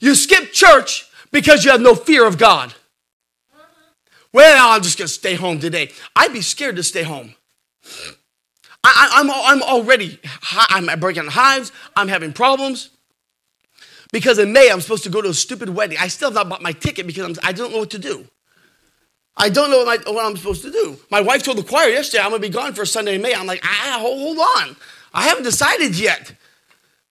You 0.00 0.14
skip 0.14 0.52
church 0.52 1.06
because 1.32 1.64
you 1.64 1.72
have 1.72 1.80
no 1.80 1.94
fear 1.94 2.24
of 2.24 2.38
God. 2.38 2.74
Well, 4.32 4.74
I'm 4.74 4.82
just 4.82 4.98
going 4.98 5.08
to 5.08 5.12
stay 5.12 5.34
home 5.34 5.58
today. 5.58 5.90
I'd 6.14 6.32
be 6.32 6.40
scared 6.42 6.76
to 6.76 6.82
stay 6.82 7.02
home. 7.02 7.34
I, 8.84 9.20
am 9.20 9.30
I'm, 9.30 9.36
I'm 9.44 9.62
already, 9.62 10.18
I'm 10.52 10.98
breaking 10.98 11.26
hives, 11.26 11.72
I'm 11.96 12.08
having 12.08 12.32
problems. 12.32 12.90
Because 14.12 14.38
in 14.38 14.52
May, 14.52 14.70
I'm 14.70 14.80
supposed 14.80 15.04
to 15.04 15.10
go 15.10 15.22
to 15.22 15.30
a 15.30 15.34
stupid 15.34 15.70
wedding. 15.70 15.96
I 15.98 16.08
still 16.08 16.28
have 16.28 16.34
not 16.34 16.48
bought 16.48 16.62
my 16.62 16.72
ticket 16.72 17.06
because 17.06 17.24
I'm, 17.24 17.34
I 17.42 17.52
don't 17.52 17.72
know 17.72 17.78
what 17.78 17.90
to 17.90 17.98
do. 17.98 18.26
I 19.34 19.48
don't 19.48 19.70
know 19.70 19.84
what, 19.84 20.06
my, 20.06 20.12
what, 20.12 20.26
I'm 20.26 20.36
supposed 20.36 20.62
to 20.62 20.70
do. 20.70 20.98
My 21.10 21.22
wife 21.22 21.42
told 21.42 21.56
the 21.56 21.62
choir 21.62 21.88
yesterday 21.88 22.22
I'm 22.22 22.30
going 22.30 22.42
to 22.42 22.48
be 22.48 22.52
gone 22.52 22.74
for 22.74 22.84
Sunday 22.84 23.14
in 23.14 23.22
May. 23.22 23.34
I'm 23.34 23.46
like, 23.46 23.62
ah, 23.64 23.96
hold, 23.98 24.18
hold 24.18 24.38
on. 24.38 24.76
I 25.14 25.22
haven't 25.22 25.44
decided 25.44 25.98
yet. 25.98 26.34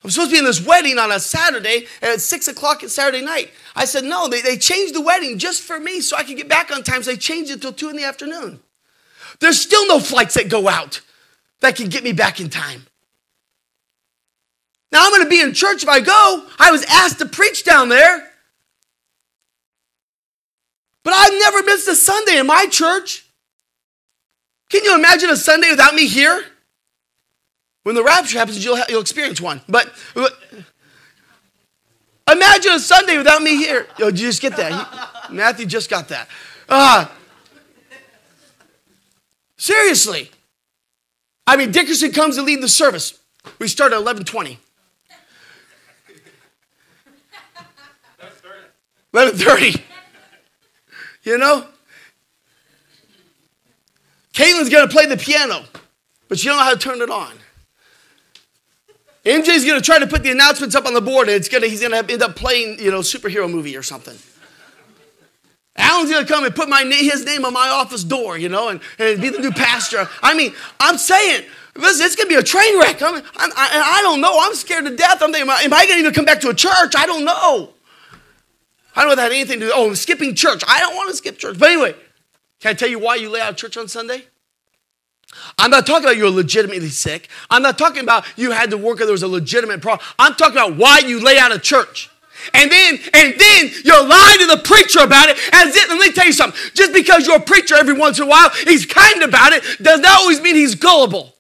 I'm 0.03 0.11
supposed 0.11 0.29
to 0.29 0.35
be 0.35 0.39
in 0.39 0.45
this 0.45 0.63
wedding 0.63 0.99
on 0.99 1.11
a 1.11 1.19
Saturday 1.19 1.87
at 2.01 2.21
6 2.21 2.47
o'clock 2.47 2.83
at 2.83 2.91
Saturday 2.91 3.23
night. 3.23 3.51
I 3.75 3.85
said, 3.85 4.03
no, 4.03 4.27
they, 4.27 4.41
they 4.41 4.57
changed 4.57 4.93
the 4.93 5.01
wedding 5.01 5.39
just 5.39 5.63
for 5.63 5.79
me 5.79 6.01
so 6.01 6.17
I 6.17 6.23
could 6.23 6.37
get 6.37 6.49
back 6.49 6.71
on 6.71 6.83
time. 6.83 7.01
So 7.01 7.11
they 7.11 7.17
changed 7.17 7.51
it 7.51 7.61
till 7.61 7.73
2 7.73 7.89
in 7.89 7.95
the 7.95 8.03
afternoon. 8.03 8.59
There's 9.39 9.59
still 9.59 9.87
no 9.87 9.99
flights 9.99 10.35
that 10.35 10.49
go 10.49 10.69
out 10.69 11.01
that 11.61 11.75
can 11.75 11.89
get 11.89 12.03
me 12.03 12.11
back 12.11 12.39
in 12.39 12.49
time. 12.49 12.85
Now 14.91 15.05
I'm 15.05 15.11
going 15.11 15.23
to 15.23 15.29
be 15.29 15.39
in 15.39 15.53
church 15.53 15.83
if 15.83 15.89
I 15.89 16.01
go. 16.01 16.45
I 16.59 16.71
was 16.71 16.83
asked 16.83 17.19
to 17.19 17.25
preach 17.25 17.63
down 17.63 17.89
there. 17.89 18.27
But 21.03 21.13
I've 21.15 21.33
never 21.33 21.63
missed 21.63 21.87
a 21.87 21.95
Sunday 21.95 22.37
in 22.37 22.45
my 22.45 22.67
church. 22.67 23.25
Can 24.69 24.83
you 24.83 24.95
imagine 24.95 25.29
a 25.29 25.35
Sunday 25.35 25.69
without 25.69 25.95
me 25.95 26.07
here? 26.07 26.43
When 27.83 27.95
the 27.95 28.03
rapture 28.03 28.37
happens, 28.37 28.63
you'll, 28.63 28.79
you'll 28.89 29.01
experience 29.01 29.41
one. 29.41 29.61
But, 29.67 29.91
but 30.13 30.33
imagine 32.31 32.73
a 32.73 32.79
Sunday 32.79 33.17
without 33.17 33.41
me 33.41 33.55
here. 33.57 33.87
Yo, 33.97 34.11
did 34.11 34.19
you 34.19 34.27
just 34.27 34.41
get 34.41 34.55
that? 34.57 35.27
He, 35.29 35.35
Matthew 35.35 35.65
just 35.65 35.89
got 35.89 36.09
that. 36.09 36.27
Uh, 36.69 37.07
seriously. 39.57 40.29
I 41.51 41.57
mean, 41.57 41.71
Dickerson 41.71 42.13
comes 42.13 42.37
to 42.37 42.43
lead 42.43 42.61
the 42.61 42.69
service. 42.69 43.19
We 43.59 43.67
start 43.67 43.91
at 43.91 43.97
1120. 43.97 44.57
1130. 49.11 49.83
You 51.23 51.37
know? 51.37 51.67
Caitlin's 54.33 54.69
going 54.69 54.87
to 54.87 54.93
play 54.93 55.07
the 55.07 55.17
piano, 55.17 55.65
but 56.29 56.39
she 56.39 56.47
don't 56.47 56.55
know 56.55 56.63
how 56.63 56.71
to 56.71 56.79
turn 56.79 57.01
it 57.01 57.09
on. 57.09 57.33
MJ's 59.25 59.65
going 59.65 59.77
to 59.77 59.81
try 59.81 59.99
to 59.99 60.07
put 60.07 60.23
the 60.23 60.31
announcements 60.31 60.73
up 60.73 60.85
on 60.85 60.93
the 60.93 61.01
board, 61.01 61.27
and 61.27 61.35
it's 61.35 61.49
gonna, 61.49 61.67
he's 61.67 61.81
going 61.81 61.91
to 61.91 62.13
end 62.13 62.23
up 62.23 62.37
playing, 62.37 62.79
you 62.79 62.91
know, 62.91 63.01
superhero 63.01 63.51
movie 63.51 63.75
or 63.75 63.83
something. 63.83 64.17
Alan's 65.77 66.11
gonna 66.11 66.27
come 66.27 66.43
and 66.43 66.53
put 66.53 66.69
my 66.69 66.83
his 66.83 67.25
name 67.25 67.45
on 67.45 67.53
my 67.53 67.69
office 67.69 68.03
door, 68.03 68.37
you 68.37 68.49
know, 68.49 68.69
and, 68.69 68.81
and 68.99 69.21
be 69.21 69.29
the 69.29 69.39
new 69.39 69.51
pastor. 69.51 70.07
I 70.21 70.33
mean, 70.33 70.53
I'm 70.79 70.97
saying, 70.97 71.45
listen, 71.75 72.05
it's 72.05 72.15
gonna 72.15 72.29
be 72.29 72.35
a 72.35 72.43
train 72.43 72.77
wreck. 72.79 73.01
I'm, 73.01 73.15
I'm, 73.15 73.51
I, 73.55 73.99
I 73.99 74.01
don't 74.01 74.21
know. 74.21 74.37
I'm 74.41 74.53
scared 74.53 74.85
to 74.85 74.95
death. 74.95 75.21
I'm 75.21 75.31
thinking, 75.31 75.49
am 75.49 75.73
I 75.73 75.85
gonna 75.85 75.99
even 75.99 76.13
come 76.13 76.25
back 76.25 76.41
to 76.41 76.49
a 76.49 76.53
church? 76.53 76.93
I 76.95 77.05
don't 77.05 77.23
know. 77.23 77.73
I 78.95 79.01
don't 79.01 79.07
know 79.07 79.11
if 79.13 79.17
that 79.17 79.23
had 79.23 79.31
anything 79.31 79.59
to 79.61 79.67
do. 79.67 79.71
Oh, 79.73 79.87
I'm 79.87 79.95
skipping 79.95 80.35
church. 80.35 80.63
I 80.67 80.79
don't 80.81 80.95
want 80.95 81.09
to 81.09 81.15
skip 81.15 81.37
church. 81.37 81.57
But 81.57 81.71
anyway, 81.71 81.95
can 82.59 82.71
I 82.71 82.73
tell 82.73 82.89
you 82.89 82.99
why 82.99 83.15
you 83.15 83.29
lay 83.29 83.39
out 83.39 83.51
of 83.51 83.55
church 83.55 83.77
on 83.77 83.87
Sunday? 83.87 84.25
I'm 85.57 85.71
not 85.71 85.87
talking 85.87 86.03
about 86.03 86.17
you're 86.17 86.29
legitimately 86.29 86.89
sick. 86.89 87.29
I'm 87.49 87.61
not 87.61 87.77
talking 87.77 88.03
about 88.03 88.25
you 88.35 88.51
had 88.51 88.69
to 88.71 88.77
work 88.77 88.99
or 88.99 89.05
there 89.05 89.13
was 89.13 89.23
a 89.23 89.27
legitimate 89.29 89.81
problem. 89.81 90.05
I'm 90.19 90.35
talking 90.35 90.57
about 90.57 90.75
why 90.75 90.99
you 90.99 91.23
lay 91.23 91.39
out 91.39 91.53
of 91.53 91.63
church. 91.63 92.10
And 92.53 92.71
then, 92.71 92.99
and 93.13 93.33
then 93.39 93.71
you're 93.83 94.05
lying 94.05 94.39
to 94.39 94.47
the 94.47 94.61
preacher 94.63 94.99
about 94.99 95.29
it. 95.29 95.37
As 95.51 95.75
it, 95.75 95.89
let 95.89 95.99
me 95.99 96.11
tell 96.11 96.25
you 96.25 96.33
something. 96.33 96.59
Just 96.73 96.93
because 96.93 97.27
you're 97.27 97.37
a 97.37 97.41
preacher 97.41 97.75
every 97.75 97.93
once 97.93 98.19
in 98.19 98.25
a 98.25 98.27
while, 98.27 98.49
he's 98.65 98.85
kind 98.85 99.23
about 99.23 99.53
it, 99.53 99.63
does 99.81 99.99
not 99.99 100.21
always 100.21 100.41
mean 100.41 100.55
he's 100.55 100.75
gullible. 100.75 101.33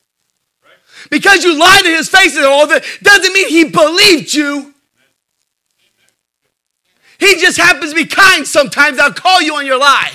Because 1.09 1.43
you 1.43 1.59
lied 1.59 1.83
to 1.83 1.89
his 1.89 2.07
face 2.07 2.35
and 2.37 2.45
all 2.45 2.67
that 2.67 2.83
doesn't 3.01 3.33
mean 3.33 3.49
he 3.49 3.65
believed 3.65 4.33
you. 4.33 4.73
He 7.19 7.35
just 7.39 7.57
happens 7.57 7.91
to 7.91 7.95
be 7.95 8.05
kind 8.05 8.47
sometimes. 8.47 8.97
I'll 8.97 9.13
call 9.13 9.41
you 9.41 9.55
on 9.55 9.65
your 9.65 9.77
lie. 9.77 10.11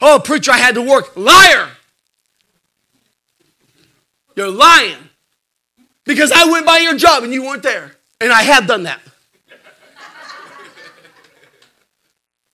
Oh, 0.00 0.18
preacher, 0.18 0.50
I 0.50 0.56
had 0.56 0.74
to 0.76 0.82
work. 0.82 1.16
Liar. 1.16 1.68
You're 4.34 4.50
lying. 4.50 4.96
Because 6.04 6.32
I 6.32 6.50
went 6.50 6.64
by 6.66 6.78
your 6.78 6.96
job 6.96 7.22
and 7.22 7.32
you 7.32 7.42
weren't 7.44 7.62
there. 7.62 7.92
And 8.20 8.32
I 8.32 8.42
have 8.42 8.66
done 8.66 8.84
that. 8.84 9.00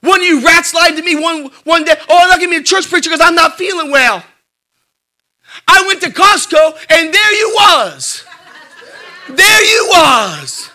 One 0.07 0.21
of 0.21 0.27
you 0.27 0.41
rats 0.41 0.73
lied 0.73 0.97
to 0.97 1.03
me 1.03 1.17
one, 1.17 1.51
one 1.65 1.85
day. 1.85 1.95
Oh, 2.09 2.29
going 2.39 2.41
to 2.41 2.49
be 2.49 2.57
a 2.57 2.63
church 2.63 2.89
preacher 2.89 3.11
because 3.11 3.21
I'm 3.21 3.35
not 3.35 3.59
feeling 3.59 3.91
well. 3.91 4.23
I 5.67 5.85
went 5.87 6.01
to 6.03 6.11
Costco 6.11 6.77
and 6.91 7.13
there 7.13 7.35
you 7.35 7.55
was. 7.57 8.25
There 9.29 9.65
you 9.65 9.89
was. 9.91 10.71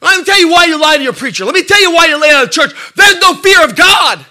Let 0.00 0.18
me 0.18 0.24
tell 0.24 0.40
you 0.40 0.48
why 0.48 0.64
you 0.64 0.80
lie 0.80 0.96
to 0.96 1.02
your 1.02 1.12
preacher. 1.12 1.44
Let 1.44 1.54
me 1.54 1.62
tell 1.62 1.80
you 1.80 1.92
why 1.92 2.06
you 2.06 2.20
lay 2.20 2.30
out 2.30 2.44
of 2.44 2.50
church. 2.50 2.72
There's 2.94 3.18
no 3.18 3.34
fear 3.34 3.62
of 3.62 3.76
God. 3.76 4.24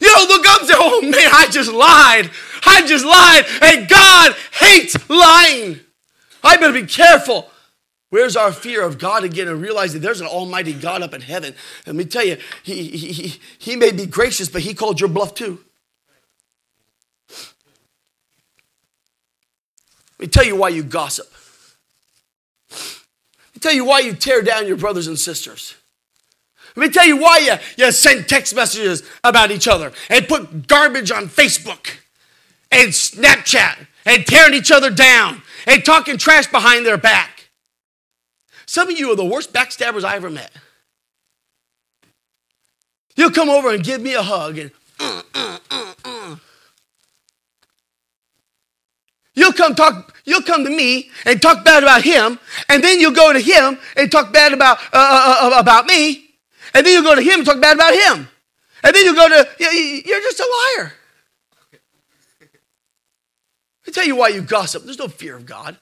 You 0.00 0.08
don't 0.08 0.28
look 0.28 0.46
up 0.48 0.60
and 0.60 0.68
say, 0.68 0.74
oh 0.76 1.00
man, 1.02 1.30
I 1.32 1.46
just 1.48 1.70
lied. 1.70 2.30
I 2.66 2.84
just 2.86 3.04
lied. 3.04 3.44
And 3.62 3.88
God 3.88 4.34
hates 4.52 4.96
lying. 5.08 5.78
I 6.42 6.56
better 6.56 6.72
be 6.72 6.86
careful. 6.86 7.51
Where's 8.12 8.36
our 8.36 8.52
fear 8.52 8.82
of 8.82 8.98
God 8.98 9.24
again 9.24 9.48
and 9.48 9.58
realize 9.58 9.94
that 9.94 10.00
there's 10.00 10.20
an 10.20 10.26
almighty 10.26 10.74
God 10.74 11.00
up 11.00 11.14
in 11.14 11.22
heaven? 11.22 11.54
Let 11.86 11.96
me 11.96 12.04
tell 12.04 12.22
you, 12.22 12.36
he, 12.62 12.88
he, 12.88 13.40
he, 13.58 13.74
may 13.74 13.90
be 13.90 14.04
gracious, 14.04 14.50
but 14.50 14.60
he 14.60 14.74
called 14.74 15.00
your 15.00 15.08
bluff 15.08 15.32
too. 15.34 15.60
Let 20.18 20.20
me 20.20 20.26
tell 20.26 20.44
you 20.44 20.56
why 20.56 20.68
you 20.68 20.82
gossip. 20.82 21.26
Let 22.70 23.54
me 23.54 23.60
tell 23.60 23.72
you 23.72 23.86
why 23.86 24.00
you 24.00 24.12
tear 24.12 24.42
down 24.42 24.66
your 24.66 24.76
brothers 24.76 25.06
and 25.06 25.18
sisters. 25.18 25.74
Let 26.76 26.88
me 26.88 26.92
tell 26.92 27.06
you 27.06 27.16
why 27.16 27.38
you, 27.38 27.54
you 27.82 27.90
send 27.92 28.28
text 28.28 28.54
messages 28.54 29.04
about 29.24 29.50
each 29.50 29.66
other 29.66 29.90
and 30.10 30.28
put 30.28 30.68
garbage 30.68 31.10
on 31.10 31.28
Facebook 31.28 31.96
and 32.70 32.90
Snapchat 32.90 33.86
and 34.04 34.26
tearing 34.26 34.52
each 34.52 34.70
other 34.70 34.90
down 34.90 35.40
and 35.66 35.82
talking 35.82 36.18
trash 36.18 36.46
behind 36.48 36.84
their 36.84 36.98
back. 36.98 37.41
Some 38.66 38.88
of 38.88 38.98
you 38.98 39.10
are 39.12 39.16
the 39.16 39.24
worst 39.24 39.52
backstabbers 39.52 40.04
I 40.04 40.16
ever 40.16 40.30
met. 40.30 40.50
You'll 43.16 43.30
come 43.30 43.50
over 43.50 43.72
and 43.74 43.84
give 43.84 44.00
me 44.00 44.14
a 44.14 44.22
hug 44.22 44.58
and 44.58 44.70
uh, 44.98 45.22
uh, 45.34 45.58
uh. 46.04 46.36
You'll 49.34 49.52
come 49.52 49.74
talk, 49.74 50.14
you'll 50.24 50.42
come 50.42 50.64
to 50.64 50.70
me 50.70 51.10
and 51.24 51.40
talk 51.40 51.64
bad 51.64 51.82
about 51.82 52.02
him, 52.02 52.38
and 52.68 52.84
then 52.84 53.00
you'll 53.00 53.12
go 53.12 53.32
to 53.32 53.40
him 53.40 53.78
and 53.96 54.12
talk 54.12 54.32
bad 54.32 54.52
about, 54.52 54.78
about 54.92 55.86
me, 55.86 56.26
and 56.74 56.84
then 56.84 56.92
you'll 56.92 57.02
go 57.02 57.14
to 57.14 57.22
him 57.22 57.40
and 57.40 57.46
talk 57.46 57.60
bad 57.60 57.76
about 57.76 57.94
him. 57.94 58.28
And 58.84 58.94
then 58.94 59.04
you'll 59.04 59.14
go 59.14 59.28
to, 59.28 59.48
you're 59.58 60.20
just 60.20 60.40
a 60.40 60.76
liar. 60.78 60.92
I 63.86 63.90
tell 63.90 64.04
you 64.04 64.16
why 64.16 64.28
you 64.28 64.42
gossip. 64.42 64.84
There's 64.84 64.98
no 64.98 65.08
fear 65.08 65.36
of 65.36 65.46
God. 65.46 65.78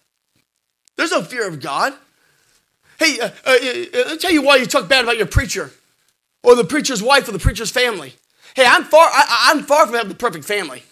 There's 0.96 1.10
no 1.10 1.22
fear 1.22 1.48
of 1.48 1.60
God. 1.60 1.94
Hey, 3.00 3.18
uh, 3.18 3.30
uh, 3.46 3.50
uh, 3.50 4.10
I'll 4.10 4.18
tell 4.18 4.30
you 4.30 4.42
why 4.42 4.56
you 4.56 4.66
talk 4.66 4.86
bad 4.86 5.04
about 5.04 5.16
your 5.16 5.26
preacher 5.26 5.70
or 6.42 6.54
the 6.54 6.64
preacher's 6.64 7.02
wife 7.02 7.26
or 7.26 7.32
the 7.32 7.38
preacher's 7.38 7.70
family. 7.70 8.12
Hey, 8.54 8.66
I'm 8.66 8.84
far, 8.84 9.08
I, 9.10 9.50
I'm 9.50 9.62
far 9.62 9.86
from 9.86 9.94
having 9.94 10.10
the 10.10 10.14
perfect 10.14 10.44
family. 10.44 10.82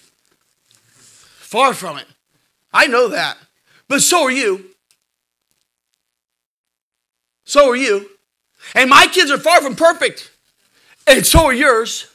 Far 0.94 1.74
from 1.74 1.98
it. 1.98 2.06
I 2.72 2.86
know 2.86 3.08
that. 3.08 3.36
But 3.88 4.00
so 4.00 4.22
are 4.22 4.30
you. 4.30 4.64
So 7.44 7.68
are 7.68 7.76
you. 7.76 8.08
And 8.74 8.88
my 8.88 9.06
kids 9.06 9.30
are 9.30 9.38
far 9.38 9.60
from 9.60 9.76
perfect. 9.76 10.30
And 11.06 11.26
so 11.26 11.44
are 11.44 11.52
yours. 11.52 12.06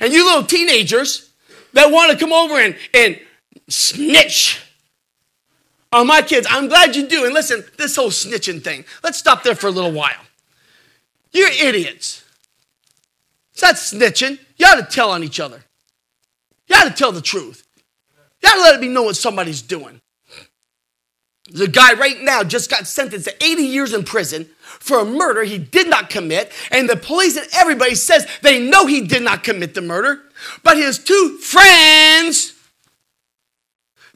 And 0.00 0.12
you 0.12 0.24
little 0.24 0.44
teenagers 0.44 1.30
that 1.74 1.92
want 1.92 2.10
to 2.10 2.18
come 2.18 2.32
over 2.32 2.54
and, 2.54 2.76
and 2.92 3.20
snitch 3.68 4.63
on 5.94 6.08
my 6.08 6.20
kids. 6.20 6.46
I'm 6.50 6.68
glad 6.68 6.96
you 6.96 7.06
do. 7.06 7.24
And 7.24 7.32
listen, 7.32 7.64
this 7.78 7.96
whole 7.96 8.10
snitching 8.10 8.62
thing, 8.62 8.84
let's 9.02 9.18
stop 9.18 9.42
there 9.42 9.54
for 9.54 9.68
a 9.68 9.70
little 9.70 9.92
while. 9.92 10.20
You're 11.32 11.48
idiots. 11.48 12.24
It's 13.52 13.62
not 13.62 13.76
snitching. 13.76 14.38
You 14.56 14.66
ought 14.66 14.76
to 14.76 14.82
tell 14.82 15.10
on 15.10 15.22
each 15.22 15.40
other. 15.40 15.64
You 16.66 16.76
ought 16.76 16.88
to 16.88 16.94
tell 16.94 17.12
the 17.12 17.20
truth. 17.20 17.66
You 18.42 18.48
ought 18.48 18.56
to 18.56 18.60
let 18.62 18.80
be 18.80 18.88
know 18.88 19.04
what 19.04 19.16
somebody's 19.16 19.62
doing. 19.62 20.00
The 21.52 21.68
guy 21.68 21.94
right 21.94 22.20
now 22.20 22.42
just 22.42 22.70
got 22.70 22.86
sentenced 22.86 23.26
to 23.26 23.44
80 23.44 23.62
years 23.62 23.92
in 23.92 24.02
prison 24.02 24.48
for 24.60 24.98
a 24.98 25.04
murder 25.04 25.44
he 25.44 25.58
did 25.58 25.88
not 25.88 26.10
commit, 26.10 26.50
and 26.70 26.88
the 26.88 26.96
police 26.96 27.36
and 27.36 27.46
everybody 27.54 27.94
says 27.94 28.26
they 28.42 28.58
know 28.58 28.86
he 28.86 29.02
did 29.02 29.22
not 29.22 29.44
commit 29.44 29.74
the 29.74 29.82
murder, 29.82 30.22
but 30.62 30.76
his 30.76 30.98
two 30.98 31.38
friends 31.38 32.54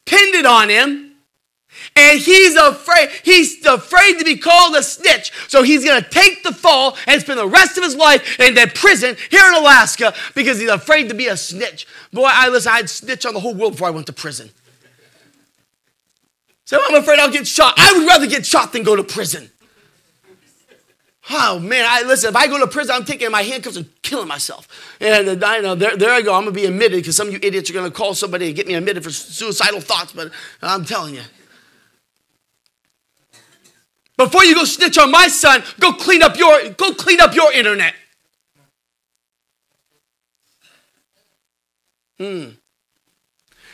pinned 0.04 0.34
it 0.34 0.46
on 0.46 0.68
him 0.70 1.07
and 1.98 2.20
he's 2.20 2.54
afraid. 2.54 3.10
He's 3.24 3.66
afraid 3.66 4.18
to 4.18 4.24
be 4.24 4.36
called 4.36 4.76
a 4.76 4.82
snitch. 4.82 5.32
So 5.48 5.62
he's 5.62 5.84
going 5.84 6.02
to 6.02 6.08
take 6.08 6.44
the 6.44 6.52
fall 6.52 6.96
and 7.06 7.20
spend 7.20 7.40
the 7.40 7.46
rest 7.46 7.76
of 7.76 7.82
his 7.82 7.96
life 7.96 8.38
in 8.38 8.54
that 8.54 8.74
prison 8.74 9.16
here 9.30 9.44
in 9.48 9.54
Alaska 9.54 10.14
because 10.34 10.60
he's 10.60 10.70
afraid 10.70 11.08
to 11.08 11.14
be 11.14 11.26
a 11.26 11.36
snitch. 11.36 11.86
Boy, 12.12 12.28
I 12.30 12.48
listen, 12.48 12.72
I'd 12.72 12.88
snitch 12.88 13.26
on 13.26 13.34
the 13.34 13.40
whole 13.40 13.54
world 13.54 13.72
before 13.72 13.88
I 13.88 13.90
went 13.90 14.06
to 14.06 14.12
prison. 14.12 14.50
So 16.64 16.78
I'm 16.88 16.94
afraid 16.96 17.18
I'll 17.18 17.32
get 17.32 17.46
shot. 17.46 17.74
I 17.76 17.94
would 17.94 18.06
rather 18.06 18.26
get 18.26 18.46
shot 18.46 18.72
than 18.72 18.82
go 18.82 18.94
to 18.94 19.02
prison. 19.02 19.50
Oh 21.30 21.58
man, 21.58 21.84
I 21.86 22.02
listen. 22.02 22.30
If 22.30 22.36
I 22.36 22.46
go 22.46 22.58
to 22.58 22.66
prison, 22.66 22.94
I'm 22.94 23.04
taking 23.04 23.30
my 23.30 23.42
handcuffs 23.42 23.76
and 23.76 23.86
killing 24.02 24.28
myself. 24.28 24.66
And 25.00 25.42
uh, 25.42 25.46
I 25.46 25.60
know 25.60 25.74
there, 25.74 25.96
there 25.96 26.10
I 26.10 26.22
go. 26.22 26.34
I'm 26.34 26.42
gonna 26.44 26.52
be 26.52 26.64
admitted 26.64 26.98
because 26.98 27.16
some 27.16 27.28
of 27.28 27.34
you 27.34 27.40
idiots 27.42 27.68
are 27.68 27.74
gonna 27.74 27.90
call 27.90 28.14
somebody 28.14 28.46
and 28.46 28.56
get 28.56 28.66
me 28.66 28.74
admitted 28.74 29.04
for 29.04 29.10
suicidal 29.10 29.80
thoughts. 29.80 30.12
But 30.12 30.30
I'm 30.62 30.84
telling 30.84 31.14
you, 31.14 31.22
before 34.18 34.44
you 34.44 34.54
go 34.54 34.64
snitch 34.64 34.98
on 34.98 35.10
my 35.10 35.28
son, 35.28 35.62
go 35.80 35.92
clean 35.92 36.22
up 36.22 36.36
your 36.36 36.70
go 36.70 36.92
clean 36.92 37.20
up 37.20 37.34
your 37.34 37.50
internet. 37.52 37.94
Hmm. 42.18 42.48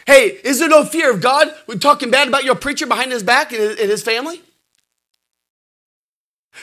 Hey, 0.07 0.39
is 0.45 0.59
there 0.59 0.69
no 0.69 0.85
fear 0.85 1.11
of 1.11 1.23
God? 1.23 1.49
We're 1.67 1.77
talking 1.77 2.11
bad 2.11 2.29
about 2.29 2.45
your 2.45 2.55
preacher 2.55 2.87
behind 2.87 3.11
his 3.11 3.23
back 3.23 3.53
and 3.53 3.79
his, 3.79 4.03
family. 4.03 4.43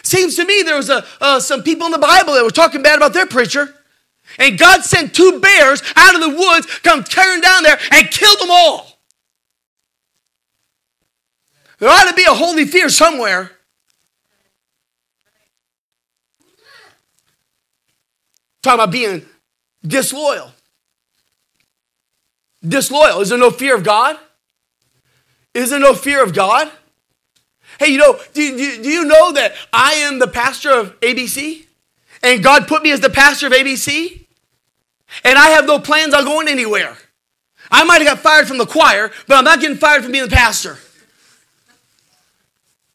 Seems 0.03 0.35
to 0.35 0.45
me 0.45 0.61
there 0.61 0.77
was 0.77 0.91
a, 0.91 1.03
uh, 1.19 1.39
some 1.39 1.63
people 1.63 1.87
in 1.87 1.91
the 1.91 1.97
Bible 1.97 2.33
that 2.33 2.43
were 2.43 2.51
talking 2.51 2.83
bad 2.83 2.97
about 2.97 3.13
their 3.13 3.25
preacher, 3.25 3.73
and 4.37 4.59
God 4.59 4.83
sent 4.83 5.15
two 5.15 5.39
bears 5.39 5.81
out 5.95 6.13
of 6.13 6.21
the 6.21 6.29
woods, 6.29 6.67
come 6.83 7.03
tearing 7.03 7.41
down 7.41 7.63
there 7.63 7.79
and 7.91 8.11
killed 8.11 8.39
them 8.39 8.51
all. 8.51 8.99
There 11.79 11.89
ought 11.89 12.09
to 12.09 12.13
be 12.13 12.25
a 12.25 12.33
holy 12.35 12.65
fear 12.65 12.89
somewhere. 12.89 13.49
Talking 18.61 18.79
about 18.79 18.91
being 18.91 19.25
disloyal. 19.85 20.51
Disloyal. 22.67 23.21
Is 23.21 23.29
there 23.29 23.37
no 23.37 23.51
fear 23.51 23.75
of 23.75 23.83
God? 23.83 24.17
Is 25.53 25.71
there 25.71 25.79
no 25.79 25.93
fear 25.93 26.23
of 26.23 26.33
God? 26.33 26.71
Hey, 27.79 27.87
you 27.87 27.97
know, 27.97 28.19
do, 28.33 28.57
do, 28.57 28.83
do 28.83 28.89
you 28.89 29.05
know 29.05 29.31
that 29.31 29.53
I 29.73 29.93
am 29.93 30.19
the 30.19 30.27
pastor 30.27 30.69
of 30.71 30.99
ABC? 30.99 31.65
And 32.21 32.43
God 32.43 32.67
put 32.67 32.83
me 32.83 32.91
as 32.91 32.99
the 32.99 33.09
pastor 33.09 33.47
of 33.47 33.53
ABC? 33.53 34.25
And 35.23 35.37
I 35.37 35.49
have 35.49 35.65
no 35.65 35.79
plans 35.79 36.13
on 36.13 36.23
going 36.23 36.47
anywhere. 36.47 36.95
I 37.71 37.83
might 37.83 38.01
have 38.01 38.07
got 38.07 38.19
fired 38.19 38.47
from 38.47 38.59
the 38.59 38.65
choir, 38.65 39.11
but 39.27 39.37
I'm 39.37 39.43
not 39.43 39.59
getting 39.59 39.77
fired 39.77 40.03
from 40.03 40.11
being 40.11 40.25
the 40.25 40.35
pastor 40.35 40.77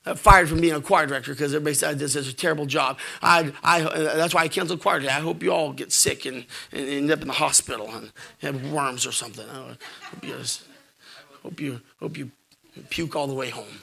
Uh, 0.07 0.14
fired 0.14 0.48
from 0.48 0.61
being 0.61 0.72
a 0.72 0.80
choir 0.80 1.04
director 1.04 1.32
because 1.32 1.52
everybody 1.52 1.74
said 1.74 1.98
this 1.98 2.14
is 2.14 2.28
a 2.28 2.32
terrible 2.32 2.64
job. 2.64 2.96
I, 3.20 3.52
I, 3.64 3.82
uh, 3.82 4.16
that's 4.16 4.32
why 4.32 4.42
I 4.42 4.48
canceled 4.48 4.80
choir 4.80 5.00
today. 5.00 5.11
I 5.11 5.18
hope 5.18 5.42
you 5.42 5.52
all 5.52 5.72
get 5.72 5.92
sick 5.92 6.26
and, 6.26 6.46
and 6.70 6.88
end 6.88 7.11
up 7.11 7.22
in 7.22 7.26
the 7.26 7.34
hospital 7.34 7.90
and 7.92 8.12
have 8.40 8.70
worms 8.70 9.04
or 9.04 9.11
something. 9.11 9.44
I 9.50 9.76
hope 10.12 10.22
you, 10.22 10.36
hope 11.42 11.61
you, 11.61 11.80
hope 11.98 12.16
you 12.16 12.30
puke 12.88 13.16
all 13.16 13.26
the 13.26 13.34
way 13.34 13.50
home. 13.50 13.82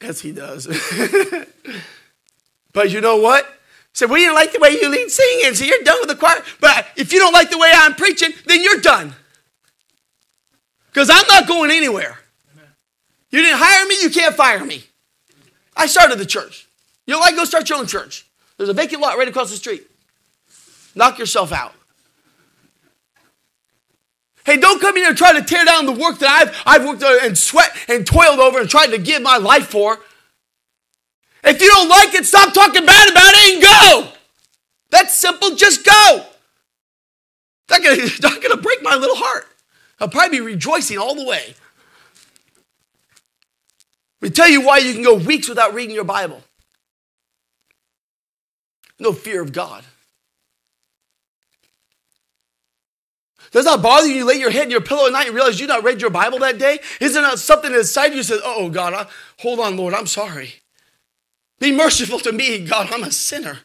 Yes, 0.00 0.20
he 0.20 0.30
does. 0.30 0.68
but 2.72 2.92
you 2.92 3.00
know 3.00 3.16
what? 3.16 3.52
So 3.94 4.06
we 4.06 4.20
didn't 4.20 4.36
like 4.36 4.52
the 4.52 4.60
way 4.60 4.78
you 4.80 4.88
lead 4.88 5.10
singing, 5.10 5.54
so 5.54 5.64
you're 5.64 5.82
done 5.82 5.96
with 5.98 6.08
the 6.08 6.14
choir. 6.14 6.40
But 6.60 6.86
if 6.94 7.12
you 7.12 7.18
don't 7.18 7.32
like 7.32 7.50
the 7.50 7.58
way 7.58 7.72
I'm 7.74 7.94
preaching, 7.94 8.30
then 8.46 8.62
you're 8.62 8.80
done. 8.80 9.12
Because 10.86 11.10
I'm 11.10 11.26
not 11.26 11.48
going 11.48 11.72
anywhere. 11.72 12.20
You 13.30 13.42
didn't 13.42 13.58
hire 13.58 13.86
me, 13.86 13.96
you 14.02 14.10
can't 14.10 14.34
fire 14.34 14.64
me. 14.64 14.84
I 15.76 15.86
started 15.86 16.18
the 16.18 16.26
church. 16.26 16.66
You 17.06 17.14
don't 17.14 17.20
like 17.20 17.36
go 17.36 17.44
start 17.44 17.68
your 17.68 17.78
own 17.78 17.86
church. 17.86 18.26
There's 18.56 18.68
a 18.68 18.74
vacant 18.74 19.00
lot 19.00 19.16
right 19.16 19.28
across 19.28 19.50
the 19.50 19.56
street. 19.56 19.86
Knock 20.94 21.18
yourself 21.18 21.52
out. 21.52 21.74
Hey, 24.44 24.56
don't 24.56 24.80
come 24.80 24.96
in 24.96 25.02
here 25.02 25.10
and 25.10 25.18
try 25.18 25.32
to 25.34 25.42
tear 25.42 25.64
down 25.64 25.84
the 25.84 25.92
work 25.92 26.18
that 26.20 26.30
I've, 26.30 26.62
I've 26.64 26.86
worked 26.86 27.02
and 27.02 27.36
sweat 27.36 27.70
and 27.86 28.06
toiled 28.06 28.40
over 28.40 28.58
and 28.58 28.68
tried 28.68 28.88
to 28.88 28.98
give 28.98 29.20
my 29.22 29.36
life 29.36 29.66
for. 29.66 29.98
If 31.44 31.60
you 31.60 31.68
don't 31.68 31.88
like 31.88 32.14
it, 32.14 32.24
stop 32.24 32.52
talking 32.54 32.84
bad 32.84 33.10
about 33.10 33.32
it 33.34 33.54
and 33.54 33.62
go. 33.62 34.12
That's 34.90 35.14
simple. 35.14 35.54
Just 35.54 35.84
go. 35.84 36.24
Not 37.70 37.82
not 38.22 38.42
gonna 38.42 38.56
break 38.56 38.82
my 38.82 38.96
little 38.96 39.16
heart. 39.16 39.46
I'll 40.00 40.08
probably 40.08 40.38
be 40.38 40.44
rejoicing 40.44 40.98
all 40.98 41.14
the 41.14 41.24
way. 41.24 41.54
Me 44.20 44.30
tell 44.30 44.48
you 44.48 44.60
why 44.62 44.78
you 44.78 44.92
can 44.92 45.02
go 45.02 45.14
weeks 45.14 45.48
without 45.48 45.74
reading 45.74 45.94
your 45.94 46.04
Bible. 46.04 46.42
No 48.98 49.12
fear 49.12 49.40
of 49.40 49.52
God. 49.52 49.84
Does 53.50 53.64
that 53.64 53.80
bother 53.80 54.06
you? 54.06 54.14
You 54.14 54.24
lay 54.24 54.34
your 54.34 54.50
head 54.50 54.64
in 54.64 54.70
your 54.70 54.80
pillow 54.80 55.06
at 55.06 55.12
night 55.12 55.26
and 55.26 55.34
realize 55.34 55.58
you 55.58 55.66
not 55.66 55.84
read 55.84 56.00
your 56.00 56.10
Bible 56.10 56.38
that 56.40 56.58
day? 56.58 56.80
Is 57.00 57.14
there 57.14 57.22
not 57.22 57.38
something 57.38 57.72
inside 57.72 58.12
you 58.12 58.22
says, 58.22 58.40
"Oh 58.44 58.68
God, 58.68 58.92
I, 58.92 59.06
hold 59.38 59.60
on, 59.60 59.76
Lord, 59.76 59.94
I'm 59.94 60.06
sorry. 60.06 60.54
Be 61.58 61.72
merciful 61.72 62.18
to 62.20 62.32
me, 62.32 62.66
God. 62.66 62.88
I'm 62.92 63.04
a 63.04 63.10
sinner. 63.10 63.58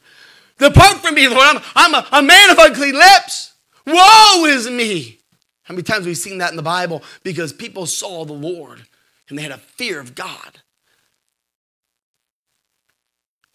Depart 0.58 0.97
from 0.97 1.16
me, 1.16 1.28
Lord. 1.28 1.41
I'm, 1.41 1.62
I'm 1.76 1.93
a, 1.93 2.08
a 2.14 2.22
man 2.22 2.49
of 2.49 2.60
ugly 2.60 2.91
lips. 2.91 3.54
Woe 3.86 4.45
is 4.45 4.70
me. 4.70 5.20
How 5.64 5.74
many 5.74 5.84
times 5.84 5.99
have 5.99 6.06
we 6.06 6.16
seen 6.16 6.38
that 6.39 6.51
in 6.51 6.58
the 6.58 6.64
Bible? 6.64 7.04
Because 7.24 7.51
people 7.51 7.86
saw 7.86 8.26
the 8.26 8.34
Lord 8.34 8.84
and 9.34 9.39
they 9.39 9.41
had 9.41 9.51
a 9.51 9.57
fear 9.57 9.99
of 9.99 10.13
God. 10.13 10.59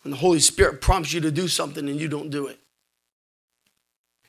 When 0.02 0.10
the 0.10 0.16
Holy 0.16 0.40
Spirit 0.40 0.80
prompts 0.80 1.12
you 1.12 1.20
to 1.20 1.30
do 1.30 1.46
something 1.46 1.88
and 1.88 2.00
you 2.00 2.08
don't 2.08 2.30
do 2.30 2.48
it. 2.48 2.58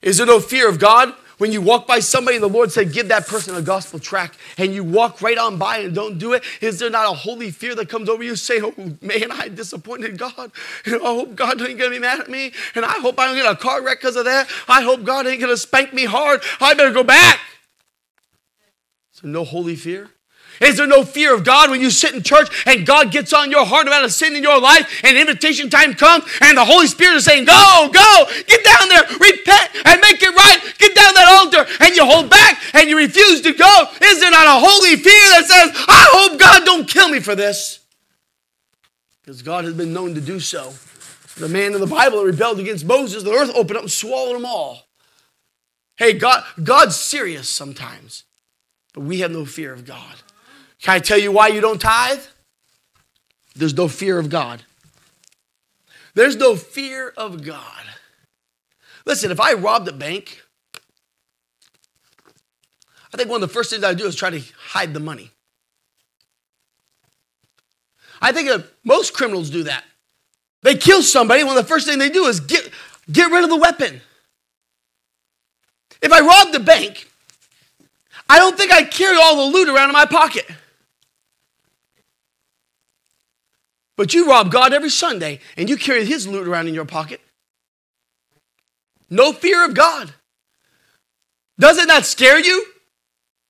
Is 0.04 0.18
there 0.18 0.28
no 0.28 0.40
fear 0.40 0.70
of 0.70 0.78
God 0.78 1.12
when 1.40 1.52
you 1.52 1.60
walk 1.60 1.88
by 1.88 2.02
somebody 2.02 2.36
and 2.36 2.44
the 2.44 2.50
Lord 2.50 2.72
said, 2.72 2.94
Give 2.94 3.08
that 3.08 3.26
person 3.26 3.56
a 3.56 3.64
gospel 3.64 3.98
track, 3.98 4.36
and 4.60 4.76
you 4.76 4.84
walk 4.84 5.24
right 5.24 5.40
on 5.40 5.58
by 5.58 5.80
and 5.80 5.96
don't 5.96 6.20
do 6.20 6.34
it? 6.34 6.44
Is 6.62 6.78
there 6.78 6.92
not 6.92 7.12
a 7.12 7.16
holy 7.16 7.50
fear 7.50 7.74
that 7.74 7.90
comes 7.90 8.10
over 8.10 8.22
you 8.22 8.36
saying, 8.36 8.64
Oh 8.64 8.98
man, 9.02 9.32
I 9.32 9.48
disappointed 9.48 10.20
God? 10.20 10.52
And 10.86 10.96
I 11.02 11.06
hope 11.06 11.36
God 11.36 11.60
ain't 11.60 11.80
gonna 11.80 11.90
be 11.90 11.98
mad 11.98 12.20
at 12.20 12.30
me. 12.30 12.52
And 12.76 12.86
I 12.86 13.00
hope 13.00 13.18
I 13.18 13.26
don't 13.26 13.36
get 13.36 13.52
a 13.52 13.56
car 13.56 13.82
wreck 13.84 14.02
because 14.02 14.18
of 14.18 14.26
that. 14.26 14.48
I 14.68 14.84
hope 14.84 15.04
God 15.04 15.26
ain't 15.26 15.42
gonna 15.42 15.58
spank 15.58 15.96
me 15.96 16.06
hard. 16.06 16.44
I 16.62 16.76
better 16.76 16.94
go 16.94 17.04
back. 17.04 17.40
So, 19.14 19.28
no 19.28 19.44
holy 19.44 19.76
fear? 19.76 20.12
Is 20.62 20.78
there 20.78 20.88
no 20.88 21.04
fear 21.04 21.34
of 21.34 21.44
God 21.44 21.70
when 21.70 21.80
you 21.82 21.90
sit 21.90 22.14
in 22.14 22.22
church 22.22 22.50
and 22.66 22.86
God 22.86 23.12
gets 23.12 23.32
on 23.34 23.52
your 23.52 23.66
heart 23.66 23.88
about 23.88 24.04
a 24.04 24.10
sin 24.10 24.36
in 24.36 24.44
your 24.44 24.60
life 24.60 25.02
and 25.04 25.18
invitation 25.18 25.70
time 25.70 25.94
comes 25.94 26.26
and 26.42 26.58
the 26.58 26.66
Holy 26.66 26.88
Spirit 26.88 27.16
is 27.16 27.26
saying, 27.26 27.46
Go, 27.46 27.90
go, 27.92 28.26
get 28.48 28.64
down 28.64 28.90
there, 28.90 29.04
repent 29.04 29.70
and 29.86 30.02
make 30.02 30.22
it 30.22 30.36
right, 30.36 30.74
get 30.78 30.96
down 30.96 31.14
that 31.14 31.40
altar, 31.40 31.66
and 31.80 31.96
you 31.96 32.06
hold 32.06 32.30
back 32.30 32.62
and 32.74 32.90
you 32.90 32.98
refuse 32.98 33.42
to 33.42 33.54
go? 33.54 33.86
Is 34.02 34.20
there 34.20 34.32
not 34.32 34.48
a 34.48 34.60
holy 34.66 34.96
fear 34.98 35.30
that 35.30 35.46
says, 35.46 35.86
I 35.88 36.08
hope 36.12 36.40
God 36.40 36.66
don't 36.66 36.88
kill 36.88 37.10
me 37.10 37.20
for 37.20 37.36
this? 37.36 37.80
Because 39.22 39.42
God 39.42 39.64
has 39.66 39.74
been 39.74 39.94
known 39.94 40.16
to 40.16 40.22
do 40.22 40.40
so. 40.40 40.74
The 41.38 41.48
man 41.48 41.74
in 41.74 41.80
the 41.80 41.88
Bible 41.88 42.20
that 42.20 42.26
rebelled 42.26 42.60
against 42.60 42.86
Moses, 42.86 43.24
the 43.24 43.32
earth 43.32 43.52
opened 43.56 43.78
up 43.78 43.84
and 43.84 43.92
swallowed 43.92 44.36
them 44.36 44.46
all. 44.46 44.88
Hey, 45.96 46.14
God, 46.14 46.44
God's 46.62 46.96
serious 46.96 47.50
sometimes, 47.50 48.24
but 48.94 49.02
we 49.02 49.20
have 49.20 49.32
no 49.32 49.46
fear 49.46 49.72
of 49.72 49.86
God. 49.86 50.16
Can 50.82 50.96
I 50.96 51.00
tell 51.00 51.18
you 51.18 51.32
why 51.32 51.48
you 51.48 51.62
don't 51.62 51.80
tithe? 51.80 52.22
There's 53.56 53.74
no 53.74 53.88
fear 53.88 54.18
of 54.18 54.30
God. 54.30 54.64
There's 56.14 56.36
no 56.36 56.56
fear 56.56 57.14
of 57.18 57.44
God. 57.44 57.84
Listen, 59.06 59.32
if 59.32 59.40
I 59.40 59.54
robbed 59.54 59.88
a 59.88 59.94
bank, 59.94 60.42
I 63.14 63.18
think 63.18 63.30
one 63.30 63.42
of 63.42 63.50
the 63.50 63.54
first 63.54 63.72
things 63.72 63.84
I 63.84 63.94
do 63.94 64.06
is 64.06 64.16
try 64.16 64.30
to 64.30 64.42
hide 64.58 64.94
the 64.94 65.00
money. 65.00 65.32
I 68.22 68.32
think 68.32 68.66
most 68.84 69.14
criminals 69.14 69.50
do 69.50 69.64
that. 69.64 69.84
They 70.62 70.76
kill 70.76 71.02
somebody, 71.02 71.44
one 71.44 71.58
of 71.58 71.64
the 71.64 71.70
first 71.70 71.88
things 71.88 72.00
they 72.00 72.10
do 72.10 72.26
is 72.26 72.40
get, 72.40 72.70
get 73.12 73.32
rid 73.32 73.44
of 73.44 73.50
the 73.50 73.56
weapon. 73.56 74.02
If 76.02 76.12
I 76.12 76.20
robbed 76.20 76.54
the 76.54 76.60
bank, 76.60 77.10
I 78.28 78.38
don't 78.38 78.58
think 78.58 78.72
I'd 78.72 78.92
carry 78.92 79.18
all 79.18 79.38
the 79.38 79.58
loot 79.58 79.70
around 79.70 79.90
in 79.90 79.94
my 79.94 80.06
pocket. 80.06 80.46
But 84.00 84.14
you 84.14 84.30
rob 84.30 84.50
God 84.50 84.72
every 84.72 84.90
Sunday 84.90 85.42
and 85.58 85.70
you 85.70 85.76
carry 85.76 86.06
his 86.06 86.26
loot 86.26 86.48
around 86.48 86.70
in 86.70 86.74
your 86.74 86.86
pocket. 86.86 87.20
No 89.10 89.34
fear 89.34 89.66
of 89.66 89.74
God. 89.74 90.14
Doesn't 91.60 91.88
that 91.88 92.06
scare 92.06 92.40
you? 92.40 92.66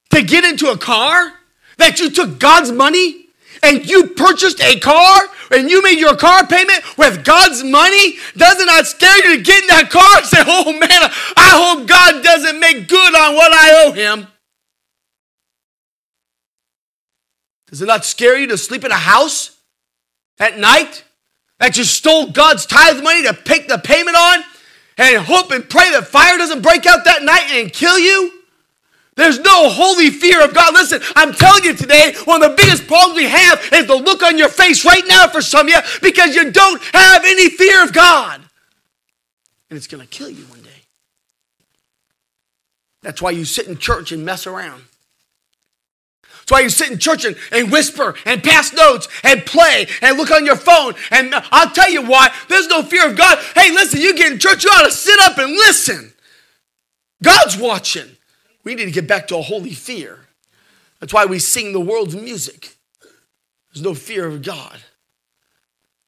To 0.10 0.24
get 0.24 0.44
into 0.44 0.72
a 0.72 0.78
car 0.80 1.34
that 1.78 2.00
you 2.00 2.10
took 2.10 2.40
God's 2.40 2.72
money 2.72 3.28
and 3.62 3.88
you 3.88 4.08
purchased 4.08 4.60
a 4.60 4.80
car 4.80 5.22
and 5.52 5.70
you 5.70 5.84
made 5.84 6.00
your 6.00 6.18
car 6.18 6.48
payment 6.48 6.98
with 6.98 7.24
God's 7.24 7.64
money? 7.64 8.18
Doesn't 8.36 8.66
that 8.66 8.88
scare 8.88 9.18
you 9.18 9.38
to 9.38 9.44
get 9.44 9.62
in 9.62 9.68
that 9.68 9.92
car 9.92 10.18
and 10.18 10.26
say, 10.26 10.42
oh 10.48 10.72
man, 10.72 11.12
I 11.38 11.78
hope 11.78 11.88
God 11.88 12.24
doesn't 12.24 12.60
make 12.60 12.88
good 12.88 13.16
on 13.16 13.36
what 13.36 13.52
I 13.54 13.86
owe 13.86 13.92
him? 13.92 14.26
Does 17.68 17.84
it 17.84 17.86
not 17.86 18.04
scare 18.04 18.36
you 18.36 18.48
to 18.48 18.58
sleep 18.58 18.84
in 18.84 18.90
a 18.90 18.96
house 18.96 19.58
at 20.40 20.58
night 20.58 21.04
that 21.60 21.78
you 21.78 21.84
stole 21.84 22.32
God's 22.32 22.66
tithe 22.66 23.04
money 23.04 23.24
to 23.24 23.34
pick 23.34 23.68
the 23.68 23.78
payment 23.78 24.16
on 24.18 24.44
and 24.98 25.24
hope 25.24 25.52
and 25.52 25.70
pray 25.70 25.90
that 25.92 26.08
fire 26.08 26.38
doesn't 26.38 26.62
break 26.62 26.86
out 26.86 27.06
that 27.06 27.24
night 27.24 27.52
and 27.52 27.72
kill 27.72 28.00
you? 28.00 28.34
There's 29.16 29.40
no 29.40 29.70
holy 29.70 30.12
fear 30.12 30.42
of 30.44 30.54
God. 30.54 30.74
Listen, 30.74 31.02
I'm 31.14 31.34
telling 31.34 31.66
you 31.66 31.74
today, 31.74 32.16
one 32.24 32.42
of 32.42 32.52
the 32.52 32.56
biggest 32.56 32.88
problems 32.88 33.18
we 33.18 33.26
have 33.26 33.60
is 33.74 33.86
the 33.86 33.96
look 33.96 34.24
on 34.24 34.38
your 34.38 34.48
face 34.48 34.86
right 34.86 35.04
now 35.06 35.28
for 35.28 35.42
some 35.42 35.68
of 35.68 35.74
you 35.74 35.80
because 36.02 36.36
you 36.36 36.52
don't 36.52 36.82
have 36.94 37.26
any 37.26 37.50
fear 37.50 37.84
of 37.84 37.92
God. 37.92 38.42
And 39.70 39.76
it's 39.76 39.88
going 39.88 40.02
to 40.02 40.08
kill 40.08 40.30
you 40.30 40.46
one 40.46 40.62
day. 40.62 40.70
That's 43.02 43.22
why 43.22 43.32
you 43.32 43.44
sit 43.44 43.68
in 43.68 43.78
church 43.78 44.14
and 44.14 44.24
mess 44.24 44.48
around. 44.48 44.84
That's 46.50 46.62
why 46.62 46.64
you 46.64 46.70
sit 46.70 46.90
in 46.90 46.98
church 46.98 47.26
and, 47.26 47.36
and 47.52 47.72
whisper 47.72 48.16
and 48.26 48.44
pass 48.44 48.74
notes 48.74 49.08
and 49.24 49.46
play 49.46 49.86
and 50.02 50.18
look 50.18 50.32
on 50.32 50.48
your 50.48 50.56
phone. 50.56 50.96
And 51.12 51.32
I'll 51.52 51.70
tell 51.70 51.92
you 51.92 52.02
why. 52.02 52.30
There's 52.48 52.68
no 52.68 52.82
fear 52.82 53.08
of 53.08 53.16
God. 53.16 53.38
Hey, 53.54 53.72
listen, 53.72 54.02
you 54.02 54.16
get 54.16 54.32
in 54.32 54.40
church, 54.40 54.64
you 54.64 54.72
ought 54.72 54.86
to 54.86 54.92
sit 54.92 55.20
up 55.20 55.38
and 55.38 55.52
listen. 55.52 56.12
God's 57.22 57.56
watching. 57.56 58.18
We 58.64 58.74
need 58.74 58.86
to 58.86 58.92
get 58.92 59.08
back 59.08 59.28
to 59.28 59.38
a 59.38 59.44
holy 59.44 59.76
fear. 59.76 60.22
That's 61.00 61.14
why 61.14 61.26
we 61.26 61.38
sing 61.38 61.72
the 61.72 61.80
world's 61.80 62.16
music. 62.16 62.76
There's 63.72 63.84
no 63.84 63.94
fear 63.94 64.26
of 64.26 64.42
God. 64.42 64.80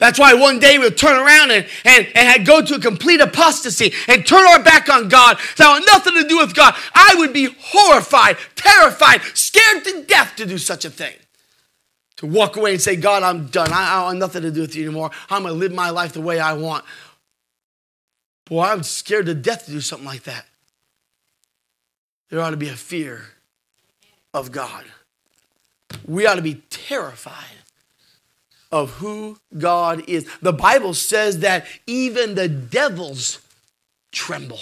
That's 0.01 0.17
why 0.17 0.33
one 0.33 0.57
day 0.57 0.79
we'll 0.79 0.89
turn 0.89 1.15
around 1.15 1.51
and, 1.51 1.63
and, 1.85 2.07
and 2.15 2.43
go 2.43 2.59
to 2.59 2.73
a 2.73 2.79
complete 2.79 3.21
apostasy 3.21 3.93
and 4.07 4.25
turn 4.25 4.47
our 4.47 4.63
back 4.63 4.89
on 4.89 5.09
God. 5.09 5.37
That 5.57 5.75
had 5.75 5.85
nothing 5.85 6.19
to 6.19 6.27
do 6.27 6.39
with 6.39 6.55
God. 6.55 6.73
I 6.95 7.13
would 7.19 7.33
be 7.33 7.55
horrified, 7.59 8.37
terrified, 8.55 9.21
scared 9.35 9.83
to 9.83 10.03
death 10.07 10.35
to 10.37 10.47
do 10.47 10.57
such 10.57 10.85
a 10.85 10.89
thing. 10.89 11.13
To 12.15 12.25
walk 12.25 12.57
away 12.57 12.71
and 12.71 12.81
say, 12.81 12.95
God, 12.95 13.21
I'm 13.21 13.45
done. 13.45 13.71
I, 13.71 13.99
I 13.99 14.03
want 14.05 14.17
nothing 14.17 14.41
to 14.41 14.49
do 14.49 14.61
with 14.61 14.75
you 14.75 14.85
anymore. 14.85 15.11
I'm 15.29 15.43
going 15.43 15.53
to 15.53 15.59
live 15.59 15.71
my 15.71 15.91
life 15.91 16.13
the 16.13 16.21
way 16.21 16.39
I 16.39 16.53
want. 16.53 16.83
Boy, 18.45 18.63
I'm 18.63 18.81
scared 18.81 19.27
to 19.27 19.35
death 19.35 19.67
to 19.67 19.71
do 19.71 19.81
something 19.81 20.07
like 20.07 20.23
that. 20.23 20.47
There 22.31 22.41
ought 22.41 22.49
to 22.49 22.57
be 22.57 22.69
a 22.69 22.73
fear 22.73 23.21
of 24.33 24.51
God. 24.51 24.83
We 26.07 26.25
ought 26.25 26.35
to 26.35 26.41
be 26.41 26.63
terrified 26.71 27.61
of 28.71 28.91
who 28.91 29.37
God 29.57 30.07
is. 30.07 30.27
The 30.41 30.53
Bible 30.53 30.93
says 30.93 31.39
that 31.39 31.65
even 31.85 32.35
the 32.35 32.47
devils 32.47 33.39
tremble. 34.11 34.59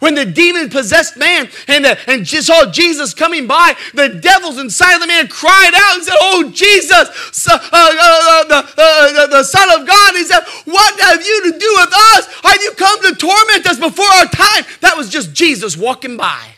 When 0.00 0.14
the 0.14 0.24
demon 0.24 0.70
possessed 0.70 1.16
man 1.16 1.48
and, 1.68 1.84
the, 1.84 1.98
and 2.10 2.26
saw 2.26 2.70
Jesus 2.70 3.14
coming 3.14 3.46
by, 3.46 3.74
the 3.92 4.08
devils 4.08 4.58
inside 4.58 4.94
of 4.94 5.00
the 5.02 5.06
man 5.06 5.28
cried 5.28 5.72
out 5.74 5.96
and 5.96 6.04
said, 6.04 6.16
Oh, 6.20 6.50
Jesus, 6.52 7.08
so, 7.32 7.52
uh, 7.54 7.58
uh, 7.62 7.70
uh, 7.72 8.44
the, 8.44 8.82
uh, 8.82 9.26
the 9.28 9.44
Son 9.44 9.80
of 9.80 9.86
God. 9.86 10.14
He 10.14 10.24
said, 10.24 10.42
What 10.64 11.00
have 11.00 11.24
you 11.24 11.52
to 11.52 11.58
do 11.58 11.76
with 11.78 11.92
us? 11.92 12.26
Have 12.42 12.62
you 12.62 12.72
come 12.72 13.02
to 13.02 13.14
torment 13.14 13.66
us 13.66 13.78
before 13.78 14.06
our 14.06 14.26
time? 14.26 14.64
That 14.80 14.96
was 14.96 15.10
just 15.10 15.32
Jesus 15.32 15.76
walking 15.76 16.16
by. 16.16 16.54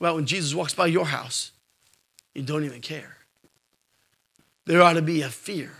Well, 0.00 0.16
when 0.16 0.26
Jesus 0.26 0.54
walks 0.54 0.74
by 0.74 0.86
your 0.86 1.06
house, 1.06 1.52
you 2.34 2.42
don't 2.42 2.64
even 2.64 2.80
care 2.80 3.17
there 4.68 4.82
ought 4.82 4.92
to 4.92 5.02
be 5.02 5.22
a 5.22 5.30
fear. 5.30 5.72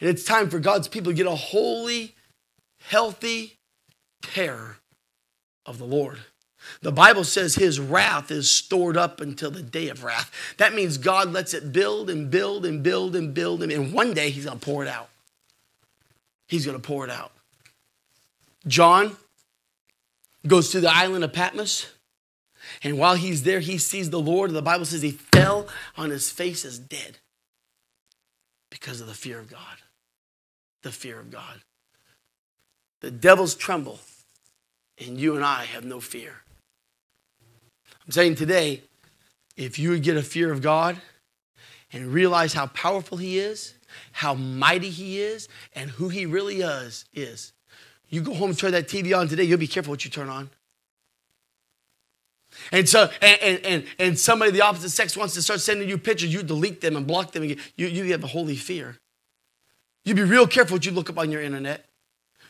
And 0.00 0.08
it's 0.08 0.24
time 0.24 0.48
for 0.48 0.58
God's 0.58 0.88
people 0.88 1.12
to 1.12 1.16
get 1.16 1.26
a 1.26 1.34
holy, 1.34 2.14
healthy 2.80 3.58
terror 4.22 4.78
of 5.66 5.76
the 5.76 5.84
Lord. 5.84 6.18
The 6.80 6.90
Bible 6.90 7.22
says 7.22 7.54
his 7.54 7.78
wrath 7.78 8.30
is 8.30 8.50
stored 8.50 8.96
up 8.96 9.20
until 9.20 9.50
the 9.50 9.62
day 9.62 9.90
of 9.90 10.04
wrath. 10.04 10.32
That 10.56 10.74
means 10.74 10.96
God 10.96 11.32
lets 11.32 11.52
it 11.52 11.70
build 11.70 12.08
and 12.08 12.30
build 12.30 12.64
and 12.64 12.82
build 12.82 13.14
and 13.14 13.34
build, 13.34 13.62
and 13.62 13.92
one 13.92 14.14
day 14.14 14.30
he's 14.30 14.46
going 14.46 14.58
to 14.58 14.64
pour 14.64 14.82
it 14.82 14.88
out. 14.88 15.10
He's 16.46 16.64
going 16.64 16.80
to 16.80 16.86
pour 16.86 17.04
it 17.04 17.10
out. 17.10 17.32
John 18.66 19.16
goes 20.46 20.70
to 20.70 20.80
the 20.80 20.90
island 20.90 21.24
of 21.24 21.34
Patmos, 21.34 21.88
and 22.82 22.98
while 22.98 23.16
he's 23.16 23.42
there, 23.42 23.60
he 23.60 23.76
sees 23.76 24.08
the 24.08 24.20
Lord. 24.20 24.52
The 24.52 24.62
Bible 24.62 24.86
says 24.86 25.02
he 25.02 25.10
fell 25.10 25.68
on 25.96 26.08
his 26.08 26.30
face 26.30 26.64
as 26.64 26.78
dead 26.78 27.18
because 28.80 29.00
of 29.00 29.06
the 29.06 29.14
fear 29.14 29.38
of 29.38 29.50
God. 29.50 29.78
The 30.82 30.92
fear 30.92 31.18
of 31.18 31.30
God. 31.30 31.60
The 33.00 33.10
devils 33.10 33.54
tremble, 33.54 34.00
and 34.98 35.18
you 35.18 35.36
and 35.36 35.44
I 35.44 35.64
have 35.64 35.84
no 35.84 36.00
fear. 36.00 36.42
I'm 38.04 38.12
saying 38.12 38.36
today, 38.36 38.82
if 39.56 39.78
you 39.78 39.90
would 39.90 40.02
get 40.02 40.16
a 40.16 40.22
fear 40.22 40.52
of 40.52 40.62
God 40.62 40.96
and 41.92 42.06
realize 42.06 42.52
how 42.52 42.66
powerful 42.68 43.18
He 43.18 43.38
is, 43.38 43.74
how 44.12 44.34
mighty 44.34 44.90
He 44.90 45.20
is, 45.20 45.48
and 45.74 45.90
who 45.90 46.08
He 46.08 46.26
really 46.26 46.60
is, 46.60 47.04
is 47.12 47.52
you 48.08 48.20
go 48.20 48.34
home 48.34 48.50
and 48.50 48.58
turn 48.58 48.72
that 48.72 48.88
TV 48.88 49.16
on 49.16 49.28
today, 49.28 49.44
you'll 49.44 49.58
be 49.58 49.66
careful 49.66 49.90
what 49.90 50.04
you 50.04 50.10
turn 50.10 50.28
on. 50.28 50.50
And 52.72 52.88
so, 52.88 53.10
and, 53.22 53.60
and, 53.64 53.84
and 53.98 54.18
somebody 54.18 54.50
of 54.50 54.54
the 54.54 54.62
opposite 54.62 54.90
sex 54.90 55.16
wants 55.16 55.34
to 55.34 55.42
start 55.42 55.60
sending 55.60 55.88
you 55.88 55.98
pictures, 55.98 56.32
you 56.32 56.42
delete 56.42 56.80
them 56.80 56.96
and 56.96 57.06
block 57.06 57.32
them. 57.32 57.42
And 57.42 57.56
You, 57.76 57.86
you 57.86 58.12
have 58.12 58.24
a 58.24 58.28
holy 58.28 58.56
fear. 58.56 58.96
You 60.04 60.14
be 60.14 60.22
real 60.22 60.46
careful 60.46 60.76
what 60.76 60.86
you 60.86 60.92
look 60.92 61.10
up 61.10 61.18
on 61.18 61.30
your 61.30 61.42
internet. 61.42 61.84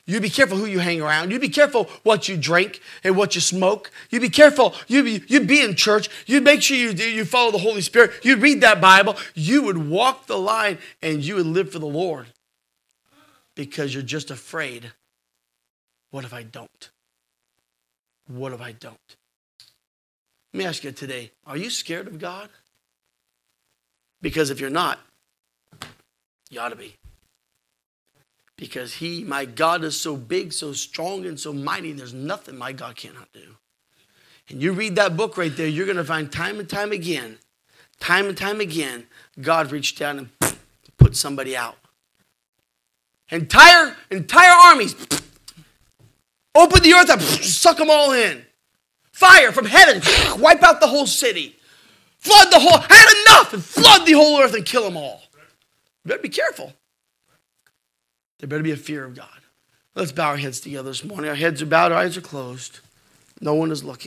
You 0.07 0.21
be 0.21 0.31
careful 0.31 0.57
who 0.57 0.65
you 0.65 0.79
hang 0.79 1.03
around. 1.03 1.33
You 1.33 1.39
be 1.39 1.51
careful 1.51 1.85
what 2.03 2.31
you 2.31 2.39
drink 2.39 2.81
and 3.05 3.15
what 3.15 3.35
you 3.35 3.43
smoke. 3.43 3.91
You 4.09 4.21
be 4.21 4.31
careful. 4.31 4.75
You 4.87 5.03
be, 5.03 5.23
you 5.29 5.41
be 5.41 5.63
in 5.63 5.75
church. 5.75 6.09
You 6.27 6.41
make 6.41 6.63
sure 6.63 6.79
you, 6.79 6.93
you 6.93 7.27
follow 7.27 7.51
the 7.51 7.59
Holy 7.59 7.83
Spirit. 7.83 8.13
You 8.25 8.37
read 8.37 8.63
that 8.63 8.81
Bible. 8.81 9.17
You 9.35 9.65
would 9.65 9.91
walk 9.91 10.27
the 10.27 10.39
line 10.39 10.79
and 11.03 11.23
you 11.23 11.35
would 11.35 11.47
live 11.47 11.71
for 11.71 11.79
the 11.79 11.87
Lord 11.87 12.29
because 13.55 13.93
you're 13.93 14.03
just 14.03 14.31
afraid. 14.31 14.93
What 16.11 16.25
if 16.25 16.33
I 16.33 16.43
don't? 16.43 16.91
What 18.29 18.55
if 18.55 18.63
I 18.63 18.73
don't? 18.73 19.17
Let 20.59 20.65
me 20.65 20.69
ask 20.71 20.83
you 20.83 20.91
today 20.91 21.31
are 21.47 21.57
you 21.57 21.71
scared 21.71 22.09
of 22.09 22.19
God? 22.19 22.49
Because 24.21 24.51
if 24.51 24.59
you're 24.59 24.71
not, 24.71 24.99
you 26.51 26.59
ought 26.59 26.71
to 26.71 26.75
be 26.75 26.97
because 28.57 28.95
he, 28.95 29.23
my 29.23 29.45
God, 29.45 29.85
is 29.85 30.01
so 30.01 30.17
big, 30.17 30.53
so 30.53 30.73
strong, 30.73 31.25
and 31.27 31.39
so 31.39 31.53
mighty. 31.53 31.93
There's 31.93 32.13
nothing 32.13 32.59
my 32.59 32.73
God 32.73 32.97
cannot 32.97 33.29
do. 33.33 33.55
And 34.49 34.61
you 34.61 34.73
read 34.73 34.97
that 34.97 35.17
book 35.17 35.39
right 35.39 35.57
there, 35.57 35.69
you're 35.69 35.87
going 35.87 35.97
to 35.97 36.03
find 36.03 36.33
time 36.33 36.59
and 36.59 36.69
time 36.69 36.91
again, 36.91 37.39
time 38.01 38.27
and 38.27 38.37
time 38.37 38.61
again, 38.61 39.07
God 39.41 39.71
reached 39.71 39.97
down 39.97 40.19
and 40.19 40.57
put 40.97 41.15
somebody 41.15 41.57
out. 41.57 41.77
Entire, 43.31 43.95
entire 44.11 44.73
armies 44.73 44.97
open 46.57 46.83
the 46.83 46.95
earth 46.95 47.11
up, 47.11 47.21
suck 47.21 47.77
them 47.77 47.91
all 47.91 48.11
in. 48.11 48.45
Fire 49.19 49.51
from 49.51 49.65
heaven, 49.65 50.01
wipe 50.41 50.63
out 50.63 50.79
the 50.79 50.87
whole 50.87 51.05
city. 51.05 51.57
Flood 52.19 52.53
the 52.53 52.61
whole, 52.61 52.79
I 52.89 52.95
had 52.95 53.27
enough, 53.27 53.53
and 53.53 53.65
flood 53.65 54.07
the 54.07 54.13
whole 54.13 54.41
earth 54.41 54.55
and 54.55 54.65
kill 54.65 54.85
them 54.85 54.97
all. 54.97 55.23
You 56.05 56.11
better 56.11 56.23
be 56.23 56.29
careful. 56.29 56.73
There 58.39 58.49
better 58.49 58.63
be 58.63 58.71
a 58.71 58.77
fear 58.77 59.05
of 59.05 59.17
God. 59.17 59.41
Let's 59.97 60.13
bow 60.13 60.29
our 60.29 60.37
heads 60.37 60.61
together 60.61 60.91
this 60.91 61.03
morning. 61.03 61.29
Our 61.29 61.35
heads 61.35 61.61
are 61.61 61.67
bowed, 61.67 61.91
our 61.91 61.99
eyes 61.99 62.17
are 62.17 62.21
closed. 62.21 62.79
No 63.41 63.55
one 63.55 63.73
is 63.73 63.83
looking. 63.83 64.07